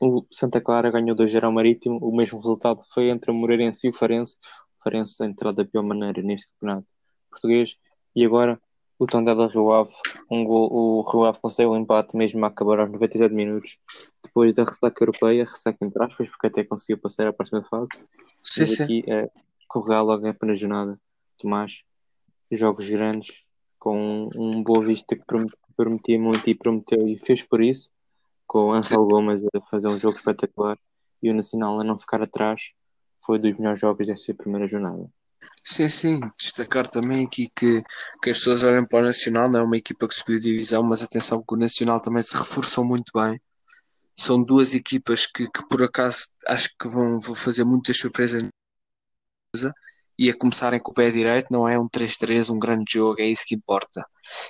O 0.00 0.26
Santa 0.30 0.60
Clara 0.60 0.90
ganhou 0.90 1.16
2-0 1.16 1.44
ao 1.44 1.52
Marítimo. 1.52 1.98
O 1.98 2.14
mesmo 2.14 2.38
resultado 2.38 2.82
foi 2.92 3.08
entre 3.08 3.30
o 3.30 3.34
Moreirense 3.34 3.86
e 3.86 3.90
o 3.90 3.92
Farense. 3.92 4.36
O 4.78 4.82
Farense 4.82 5.24
entrou 5.24 5.52
da 5.52 5.64
pior 5.64 5.82
maneira 5.82 6.22
neste 6.22 6.50
campeonato 6.52 6.86
português. 7.30 7.76
E 8.14 8.24
agora 8.24 8.60
o 8.98 9.06
Tondela 9.06 9.48
Rio 9.48 9.72
Ave. 9.72 9.92
Um 10.30 10.44
gol, 10.44 10.72
o 10.72 11.02
Rio 11.02 11.24
Ave 11.24 11.38
consegue 11.40 11.68
o 11.68 11.72
um 11.72 11.76
empate 11.76 12.16
mesmo 12.16 12.44
a 12.44 12.48
acabar 12.48 12.80
aos 12.80 12.90
97 12.90 13.34
minutos. 13.34 13.78
Depois 14.22 14.54
da 14.54 14.64
ressaca 14.64 15.02
europeia, 15.02 15.44
ressaca 15.44 15.84
entre 15.84 16.04
aspas, 16.04 16.28
porque 16.28 16.46
até 16.46 16.64
conseguiu 16.64 16.98
passar 16.98 17.26
à 17.26 17.32
próxima 17.32 17.64
fase. 17.64 17.90
Sim, 18.42 18.66
sim. 18.66 18.82
aqui 18.84 19.04
é 19.08 19.30
correr 19.68 20.00
logo 20.00 20.24
na 20.24 20.34
primeira 20.34 20.60
jornada. 20.60 21.00
Tomás, 21.38 21.82
jogos 22.50 22.88
grandes, 22.88 23.42
com 23.78 24.28
um 24.36 24.62
Boa 24.62 24.84
Vista 24.84 25.16
que 25.16 25.24
prometia 25.72 26.18
muito 26.18 26.48
e 26.48 26.54
prometeu 26.54 27.06
e 27.08 27.18
fez 27.18 27.42
por 27.42 27.62
isso, 27.62 27.90
com 28.46 28.68
o 28.68 28.72
Ansel 28.72 29.04
Gomes 29.06 29.42
a 29.54 29.60
fazer 29.62 29.88
um 29.88 29.98
jogo 29.98 30.16
espetacular 30.16 30.78
e 31.22 31.30
o 31.30 31.34
Nacional 31.34 31.80
a 31.80 31.84
não 31.84 31.98
ficar 31.98 32.22
atrás, 32.22 32.72
foi 33.24 33.38
dos 33.38 33.56
melhores 33.56 33.80
jogos 33.80 34.06
desta 34.06 34.34
primeira 34.34 34.66
jornada. 34.66 35.08
Sim, 35.64 35.88
sim, 35.88 36.20
destacar 36.38 36.86
também 36.86 37.24
aqui 37.24 37.48
que, 37.56 37.82
que 38.22 38.30
as 38.30 38.38
pessoas 38.38 38.62
olham 38.62 38.86
para 38.86 39.00
o 39.00 39.02
Nacional, 39.02 39.50
não 39.50 39.60
é 39.60 39.62
uma 39.62 39.76
equipa 39.76 40.06
que 40.06 40.14
subiu 40.14 40.38
divisão, 40.38 40.82
mas 40.82 41.02
atenção 41.02 41.42
que 41.42 41.54
o 41.54 41.58
Nacional 41.58 42.00
também 42.00 42.22
se 42.22 42.36
reforçou 42.36 42.84
muito 42.84 43.12
bem. 43.14 43.40
São 44.16 44.44
duas 44.44 44.74
equipas 44.74 45.26
que, 45.26 45.50
que 45.50 45.68
por 45.68 45.82
acaso 45.82 46.28
acho 46.46 46.68
que 46.78 46.88
vão, 46.88 47.18
vão 47.20 47.34
fazer 47.34 47.64
muitas 47.64 47.96
surpresas 47.96 48.42
e 50.22 50.30
a 50.30 50.38
começarem 50.38 50.78
com 50.78 50.92
o 50.92 50.94
pé 50.94 51.10
direito, 51.10 51.52
não 51.52 51.68
é 51.68 51.76
um 51.76 51.88
3-3, 51.88 52.54
um 52.54 52.58
grande 52.58 52.92
jogo, 52.92 53.20
é 53.20 53.26
isso 53.26 53.42
que 53.44 53.56
importa. 53.56 54.06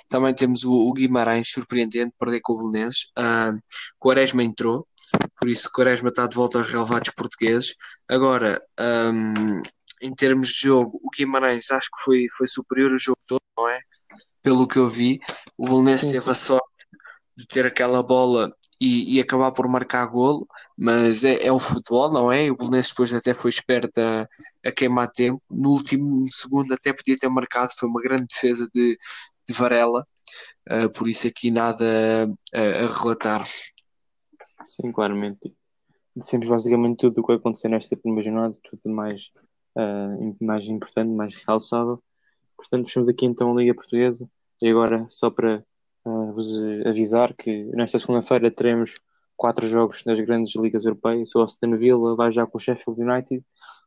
Também 0.07 0.31
temos 0.31 0.63
o, 0.63 0.71
o 0.71 0.93
Guimarães, 0.93 1.49
surpreendente, 1.49 2.13
perder 2.19 2.41
com 2.43 2.53
o 2.53 2.57
Belenenses. 2.59 3.05
Uh, 3.17 3.59
Quaresma 3.97 4.43
entrou, 4.43 4.87
por 5.35 5.49
isso 5.49 5.71
Quaresma 5.73 6.09
está 6.09 6.27
de 6.27 6.35
volta 6.35 6.59
aos 6.59 6.67
relevados 6.67 7.09
portugueses. 7.17 7.73
Agora, 8.07 8.61
um, 8.79 9.63
em 9.99 10.13
termos 10.13 10.49
de 10.49 10.61
jogo, 10.67 10.99
o 11.01 11.09
Guimarães 11.09 11.71
acho 11.71 11.87
que 11.87 12.03
foi, 12.05 12.25
foi 12.37 12.45
superior 12.45 12.93
o 12.93 12.99
jogo 12.99 13.17
todo, 13.25 13.41
não 13.57 13.67
é? 13.67 13.79
Pelo 14.43 14.67
que 14.67 14.77
eu 14.77 14.87
vi, 14.87 15.19
o 15.57 15.65
Belenenses 15.65 16.11
teve 16.11 16.29
a 16.29 16.35
sorte 16.35 16.67
de 17.35 17.47
ter 17.47 17.65
aquela 17.65 18.03
bola 18.03 18.55
e, 18.83 19.15
e 19.15 19.21
acabar 19.21 19.49
por 19.53 19.65
marcar 19.69 20.05
golo, 20.07 20.45
mas 20.77 21.23
é, 21.23 21.47
é, 21.47 21.51
o 21.53 21.59
futebol, 21.59 22.11
não 22.11 22.29
é? 22.29 22.51
O 22.51 22.57
Belenenses 22.57 22.91
depois 22.91 23.13
até 23.13 23.33
foi 23.33 23.49
esperto 23.49 23.97
a, 23.97 24.27
a, 24.65 24.71
queimar 24.73 25.09
tempo. 25.09 25.41
No 25.49 25.69
último 25.69 26.25
segundo 26.29 26.73
até 26.73 26.91
podia 26.91 27.15
ter 27.15 27.29
marcado, 27.29 27.71
foi 27.79 27.87
uma 27.87 28.01
grande 28.01 28.25
defesa 28.27 28.69
de, 28.75 28.97
de 29.47 29.53
Varela, 29.53 30.05
uh, 30.69 30.91
por 30.97 31.07
isso 31.07 31.25
aqui 31.25 31.49
nada 31.49 32.27
a, 32.53 32.59
a 32.59 33.01
relatar. 33.01 33.45
Sim, 33.45 34.91
claramente. 34.91 35.55
Dissemos 36.13 36.47
basicamente 36.49 36.97
tudo 36.97 37.21
o 37.21 37.25
que 37.25 37.33
aconteceu 37.33 37.69
nesta 37.69 37.95
primeira 37.95 38.29
jornada, 38.29 38.57
tudo 38.69 38.93
mais, 38.93 39.31
uh, 39.77 40.35
mais 40.41 40.67
importante, 40.67 41.09
mais 41.09 41.41
realçável. 41.47 42.03
Portanto, 42.57 42.87
fechamos 42.87 43.07
aqui 43.07 43.25
então 43.25 43.49
a 43.49 43.61
Liga 43.61 43.73
Portuguesa. 43.73 44.29
E 44.61 44.69
agora, 44.69 45.05
só 45.09 45.29
para 45.29 45.63
uh, 46.05 46.33
vos 46.33 46.47
avisar 46.85 47.33
que 47.33 47.63
nesta 47.75 47.99
segunda-feira 47.99 48.51
teremos 48.51 48.95
quatro 49.35 49.65
jogos 49.67 50.03
das 50.03 50.19
grandes 50.21 50.55
ligas 50.55 50.85
europeias. 50.85 51.33
O 51.35 51.41
Aston 51.41 51.75
Villa 51.77 52.15
vai 52.15 52.31
já 52.31 52.45
com 52.45 52.57
o 52.57 52.61
Sheffield 52.61 53.01
United, 53.01 53.43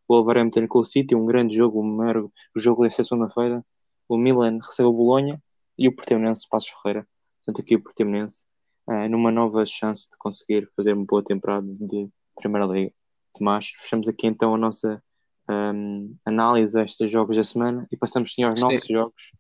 o 0.08 0.14
Wolverhampton 0.16 0.66
com 0.68 0.80
o 0.80 0.84
City, 0.84 1.14
um 1.14 1.26
grande 1.26 1.56
jogo, 1.56 1.80
o, 1.80 1.84
maior, 1.84 2.28
jogo 2.54 2.84
desta 2.84 3.02
segunda-feira. 3.02 3.64
O 4.08 4.16
Milan 4.16 4.58
recebe 4.60 4.88
o 4.88 4.92
Bolonha 4.92 5.42
e 5.78 5.88
o 5.88 5.94
Portimonense 5.94 6.48
Passos 6.48 6.70
Ferreira. 6.70 7.06
Portanto, 7.38 7.64
aqui 7.64 7.76
o 7.76 7.82
Portimonense 7.82 8.44
uh, 8.88 9.08
numa 9.08 9.30
nova 9.30 9.64
chance 9.66 10.08
de 10.10 10.16
conseguir 10.18 10.68
fazer 10.76 10.92
uma 10.92 11.04
boa 11.04 11.22
temporada 11.22 11.66
de 11.66 12.08
Primeira 12.36 12.66
Liga. 12.66 12.92
Tomás, 13.34 13.68
fechamos 13.78 14.08
aqui 14.08 14.26
então 14.26 14.54
a 14.54 14.58
nossa 14.58 15.02
um, 15.48 16.16
análise 16.24 16.78
a 16.78 16.84
estes 16.84 17.10
jogos 17.10 17.36
da 17.36 17.44
semana 17.44 17.86
e 17.90 17.96
passamos 17.96 18.32
sim 18.32 18.42
aos 18.42 18.58
sim. 18.58 18.64
nossos 18.64 18.86
jogos. 18.86 19.32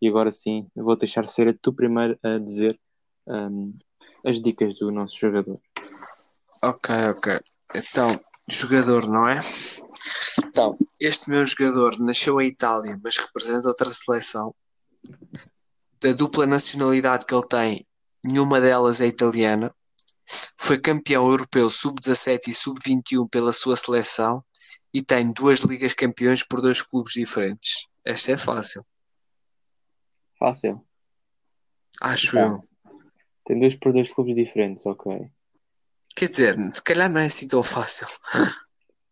E 0.00 0.08
agora 0.08 0.30
sim, 0.30 0.66
vou 0.74 0.96
deixar 0.96 1.26
ser 1.26 1.58
tu 1.60 1.72
primeiro 1.72 2.18
a 2.22 2.38
dizer 2.38 2.78
um, 3.26 3.76
as 4.24 4.40
dicas 4.40 4.78
do 4.78 4.90
nosso 4.90 5.18
jogador. 5.18 5.60
Ok, 6.62 6.94
ok. 7.10 7.38
Então, 7.74 8.18
jogador, 8.48 9.06
não 9.06 9.28
é? 9.28 9.38
Então, 10.44 10.78
este 11.00 11.30
meu 11.30 11.44
jogador 11.44 11.98
nasceu 12.00 12.40
em 12.40 12.48
Itália, 12.48 12.98
mas 13.02 13.16
representa 13.16 13.68
outra 13.68 13.92
seleção. 13.92 14.54
Da 16.00 16.12
dupla 16.12 16.46
nacionalidade 16.46 17.26
que 17.26 17.34
ele 17.34 17.46
tem, 17.46 17.86
nenhuma 18.24 18.60
delas 18.60 19.00
é 19.00 19.06
italiana. 19.06 19.74
Foi 20.56 20.78
campeão 20.78 21.28
europeu 21.28 21.70
sub-17 21.70 22.48
e 22.48 22.54
sub-21 22.54 23.28
pela 23.28 23.52
sua 23.52 23.76
seleção 23.76 24.44
e 24.92 25.02
tem 25.02 25.32
duas 25.32 25.60
ligas 25.60 25.94
campeões 25.94 26.42
por 26.42 26.60
dois 26.60 26.82
clubes 26.82 27.14
diferentes. 27.14 27.86
Esta 28.04 28.32
é 28.32 28.36
fácil. 28.36 28.84
Fácil. 30.38 30.84
Acho 32.00 32.38
eu. 32.38 32.62
Tem 33.44 33.58
dois 33.58 33.74
por 33.74 33.92
dois 33.92 34.12
clubes 34.12 34.34
diferentes, 34.34 34.84
ok. 34.86 35.30
Quer 36.14 36.28
dizer, 36.28 36.72
se 36.72 36.82
calhar 36.82 37.10
não 37.10 37.20
é 37.20 37.26
assim 37.26 37.48
tão 37.48 37.62
fácil. 37.62 38.06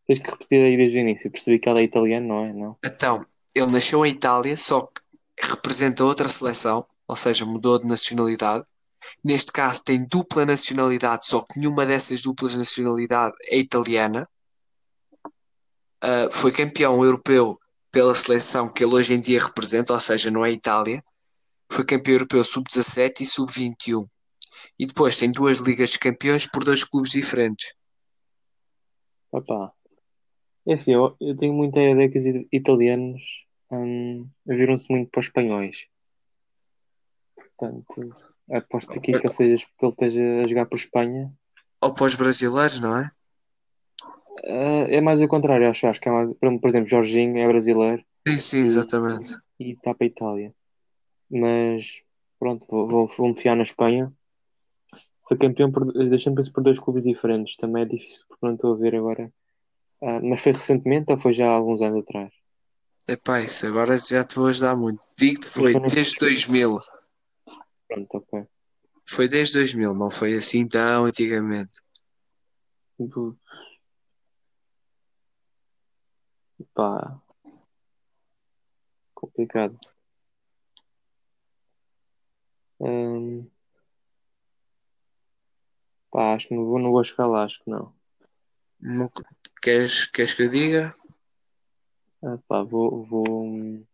Tens 0.07 0.19
que 0.21 0.31
repetir 0.31 0.61
aí 0.61 0.77
desde 0.77 0.99
o 0.99 1.01
início. 1.01 1.31
Percebi 1.31 1.59
que 1.59 1.69
ela 1.69 1.81
é 1.81 1.83
italiana, 1.83 2.27
não 2.27 2.45
é? 2.45 2.53
Não. 2.53 2.77
Então, 2.85 3.25
ele 3.55 3.67
nasceu 3.67 4.05
em 4.05 4.13
Itália, 4.13 4.57
só 4.57 4.83
que 4.83 5.01
representa 5.41 6.05
outra 6.05 6.29
seleção, 6.29 6.87
ou 7.09 7.17
seja, 7.17 7.45
mudou 7.45 7.79
de 7.79 7.87
nacionalidade. 7.87 8.65
Neste 9.25 9.51
caso 9.51 9.83
tem 9.83 10.07
dupla 10.07 10.45
nacionalidade, 10.45 11.27
só 11.27 11.41
que 11.41 11.59
nenhuma 11.59 11.87
dessas 11.87 12.23
duplas 12.23 12.55
nacionalidade 12.55 13.35
é 13.45 13.59
italiana. 13.59 14.29
Uh, 16.05 16.31
foi 16.31 16.53
campeão 16.53 17.03
europeu 17.03 17.59
pela 17.91 18.15
seleção 18.15 18.69
que 18.69 18.85
ele 18.85 18.95
hoje 18.95 19.15
em 19.15 19.21
dia 19.21 19.43
representa, 19.43 19.93
ou 19.93 20.01
seja, 20.01 20.31
não 20.31 20.45
é 20.45 20.51
Itália. 20.51 21.03
Foi 21.71 21.85
campeão 21.85 22.15
europeu 22.15 22.45
sub-17 22.45 23.21
e 23.21 23.27
sub-21. 23.27 24.09
E 24.79 24.87
depois 24.87 25.19
tem 25.19 25.31
duas 25.31 25.59
ligas 25.59 25.91
de 25.91 25.99
campeões 25.99 26.47
por 26.47 26.65
dois 26.65 26.85
clubes 26.85 27.11
diferentes. 27.11 27.75
Opa. 29.33 29.73
É 30.67 30.75
assim, 30.75 30.95
eu, 30.95 31.17
eu 31.21 31.37
tenho 31.37 31.53
muita 31.53 31.81
ideia 31.81 32.11
que 32.11 32.19
os 32.19 32.47
italianos 32.53 33.23
hum, 33.71 34.29
viram-se 34.47 34.91
muito 34.91 35.11
para 35.11 35.21
os 35.21 35.27
espanhóis. 35.27 35.87
Portanto, 37.35 38.15
aposto 38.51 38.93
aqui 38.93 39.13
que 39.13 39.29
seja 39.29 39.67
porque 39.79 39.85
ele 39.85 39.93
esteja 39.93 40.43
a 40.43 40.49
jogar 40.49 40.67
por 40.67 40.77
Espanha. 40.77 41.33
Ou 41.81 41.95
para 41.95 42.07
os 42.07 42.15
brasileiros, 42.15 42.81
não 42.81 42.99
é? 42.99 43.11
Uh, 44.45 44.87
é 44.91 45.01
mais 45.01 45.21
o 45.21 45.29
contrário, 45.29 45.69
acho, 45.69 45.87
acho 45.87 46.01
que 46.01 46.09
é 46.09 46.13
mais, 46.13 46.33
por 46.35 46.69
exemplo, 46.69 46.89
Jorginho 46.89 47.39
é 47.39 47.47
brasileiro. 47.47 48.05
Sim, 48.27 48.39
sim, 48.39 48.61
exatamente. 48.61 49.35
E 49.59 49.73
está 49.73 49.95
para 49.95 50.07
a 50.07 50.09
Itália. 50.09 50.55
Mas 51.31 52.03
pronto, 52.39 52.67
vou, 52.69 52.89
vou, 52.89 53.07
vou 53.09 53.29
me 53.29 53.37
fiar 53.37 53.57
na 53.57 53.63
Espanha. 53.63 54.13
Foi 55.29 55.37
campeão 55.37 55.73
por, 55.73 55.93
da 55.93 56.19
Champions 56.19 56.49
por 56.49 56.63
dois 56.63 56.79
clubes 56.79 57.03
diferentes. 57.03 57.57
Também 57.57 57.83
é 57.83 57.87
difícil 57.87 58.25
porque 58.29 58.47
não 58.47 58.55
estou 58.55 58.75
a 58.75 58.77
ver 58.77 58.95
agora. 58.95 59.33
Uh, 60.01 60.21
mas 60.23 60.43
foi 60.43 60.53
recentemente 60.53 61.11
ou 61.11 61.19
foi 61.19 61.33
já 61.33 61.49
há 61.49 61.53
alguns 61.53 61.83
anos 61.83 62.03
atrás? 62.03 62.33
Epá, 63.09 63.41
isso 63.41 63.67
agora 63.67 63.97
já 63.97 64.25
te 64.25 64.37
vou 64.37 64.47
ajudar 64.47 64.77
muito. 64.77 65.03
Digo-te 65.17 65.49
foi, 65.49 65.73
foi 65.73 65.83
desde 65.83 66.19
2000. 66.19 66.81
Pronto, 67.89 68.17
ok. 68.17 68.47
Foi 69.09 69.29
desde 69.29 69.59
2000, 69.59 69.95
não 69.95 70.11
foi 70.11 70.35
assim 70.35 70.67
tão 70.67 71.05
antigamente. 71.05 71.81
Pá. 76.75 77.21
Complicado. 79.15 79.79
Hum... 82.81 83.47
Pá, 86.11 86.35
acho 86.35 86.49
que 86.49 86.55
não 86.55 86.65
vou, 86.65 86.79
não 86.79 86.91
vou 86.91 87.05
chegar 87.05 87.27
lá, 87.27 87.45
acho 87.45 87.63
que 87.63 87.71
não. 87.71 87.93
queres, 89.61 90.07
queres 90.07 90.35
que 90.35 90.45
eu 90.45 90.51
diga? 90.51 90.93
Ah, 92.23 92.39
pá, 92.49 92.63
vou, 92.63 93.05
vou. 93.05 93.85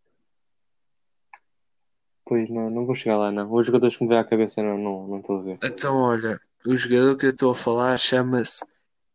Pois 2.25 2.51
não, 2.53 2.69
não 2.69 2.87
vou 2.87 2.95
chegar 2.95 3.19
lá, 3.19 3.33
não. 3.33 3.53
Os 3.53 3.67
jogadores 3.67 3.97
que 3.97 4.05
me 4.05 4.09
vêm 4.09 4.19
à 4.19 4.25
cabeça 4.25 4.63
não, 4.63 4.79
não, 4.79 5.07
não 5.09 5.19
estou 5.19 5.39
a 5.39 5.43
ver. 5.43 5.59
Então, 5.65 5.97
olha, 5.97 6.41
o 6.67 6.77
jogador 6.77 7.17
que 7.17 7.27
eu 7.27 7.31
estou 7.31 7.51
a 7.51 7.55
falar 7.55 7.99
chama-se 7.99 8.65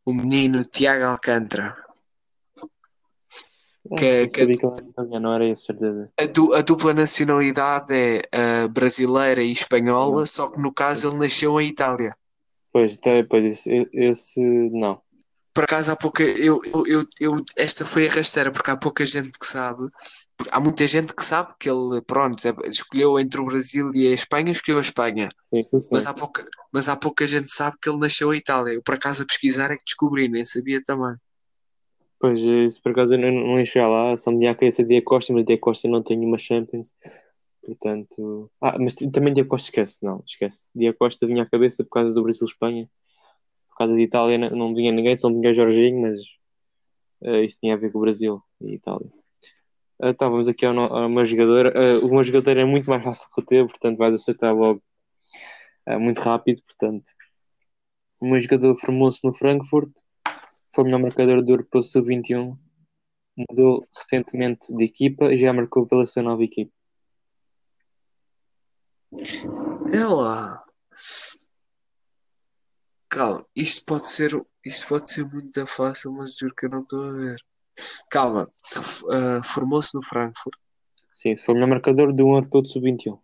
o 0.05 0.13
menino 0.13 0.63
Tiago 0.65 1.05
Alcântara. 1.05 1.86
Que, 3.95 4.05
é, 4.05 4.27
que, 4.27 4.41
era 4.41 5.45
isso, 5.45 5.65
certeza. 5.65 6.09
A, 6.19 6.25
du, 6.25 6.53
a 6.53 6.61
dupla 6.61 6.93
nacionalidade 6.93 7.93
é 7.93 8.21
uh, 8.65 8.69
brasileira 8.69 9.41
e 9.41 9.51
espanhola, 9.51 10.19
não. 10.19 10.25
só 10.25 10.51
que 10.51 10.61
no 10.61 10.73
caso 10.73 11.09
ele 11.09 11.17
nasceu 11.17 11.59
em 11.61 11.69
Itália. 11.69 12.13
Pois, 12.73 12.95
então, 12.95 13.25
pois 13.29 13.45
esse, 13.45 13.89
esse 13.93 14.41
não. 14.41 15.01
Por 15.57 15.63
acaso 15.63 15.91
há 15.91 15.95
pouca. 15.95 16.21
Eu, 16.21 16.61
eu, 16.85 17.03
eu, 17.19 17.43
esta 17.57 17.83
foi 17.83 18.07
a 18.07 18.11
rasteira, 18.11 18.51
porque 18.51 18.69
há 18.69 18.77
pouca 18.77 19.03
gente 19.05 19.31
que 19.31 19.47
sabe. 19.47 19.89
Há 20.51 20.59
muita 20.59 20.85
gente 20.85 21.15
que 21.15 21.25
sabe 21.25 21.51
que 21.59 21.67
ele, 21.67 21.99
pronto, 22.05 22.47
é, 22.47 22.53
escolheu 22.69 23.17
entre 23.17 23.41
o 23.41 23.45
Brasil 23.45 23.89
e 23.95 24.05
a 24.05 24.11
Espanha, 24.11 24.51
escolheu 24.51 24.77
a 24.77 24.81
Espanha. 24.81 25.29
mas, 25.91 26.05
há 26.05 26.13
pouca, 26.13 26.45
mas 26.71 26.87
há 26.87 26.95
pouca 26.95 27.25
gente 27.25 27.45
que 27.45 27.51
sabe 27.51 27.75
que 27.81 27.89
ele 27.89 27.97
nasceu 27.97 28.31
em 28.31 28.37
Itália. 28.37 28.73
Eu, 28.73 28.83
por 28.83 28.93
acaso, 28.93 29.23
a 29.23 29.25
pesquisar 29.25 29.71
é 29.71 29.77
que 29.77 29.83
descobri, 29.83 30.29
nem 30.29 30.45
sabia 30.45 30.79
também. 30.83 31.15
Pois, 32.19 32.39
isso 32.41 32.81
por 32.81 32.91
acaso 32.91 33.13
eu 33.13 33.19
não, 33.19 33.31
não 33.31 33.59
ia 33.59 33.87
lá, 33.87 34.17
só 34.17 34.31
me 34.31 34.39
tinha 34.39 34.51
a 34.51 34.55
cabeça 34.55 34.83
de 34.83 35.01
Costa, 35.01 35.33
mas 35.33 35.45
de 35.45 35.57
Costa 35.57 35.87
não 35.87 36.01
tem 36.01 36.19
uma 36.19 36.37
Champions, 36.37 36.95
portanto. 37.63 38.51
Ah, 38.59 38.77
mas 38.79 38.95
também 38.95 39.33
de 39.33 39.43
Costa 39.43 39.67
esquece, 39.69 40.03
não, 40.03 40.23
esquece. 40.25 40.71
De 40.73 40.91
Costa 40.93 41.27
vinha 41.27 41.43
à 41.43 41.45
cabeça 41.45 41.83
por 41.83 41.91
causa 41.91 42.13
do 42.13 42.23
Brasil-Espanha, 42.23 42.89
por 43.69 43.77
causa 43.77 43.95
de 43.95 44.01
Itália 44.01 44.37
não 44.49 44.73
vinha 44.73 44.91
ninguém, 44.91 45.15
só 45.15 45.29
vinha 45.29 45.53
Jorginho, 45.53 46.01
mas 46.01 46.17
uh, 47.21 47.43
isso 47.43 47.59
tinha 47.59 47.75
a 47.75 47.77
ver 47.77 47.91
com 47.91 47.99
o 47.99 48.01
Brasil 48.01 48.41
e 48.61 48.73
Itália. 48.73 49.11
Uh, 49.99 50.13
tá, 50.13 50.27
vamos 50.27 50.47
aqui 50.47 50.65
ao, 50.65 50.75
ao 50.79 51.09
meu 51.09 51.25
jogador. 51.25 51.67
Uh, 51.67 52.03
o 52.03 52.09
meu 52.09 52.23
jogador 52.23 52.57
é 52.57 52.65
muito 52.65 52.89
mais 52.89 53.03
fácil 53.03 53.27
que 53.33 53.41
o 53.41 53.45
teu, 53.45 53.67
portanto 53.67 53.97
vais 53.99 54.15
acertar 54.15 54.55
logo 54.55 54.81
uh, 55.87 55.99
muito 55.99 56.19
rápido. 56.19 56.63
Portanto, 56.63 57.05
o 58.19 58.25
meu 58.27 58.39
jogador 58.39 58.75
formou-se 58.75 59.23
no 59.23 59.33
Frankfurt, 59.33 59.91
foi 60.69 60.83
o 60.83 60.85
melhor 60.85 61.01
marcador 61.01 61.43
do 61.43 61.51
Europeu 61.51 61.81
Sub-21, 61.81 62.57
mudou 63.37 63.87
recentemente 63.95 64.73
de 64.73 64.83
equipa 64.83 65.33
e 65.33 65.37
já 65.37 65.53
marcou 65.53 65.85
pela 65.85 66.05
sua 66.05 66.23
nova 66.23 66.43
equipa. 66.43 66.71
É 69.93 70.05
lá. 70.05 70.63
Calma, 73.09 73.45
isto 73.55 73.85
pode 73.85 74.07
ser, 74.07 74.31
isto 74.65 74.87
pode 74.87 75.11
ser 75.11 75.25
muito 75.25 75.65
fácil, 75.65 76.11
mas 76.11 76.35
juro 76.35 76.53
que 76.55 76.65
eu 76.65 76.69
não 76.69 76.81
estou 76.81 77.03
a 77.03 77.13
ver. 77.13 77.37
Calma, 78.09 78.51
ah, 79.11 79.41
formou-se 79.43 79.95
no 79.95 80.03
Frankfurt. 80.03 80.57
Sim, 81.13 81.37
foi 81.37 81.53
o 81.53 81.55
melhor 81.55 81.69
marcador 81.69 82.09
um 82.09 82.35
europeu 82.35 82.61
de 82.61 82.71
sub-21. 82.71 83.19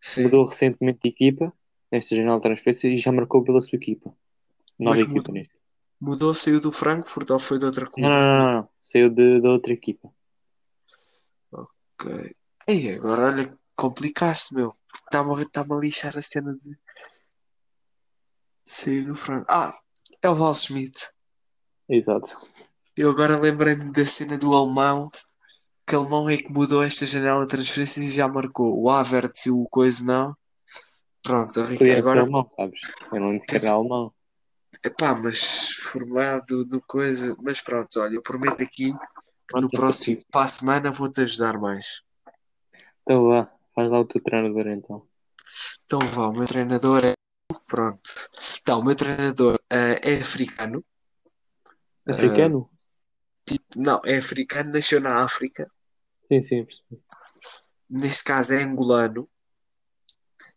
Sim, 0.00 0.24
Mudou 0.24 0.44
recentemente 0.44 1.00
de 1.02 1.08
equipa, 1.08 1.52
nesta 1.90 2.14
janela 2.14 2.36
de 2.36 2.42
transferência, 2.42 2.88
e 2.88 2.96
já 2.96 3.10
marcou 3.12 3.42
pela 3.42 3.60
sua 3.60 3.76
equipa. 3.76 4.14
Nova 4.78 4.98
Mas 4.98 5.00
equipa 5.00 5.14
mudou. 5.14 5.34
neste. 5.34 5.53
Mudou, 6.04 6.34
saiu 6.34 6.60
do 6.60 6.70
Frankfurt 6.70 7.30
ou 7.30 7.38
foi 7.38 7.58
de 7.58 7.64
outra 7.64 7.86
clube? 7.86 8.08
não, 8.08 8.10
não, 8.10 8.38
não, 8.38 8.52
não. 8.54 8.68
Saiu 8.80 9.08
de, 9.08 9.40
da 9.40 9.50
outra 9.50 9.72
equipa. 9.72 10.12
Ok. 11.50 12.34
Ei, 12.66 12.94
agora 12.94 13.26
olha, 13.26 13.58
complicaste, 13.74 14.54
meu. 14.54 14.74
Está-me 15.04 15.44
tá 15.50 15.62
a 15.68 15.78
lixar 15.78 16.16
a 16.16 16.22
cena 16.22 16.54
de 16.54 16.76
sair 18.64 19.04
do 19.04 19.14
Frankfurt. 19.14 19.50
Ah, 19.50 19.70
é 20.22 20.28
o 20.28 20.34
Val 20.34 20.54
Schmidt. 20.54 21.10
Exato. 21.88 22.36
Eu 22.96 23.10
agora 23.10 23.40
lembrei-me 23.40 23.92
da 23.92 24.06
cena 24.06 24.38
do 24.38 24.54
alemão. 24.54 25.10
Que 25.86 25.94
alemão 25.94 26.30
é 26.30 26.36
que 26.36 26.52
mudou 26.52 26.82
esta 26.82 27.04
janela 27.04 27.42
de 27.42 27.48
transferências 27.48 28.04
e 28.06 28.10
já 28.10 28.26
marcou. 28.26 28.80
O 28.80 28.88
Havertz 28.88 29.46
e 29.46 29.50
o 29.50 29.66
Coisa 29.70 30.04
não. 30.04 30.36
Pronto, 31.22 31.48
ser 31.48 31.96
agora. 31.96 32.20
alemão, 32.20 32.46
sabes? 32.50 32.80
Eu 33.12 33.20
não 33.20 33.40
era 33.50 33.70
alemão. 33.70 34.12
Epá, 34.84 35.14
mas 35.14 35.70
formado 35.70 36.62
do 36.66 36.80
coisa. 36.82 37.34
Mas 37.42 37.62
pronto, 37.62 38.00
olha, 38.00 38.16
eu 38.16 38.22
prometo 38.22 38.62
aqui 38.62 38.92
que 38.92 39.60
no 39.60 39.70
próximo, 39.70 40.22
para 40.30 40.42
a 40.42 40.46
semana, 40.46 40.90
vou-te 40.90 41.22
ajudar 41.22 41.58
mais. 41.58 42.02
Então 43.02 43.28
vá, 43.28 43.50
faz 43.74 43.90
lá 43.90 44.00
o 44.00 44.04
teu 44.04 44.22
treinador 44.22 44.66
então. 44.66 45.08
Então 45.84 46.00
vá, 46.10 46.28
o 46.28 46.32
meu 46.32 46.46
treinador 46.46 47.02
é. 47.04 47.14
Pronto. 47.66 48.10
Então, 48.60 48.80
o 48.80 48.84
meu 48.84 48.94
treinador 48.94 49.58
eh, 49.70 50.00
é 50.02 50.20
africano. 50.20 50.84
Africano? 52.06 52.70
Tipo, 53.46 53.64
não, 53.76 54.00
é 54.04 54.16
africano, 54.16 54.70
nasceu 54.70 55.00
na 55.00 55.22
África. 55.24 55.70
Sim, 56.28 56.42
sim, 56.42 56.64
percebi. 56.64 57.02
Neste 57.88 58.24
caso 58.24 58.54
é 58.54 58.62
angolano. 58.62 59.28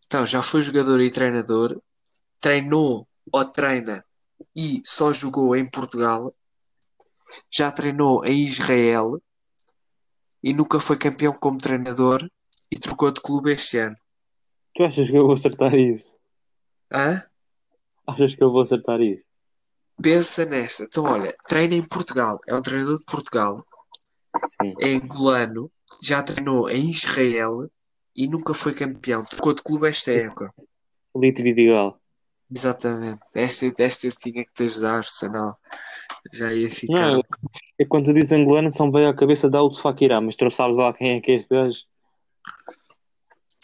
Então, 0.06 0.26
já 0.26 0.42
foi 0.42 0.62
jogador 0.62 1.02
e 1.02 1.12
treinador. 1.12 1.82
Treinou 2.40 3.08
ou 3.32 3.46
treina 3.46 4.07
e 4.58 4.82
só 4.84 5.14
jogou 5.14 5.56
em 5.56 5.70
Portugal. 5.70 6.34
Já 7.54 7.72
treinou 7.72 8.26
em 8.26 8.42
Israel 8.42 9.22
e 10.44 10.52
nunca 10.52 10.80
foi 10.80 10.98
campeão 10.98 11.34
como 11.34 11.60
treinador 11.60 12.28
e 12.72 12.80
trocou 12.80 13.12
de 13.12 13.22
clube 13.22 13.52
este 13.52 13.78
ano. 13.78 13.96
Tu 14.74 14.84
achas 14.84 15.08
que 15.10 15.16
eu 15.16 15.24
vou 15.24 15.34
acertar 15.34 15.76
isso? 15.76 16.16
Hã? 16.92 17.24
Achas 18.08 18.34
que 18.34 18.44
eu 18.44 18.52
vou 18.52 18.62
acertar 18.62 19.00
isso? 19.00 19.30
Pensa 20.02 20.46
nesta. 20.46 20.86
Então, 20.86 21.04
olha, 21.04 21.36
treina 21.48 21.76
em 21.76 21.88
Portugal. 21.88 22.40
É 22.48 22.56
um 22.56 22.62
treinador 22.62 22.98
de 22.98 23.06
Portugal. 23.06 23.64
Sim. 24.62 24.74
É 24.80 24.94
angolano. 24.94 25.72
Já 26.02 26.22
treinou 26.24 26.70
em 26.70 26.90
Israel 26.90 27.70
e 28.16 28.28
nunca 28.28 28.54
foi 28.54 28.74
campeão. 28.74 29.24
Trocou 29.24 29.54
de 29.54 29.62
clube 29.62 29.88
esta 29.88 30.12
época. 30.12 30.54
Lito 31.16 31.44
Vidigal. 31.44 32.00
Exatamente. 32.50 33.22
Esta, 33.36 33.74
esta 33.80 34.08
eu 34.08 34.12
tinha 34.14 34.46
que 34.46 34.54
te 34.54 34.64
ajudar, 34.64 35.04
senão 35.04 35.56
já 36.34 36.54
ia 36.54 36.70
ficar. 36.70 37.12
Não, 37.12 37.24
é 37.80 37.86
quando 37.86 38.06
tu 38.06 38.14
dizes 38.14 38.32
angolano, 38.32 38.72
só 38.72 38.86
me 38.86 38.92
veio 38.92 39.10
à 39.10 39.16
cabeça 39.16 39.50
da 39.50 39.60
Auto 39.60 39.82
Fakirá, 39.82 40.22
mas 40.22 40.36
tu 40.36 40.50
sabes 40.50 40.78
lá 40.78 40.94
quem 40.94 41.18
é 41.18 41.22
que 41.22 41.32
é 41.32 41.36
este 41.36 41.54
gajo? 41.54 41.80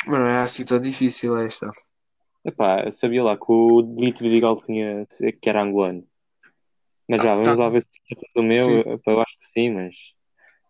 Mas 0.05 0.19
não 0.19 0.27
era 0.27 0.41
assim 0.41 0.65
tão 0.65 0.79
difícil 0.81 1.37
esta. 1.37 1.69
Epá, 2.45 2.83
eu 2.83 2.91
sabia 2.91 3.23
lá 3.23 3.37
que 3.37 3.45
o 3.47 3.79
Lito 3.97 4.21
Vidigal 4.21 4.61
tinha, 4.61 5.05
que 5.41 5.49
era 5.49 5.61
angolano. 5.61 6.05
Mas 7.07 7.21
já, 7.21 7.31
Ah, 7.31 7.35
vamos 7.35 7.47
tá. 7.47 7.63
lá 7.63 7.69
ver 7.69 7.81
se 7.81 7.87
acertas 8.05 8.29
o 8.35 8.43
meu. 8.43 8.65
Sim. 8.65 8.99
Eu 9.05 9.21
acho 9.21 9.37
que 9.39 9.45
sim, 9.45 9.69
mas 9.71 9.95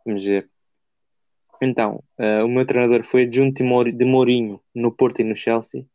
vamos 0.06 0.24
ver. 0.24 0.50
Então, 1.62 2.04
eh, 2.18 2.44
o 2.44 2.48
meu 2.48 2.66
treinador 2.66 3.04
foi 3.06 3.30
Mour- 3.64 3.92
de 3.92 4.06
Mourinho 4.06 4.62
no 4.76 4.92
Porto 4.92 5.22
e 5.22 5.24
no 5.24 5.36
Chelsea. 5.36 5.86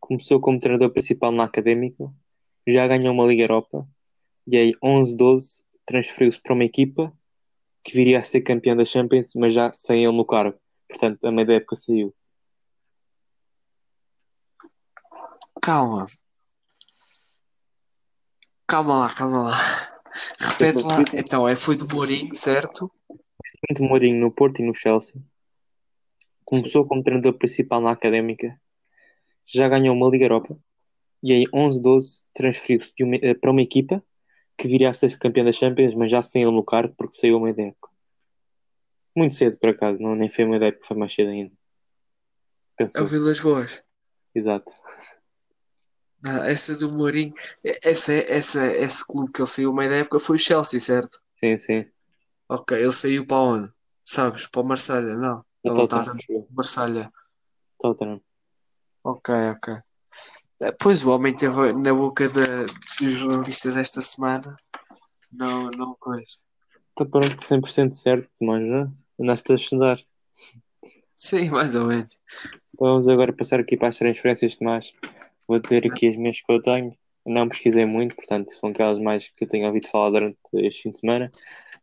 Começou 0.00 0.40
como 0.40 0.60
treinador 0.60 0.90
principal 0.90 1.32
na 1.32 1.44
Académica, 1.44 2.12
já 2.66 2.86
ganhou 2.86 3.12
uma 3.12 3.26
Liga 3.26 3.42
Europa 3.42 3.86
e 4.46 4.56
aí 4.56 4.72
11-12 4.82 5.62
transferiu-se 5.84 6.40
para 6.40 6.54
uma 6.54 6.64
equipa 6.64 7.12
que 7.82 7.94
viria 7.94 8.18
a 8.18 8.22
ser 8.22 8.42
campeã 8.42 8.76
da 8.76 8.84
Champions, 8.84 9.32
mas 9.34 9.54
já 9.54 9.72
sem 9.72 10.04
ele 10.04 10.16
no 10.16 10.24
cargo. 10.24 10.58
Portanto, 10.88 11.24
a 11.24 11.30
meio 11.30 11.46
da 11.46 11.54
época 11.54 11.76
saiu. 11.76 12.14
Calma. 15.60 16.04
Calma 18.66 18.98
lá, 18.98 19.14
calma 19.14 19.42
lá. 19.44 19.56
Repete 20.40 20.82
lá. 20.82 20.96
Então, 21.14 21.48
é, 21.48 21.56
foi 21.56 21.76
do 21.76 21.88
Mourinho, 21.88 22.34
certo? 22.34 22.90
De 23.70 23.82
Mourinho 23.82 24.20
no 24.20 24.30
Porto 24.30 24.60
e 24.60 24.66
no 24.66 24.74
Chelsea. 24.74 25.14
Começou 26.44 26.86
como 26.86 27.02
treinador 27.02 27.34
principal 27.34 27.80
na 27.80 27.92
Académica, 27.92 28.58
já 29.48 29.68
ganhou 29.68 29.94
uma 29.96 30.08
Liga 30.08 30.24
Europa 30.26 30.56
e 31.22 31.32
aí 31.32 31.44
11-12 31.52 32.24
transferiu-se 32.34 32.92
uma- 33.02 33.16
eh, 33.16 33.34
para 33.34 33.50
uma 33.50 33.62
equipa 33.62 34.02
que 34.56 34.68
viria 34.68 34.90
a 34.90 34.92
ser 34.92 35.16
campeã 35.18 35.44
da 35.44 35.52
Champions, 35.52 35.94
mas 35.94 36.10
já 36.10 36.20
sem 36.22 36.42
ele 36.42 36.52
no 36.52 36.64
cargo 36.64 36.94
porque 36.96 37.14
saiu 37.14 37.36
a 37.38 37.40
meio 37.40 37.56
da 37.56 37.62
época. 37.64 37.88
Muito 39.16 39.34
cedo, 39.34 39.56
por 39.58 39.70
acaso, 39.70 40.00
não, 40.02 40.14
nem 40.14 40.28
foi 40.28 40.44
a 40.44 40.46
meio 40.48 40.60
da 40.60 40.66
época, 40.66 40.86
foi 40.86 40.96
mais 40.96 41.14
cedo 41.14 41.30
ainda. 41.30 41.52
É 41.52 42.84
Pensou, 42.84 43.02
o 43.02 43.06
Vilas 43.06 43.40
Boas. 43.40 43.82
exato. 44.34 44.70
Ah, 46.24 46.48
essa 46.48 46.76
do 46.76 46.92
Mourinho. 46.92 47.32
Essa, 47.82 48.12
essa, 48.12 48.66
esse 48.76 49.06
clube 49.06 49.32
que 49.32 49.40
ele 49.40 49.48
saiu 49.48 49.72
meio 49.72 49.90
da 49.90 49.96
época 49.96 50.18
foi 50.18 50.36
o 50.36 50.38
Chelsea, 50.38 50.80
certo? 50.80 51.20
Sim, 51.38 51.58
sim. 51.58 51.86
Ok, 52.48 52.76
ele 52.76 52.92
saiu 52.92 53.26
para 53.26 53.36
onde? 53.42 53.72
Sabes? 54.04 54.46
Para 54.48 54.62
o 54.62 54.64
Marselha? 54.64 55.14
Não. 55.16 55.44
O 55.64 55.70
Ele 55.70 55.80
está 55.82 56.04
no 56.04 56.46
Marselha. 56.50 57.12
Tottenham. 57.80 58.20
Ok, 59.08 59.28
ok. 59.56 59.68
Eh, 60.60 60.72
Pois 60.78 61.02
o 61.04 61.10
homem 61.14 61.34
teve 61.34 61.72
na 61.72 61.94
boca 61.94 62.28
da- 62.28 62.66
dos 63.00 63.14
jornalistas 63.14 63.76
esta 63.78 64.02
semana. 64.02 64.54
Não, 65.32 65.70
não 65.70 65.96
coisa. 65.98 66.44
Está 66.90 67.06
pronto, 67.06 67.42
100% 67.42 67.92
certo, 67.94 68.28
mas 68.38 68.66
já 68.68 68.86
andaste 69.18 69.52
a 69.52 69.54
estudar. 69.54 69.98
Sim, 71.16 71.48
mais 71.50 71.74
ou 71.74 71.86
menos. 71.86 72.18
Então 72.74 72.86
vamos 72.88 73.08
agora 73.08 73.32
passar 73.32 73.60
aqui 73.60 73.78
para 73.78 73.88
as 73.88 73.96
transferências, 73.96 74.56
Tomás. 74.56 74.92
Vou 75.46 75.58
dizer 75.58 75.86
aqui 75.86 76.08
as 76.08 76.16
minhas 76.16 76.40
que 76.42 76.52
eu 76.52 76.60
tenho. 76.60 76.94
Não 77.24 77.48
pesquisei 77.48 77.86
muito, 77.86 78.14
portanto, 78.14 78.50
são 78.52 78.68
aquelas 78.68 78.98
mais 79.00 79.30
que 79.30 79.44
eu 79.44 79.48
tenho 79.48 79.66
ouvido 79.66 79.88
falar 79.88 80.10
durante 80.10 80.38
este 80.54 80.82
fim 80.82 80.90
de 80.90 80.98
semana. 80.98 81.30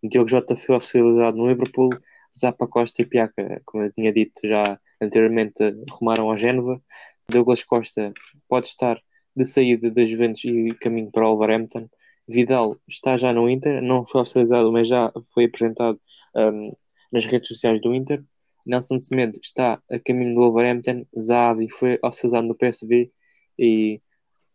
Diogo 0.04 0.30
Jota 0.30 0.56
foi 0.56 0.76
oficializado 0.76 1.38
no 1.38 1.48
Liverpool. 1.48 1.90
Zapa 2.38 2.68
Costa 2.68 3.02
e 3.02 3.06
Piaca, 3.06 3.62
como 3.66 3.84
eu 3.84 3.92
tinha 3.94 4.12
dito 4.14 4.42
já 4.44 4.78
anteriormente, 5.02 5.58
rumaram 5.90 6.30
ao 6.30 6.38
Génova. 6.38 6.82
Douglas 7.30 7.64
Costa 7.64 8.14
pode 8.48 8.68
estar 8.68 9.00
de 9.36 9.46
saída 9.46 9.92
das 9.92 10.10
Juventus 10.10 10.44
e 10.46 10.74
caminho 10.76 11.12
para 11.12 11.28
o 11.28 11.36
Wolverhampton. 11.36 11.90
Vidal 12.28 12.78
está 12.88 13.18
já 13.18 13.34
no 13.34 13.50
Inter, 13.50 13.82
não 13.82 14.06
foi 14.06 14.22
oficializado, 14.22 14.72
mas 14.72 14.88
já 14.88 15.12
foi 15.34 15.46
apresentado 15.46 16.00
um, 16.36 16.70
nas 17.12 17.26
redes 17.26 17.48
sociais 17.50 17.82
do 17.82 17.94
Inter. 17.94 18.24
Nelson 18.66 19.00
Semedo 19.00 19.38
está 19.44 19.82
a 19.92 20.00
caminho 20.00 20.34
do 20.34 20.42
Wolverhampton. 20.42 21.06
Zahavi 21.20 21.70
foi 21.70 22.00
oficializado 22.02 22.48
no 22.48 22.56
PSV 22.56 23.12
e 23.60 24.02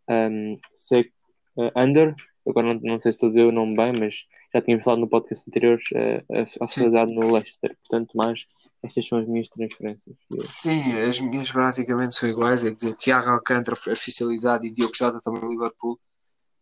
um, 0.08 0.54
Sek 0.74 1.10
uh, 1.56 1.70
Under, 1.76 2.14
agora 2.46 2.74
não, 2.74 2.80
não 2.82 2.98
sei 2.98 3.12
se 3.12 3.16
estou 3.16 3.28
a 3.28 3.30
dizer 3.30 3.44
o 3.44 3.52
nome 3.52 3.76
bem, 3.76 3.92
mas 3.98 4.26
já 4.52 4.60
tínhamos 4.60 4.84
falado 4.84 5.00
no 5.00 5.08
podcast 5.08 5.48
anterior, 5.48 5.78
uh, 5.94 6.64
oficializado 6.64 7.14
no 7.14 7.32
Leicester. 7.32 7.76
Portanto, 7.88 8.16
mais 8.16 8.44
estas 8.82 9.06
são 9.06 9.18
as 9.18 9.28
minhas 9.28 9.48
transferências. 9.48 10.16
Sim, 10.38 10.92
as 10.92 11.20
minhas 11.20 11.50
praticamente 11.50 12.14
são 12.14 12.28
iguais. 12.28 12.64
É 12.64 12.70
dizer, 12.70 12.94
Tiago 12.96 13.30
Alcântara 13.30 13.74
oficializado 13.74 14.64
e 14.64 14.70
Diogo 14.70 14.96
Jota 14.96 15.20
também 15.22 15.48
Liverpool. 15.48 16.00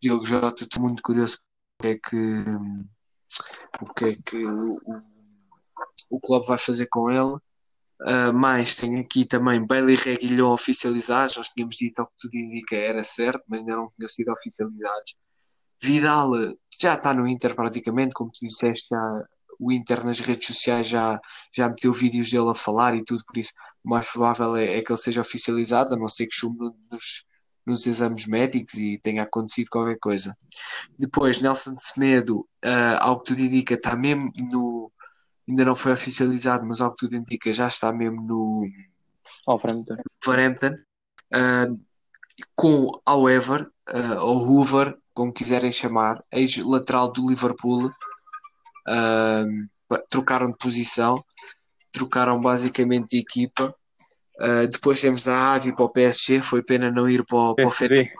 Diogo 0.02 0.24
Jota, 0.24 0.62
estou 0.62 0.82
muito 0.82 1.02
curioso 1.02 1.38
o 1.78 1.82
que 1.82 1.88
é 1.88 1.98
que, 1.98 2.44
o 3.80 3.94
que, 3.94 4.04
é 4.04 4.16
que 4.24 4.44
o, 4.44 4.78
o, 6.10 6.20
clube 6.20 6.46
vai 6.46 6.58
fazer 6.58 6.86
com 6.86 7.10
ele. 7.10 7.36
Uh, 8.00 8.32
mais 8.32 8.76
tenho 8.76 9.00
aqui 9.00 9.24
também 9.24 9.64
Bailey 9.64 9.96
Reguilhão 9.96 10.52
oficializados. 10.52 11.36
Nós 11.36 11.48
tínhamos 11.48 11.76
dito 11.76 12.00
ao 12.00 12.06
que 12.06 12.14
tudo 12.20 12.34
indica 12.34 12.76
era 12.76 13.02
certo, 13.04 13.44
mas 13.48 13.60
ainda 13.60 13.76
não 13.76 13.86
tinham 13.86 14.08
sido 14.08 14.32
oficializados. 14.32 15.16
Vidal 15.80 16.32
já 16.80 16.94
está 16.94 17.14
no 17.14 17.26
Inter 17.26 17.54
praticamente, 17.54 18.14
como 18.14 18.30
tu 18.30 18.46
disseste, 18.46 18.88
já, 18.90 19.24
o 19.58 19.72
Inter 19.72 20.04
nas 20.04 20.20
redes 20.20 20.46
sociais 20.46 20.86
já, 20.86 21.20
já 21.54 21.68
meteu 21.68 21.92
vídeos 21.92 22.30
dele 22.30 22.50
a 22.50 22.54
falar 22.54 22.94
e 22.94 23.04
tudo, 23.04 23.24
por 23.26 23.36
isso 23.38 23.52
o 23.84 23.90
mais 23.90 24.10
provável 24.10 24.56
é, 24.56 24.78
é 24.78 24.82
que 24.82 24.92
ele 24.92 24.98
seja 24.98 25.20
oficializado, 25.20 25.94
a 25.94 25.96
não 25.96 26.08
ser 26.08 26.26
que 26.26 26.34
chume 26.34 26.58
nos, 26.90 27.24
nos 27.66 27.86
exames 27.86 28.26
médicos 28.26 28.74
e 28.74 28.98
tenha 28.98 29.22
acontecido 29.22 29.68
qualquer 29.70 29.98
coisa. 29.98 30.34
Depois, 30.98 31.40
Nelson 31.40 31.76
Semedo, 31.78 32.40
uh, 32.64 32.98
ao 33.00 33.20
que 33.20 33.26
tudo 33.26 33.42
indica, 33.42 33.74
está 33.74 33.96
mesmo 33.96 34.30
no. 34.50 34.92
Ainda 35.48 35.64
não 35.64 35.74
foi 35.74 35.92
oficializado, 35.92 36.66
mas 36.66 36.80
ao 36.80 36.90
que 36.90 37.06
tudo 37.06 37.16
indica, 37.16 37.52
já 37.52 37.66
está 37.66 37.90
mesmo 37.92 38.20
no 38.22 38.64
Wolverhampton. 39.46 39.96
Wolverhampton. 40.24 40.74
Uh, 41.32 41.80
com, 42.54 43.00
however, 43.06 43.70
uh, 43.90 44.18
ou 44.20 44.46
Hoover, 44.46 44.96
como 45.14 45.32
quiserem 45.32 45.72
chamar, 45.72 46.18
ex-lateral 46.30 47.12
do 47.12 47.26
Liverpool, 47.26 47.90
uh, 48.88 49.98
trocaram 50.08 50.50
de 50.50 50.56
posição, 50.56 51.22
trocaram 51.92 52.40
basicamente 52.40 53.08
de 53.08 53.18
equipa. 53.18 53.74
Uh, 54.40 54.68
depois 54.68 55.00
temos 55.00 55.26
a 55.28 55.54
Avi 55.54 55.74
para 55.74 55.84
o 55.84 55.90
PSG, 55.90 56.42
foi 56.42 56.62
pena 56.62 56.90
não 56.90 57.08
ir 57.08 57.24
para 57.24 57.36
o, 57.36 57.54
para 57.54 57.66
o 57.66 57.70
PSV. 57.70 58.10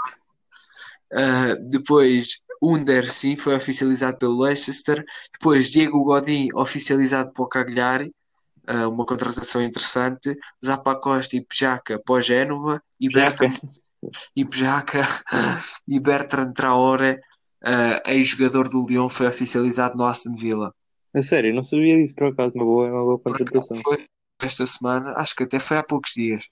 Uh, 1.12 1.70
depois 1.70 2.42
Under, 2.62 3.10
sim, 3.10 3.36
foi 3.36 3.56
oficializado 3.56 4.18
pelo 4.18 4.42
Leicester. 4.42 5.04
Depois 5.32 5.70
Diego 5.70 6.02
Godin, 6.04 6.48
oficializado 6.54 7.32
para 7.32 7.44
o 7.44 7.48
Cagliari, 7.48 8.12
uh, 8.68 8.88
uma 8.88 9.06
contratação 9.06 9.62
interessante. 9.62 10.34
Zapa 10.64 10.96
Costa 10.96 11.36
e 11.36 11.44
Pejaca 11.44 12.00
para 12.04 12.14
o 12.14 12.20
Génova. 12.20 12.82
E 13.00 13.08
Bertrand, 13.08 13.58
e, 14.34 14.44
Pejaca, 14.44 15.06
e 15.86 16.00
Bertrand 16.00 16.52
Traore, 16.52 17.20
uh, 17.64 18.10
ex-jogador 18.10 18.68
do 18.68 18.86
Lyon, 18.88 19.08
foi 19.08 19.26
oficializado 19.26 19.96
no 19.96 20.04
Aston 20.04 20.32
Villa. 20.38 20.74
A 21.14 21.22
sério, 21.22 21.54
não 21.54 21.64
sabia 21.64 21.96
disso 21.96 22.14
por 22.14 22.28
acaso, 22.28 22.52
uma 22.54 22.64
boa, 22.64 22.90
uma 22.90 23.02
boa 23.02 23.18
contratação. 23.18 23.76
Foi 23.82 23.98
esta 24.42 24.66
semana, 24.66 25.14
acho 25.16 25.34
que 25.34 25.44
até 25.44 25.58
foi 25.58 25.78
há 25.78 25.82
poucos 25.82 26.12
dias. 26.14 26.48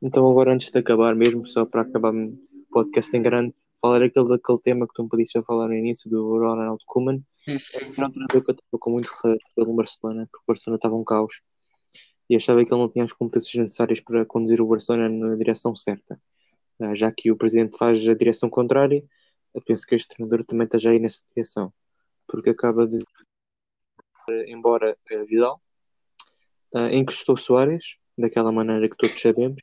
Então 0.00 0.30
agora 0.30 0.52
antes 0.52 0.70
de 0.70 0.78
acabar 0.78 1.14
mesmo, 1.14 1.46
só 1.46 1.64
para 1.64 1.82
acabar 1.82 2.14
o 2.14 2.38
podcast 2.70 3.14
em 3.16 3.22
grande, 3.22 3.54
falar 3.80 4.02
aquele 4.02 4.28
daquele 4.28 4.58
tema 4.60 4.86
que 4.86 4.94
tu 4.94 5.02
me 5.02 5.08
pediste 5.08 5.38
a 5.38 5.42
falar 5.42 5.68
no 5.68 5.74
início 5.74 6.08
do 6.08 6.38
Ronald 6.38 6.82
Koeman. 6.86 7.22
Isso. 7.46 7.78
Era 7.98 8.08
um 8.08 8.10
treinador 8.10 8.44
que 8.44 8.50
eu 8.50 8.54
estava 8.54 8.78
com 8.78 8.90
muito 8.90 9.08
receio 9.08 9.38
pelo 9.54 9.74
Barcelona, 9.74 10.24
porque 10.30 10.42
o 10.42 10.46
Barcelona 10.48 10.76
estava 10.76 10.94
um 10.94 11.04
caos 11.04 11.40
e 12.28 12.36
achava 12.36 12.64
que 12.64 12.72
ele 12.72 12.80
não 12.80 12.88
tinha 12.88 13.04
as 13.04 13.12
competências 13.12 13.54
necessárias 13.54 14.00
para 14.00 14.24
conduzir 14.24 14.60
o 14.60 14.66
Barcelona 14.66 15.08
na 15.08 15.36
direção 15.36 15.76
certa. 15.76 16.18
Ah, 16.80 16.94
Já 16.94 17.12
que 17.12 17.30
o 17.30 17.36
presidente 17.36 17.76
faz 17.76 18.06
a 18.08 18.14
direção 18.14 18.48
contrária, 18.48 19.04
eu 19.54 19.62
penso 19.62 19.86
que 19.86 19.94
este 19.94 20.08
treinador 20.08 20.44
também 20.44 20.64
está 20.66 20.78
já 20.78 20.90
aí 20.90 20.98
nessa 20.98 21.20
direção, 21.34 21.72
porque 22.26 22.50
acaba 22.50 22.86
de 22.86 22.98
embora 24.48 24.96
eh, 25.10 25.24
Vidal, 25.24 25.60
ah, 26.74 26.92
encostou 26.92 27.36
Soares, 27.36 27.96
daquela 28.16 28.50
maneira 28.52 28.88
que 28.88 28.96
todos 28.96 29.20
sabemos, 29.20 29.62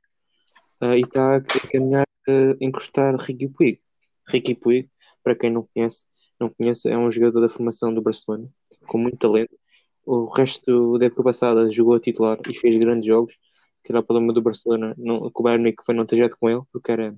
ah, 0.79 0.95
e 0.95 1.01
está 1.01 1.37
a 1.37 1.41
caminhar 1.71 2.05
a 2.27 2.63
encostar 2.63 3.15
Ricky 3.15 3.49
Puig. 3.49 3.81
Ricky 4.27 4.55
Puig, 4.55 4.89
para 5.23 5.35
quem 5.35 5.51
não 5.51 5.67
conhece, 5.73 6.05
não 6.39 6.49
conhece, 6.49 6.89
é 6.89 6.97
um 6.97 7.11
jogador 7.11 7.41
da 7.41 7.49
formação 7.49 7.93
do 7.93 8.01
Barcelona, 8.01 8.47
com 8.87 8.97
muito 8.97 9.17
talento. 9.17 9.57
O 10.05 10.25
resto 10.25 10.97
da 10.97 11.05
época 11.05 11.23
passada 11.23 11.71
jogou 11.71 11.95
a 11.95 11.99
titular 11.99 12.37
e 12.49 12.57
fez 12.57 12.77
grandes 12.77 13.05
jogos. 13.05 13.37
Se 13.77 13.83
calhar 13.83 14.01
o 14.01 14.05
problema 14.05 14.33
do 14.33 14.41
Barcelona, 14.41 14.95
não, 14.97 15.29
que 15.31 15.39
o 15.39 15.43
Bayern 15.43 15.75
foi 15.85 15.95
não 15.95 16.05
ter 16.05 16.29
com 16.37 16.49
ele, 16.49 16.61
porque 16.71 16.91
era. 16.91 17.15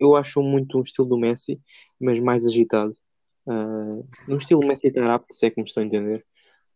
Eu 0.00 0.16
acho 0.16 0.42
muito 0.42 0.78
um 0.78 0.82
estilo 0.82 1.06
do 1.06 1.18
Messi, 1.18 1.60
mas 2.00 2.18
mais 2.18 2.44
agitado. 2.44 2.96
Uh, 3.46 4.06
no 4.26 4.38
estilo 4.38 4.66
Messi 4.66 4.88
está 4.88 5.14
apto, 5.14 5.34
se 5.34 5.46
é 5.46 5.50
que 5.50 5.60
me 5.60 5.66
estou 5.66 5.82
a 5.82 5.86
entender. 5.86 6.24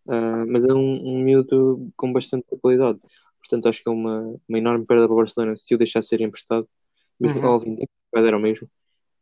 Uh, 0.07 0.47
mas 0.47 0.65
é 0.67 0.73
um, 0.75 1.17
um 1.17 1.19
miúdo 1.23 1.91
com 1.97 2.13
bastante 2.13 2.45
qualidade. 2.61 3.01
Portanto, 3.41 3.69
acho 3.69 3.83
que 3.83 3.89
é 3.89 3.93
uma, 3.93 4.39
uma 4.47 4.59
enorme 4.59 4.87
perda 4.87 5.07
para 5.07 5.15
o 5.15 5.17
Barcelona 5.17 5.57
se 5.57 5.75
o 5.75 5.79
deixar 5.79 6.03
ser 6.03 6.21
emprestado. 6.21 6.69
Mas, 7.19 7.43
Uhum. 7.43 7.51
óbvio, 7.51 7.89
vai 8.13 8.23
dar 8.23 8.35
ao 8.35 8.41
mesmo. 8.41 8.69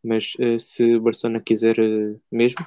Mas 0.03 0.33
uh, 0.41 0.59
se 0.59 0.97
o 0.97 1.01
Barcelona 1.01 1.41
quiser 1.41 1.77
mesmo, 2.31 2.59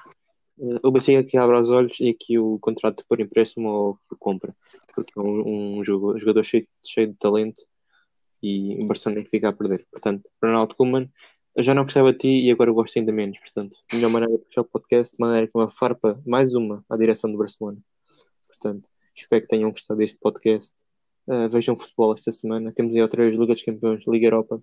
o 0.57 0.89
Benfica 0.89 1.19
aqui 1.19 1.37
abre 1.37 1.57
os 1.57 1.69
olhos 1.69 1.99
e 1.99 2.09
aqui 2.09 2.39
o 2.39 2.57
contrato 2.59 3.03
por 3.09 3.19
empréstimo 3.19 3.67
ou 3.69 3.99
por 4.07 4.17
compra. 4.17 4.55
Porque 4.93 5.11
é 5.19 5.21
um, 5.21 5.79
um 5.79 5.83
jogador 5.83 6.43
cheio, 6.43 6.65
cheio 6.81 7.07
de 7.07 7.15
talento 7.15 7.61
e 8.45 8.83
o 8.83 8.87
Barcelona 8.87 9.21
é 9.21 9.23
que 9.23 9.31
fica 9.31 9.49
a 9.49 9.53
perder. 9.53 9.87
Portanto, 9.91 10.29
Ronaldo 10.41 10.75
Koeman, 10.75 11.09
eu 11.55 11.63
já 11.63 11.73
não 11.73 11.83
gostava 11.83 12.11
de 12.11 12.19
ti 12.19 12.27
e 12.27 12.51
agora 12.51 12.71
gosto 12.71 12.99
ainda 12.99 13.11
menos. 13.11 13.39
Portanto, 13.39 13.75
a 13.91 13.95
melhor 13.95 14.11
maneira 14.11 14.37
de 14.37 14.45
fechar 14.45 14.61
o 14.61 14.65
podcast, 14.65 15.17
de 15.17 15.21
maneira 15.21 15.47
que 15.47 15.57
uma 15.57 15.69
farpa, 15.69 16.21
mais 16.25 16.53
uma, 16.53 16.85
à 16.89 16.95
direção 16.95 17.31
do 17.31 17.37
Barcelona. 17.37 17.79
Portanto, 18.47 18.87
espero 19.15 19.41
que 19.41 19.47
tenham 19.47 19.71
gostado 19.71 19.97
deste 19.97 20.19
podcast. 20.19 20.73
Uh, 21.27 21.49
vejam 21.49 21.75
futebol 21.75 22.13
esta 22.13 22.31
semana. 22.31 22.71
Temos 22.71 22.95
aí 22.95 23.01
outra 23.01 23.23
vez 23.23 23.33
Liga 23.33 23.53
dos 23.53 23.63
Campeões, 23.63 24.03
Liga 24.07 24.27
Europa. 24.27 24.61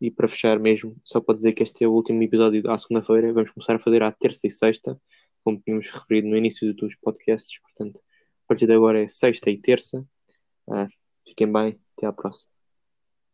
E 0.00 0.10
para 0.10 0.28
fechar 0.28 0.58
mesmo, 0.58 0.94
só 1.02 1.20
para 1.20 1.34
dizer 1.34 1.52
que 1.54 1.62
este 1.62 1.84
é 1.84 1.88
o 1.88 1.92
último 1.92 2.22
episódio 2.22 2.68
à 2.70 2.76
segunda-feira. 2.76 3.32
Vamos 3.32 3.50
começar 3.52 3.76
a 3.76 3.78
fazer 3.78 4.02
à 4.02 4.12
terça 4.12 4.46
e 4.46 4.50
sexta, 4.50 5.00
como 5.42 5.60
tínhamos 5.60 5.88
referido 5.88 6.28
no 6.28 6.36
início 6.36 6.74
dos 6.74 6.94
podcasts. 6.96 7.58
Portanto, 7.62 7.98
a 7.98 8.48
partir 8.48 8.66
de 8.66 8.74
agora 8.74 9.02
é 9.02 9.08
sexta 9.08 9.50
e 9.50 9.58
terça. 9.58 10.04
Uh, 10.68 10.88
fiquem 11.26 11.50
bem, 11.50 11.80
até 11.96 12.06
à 12.06 12.12
próxima. 12.12 12.53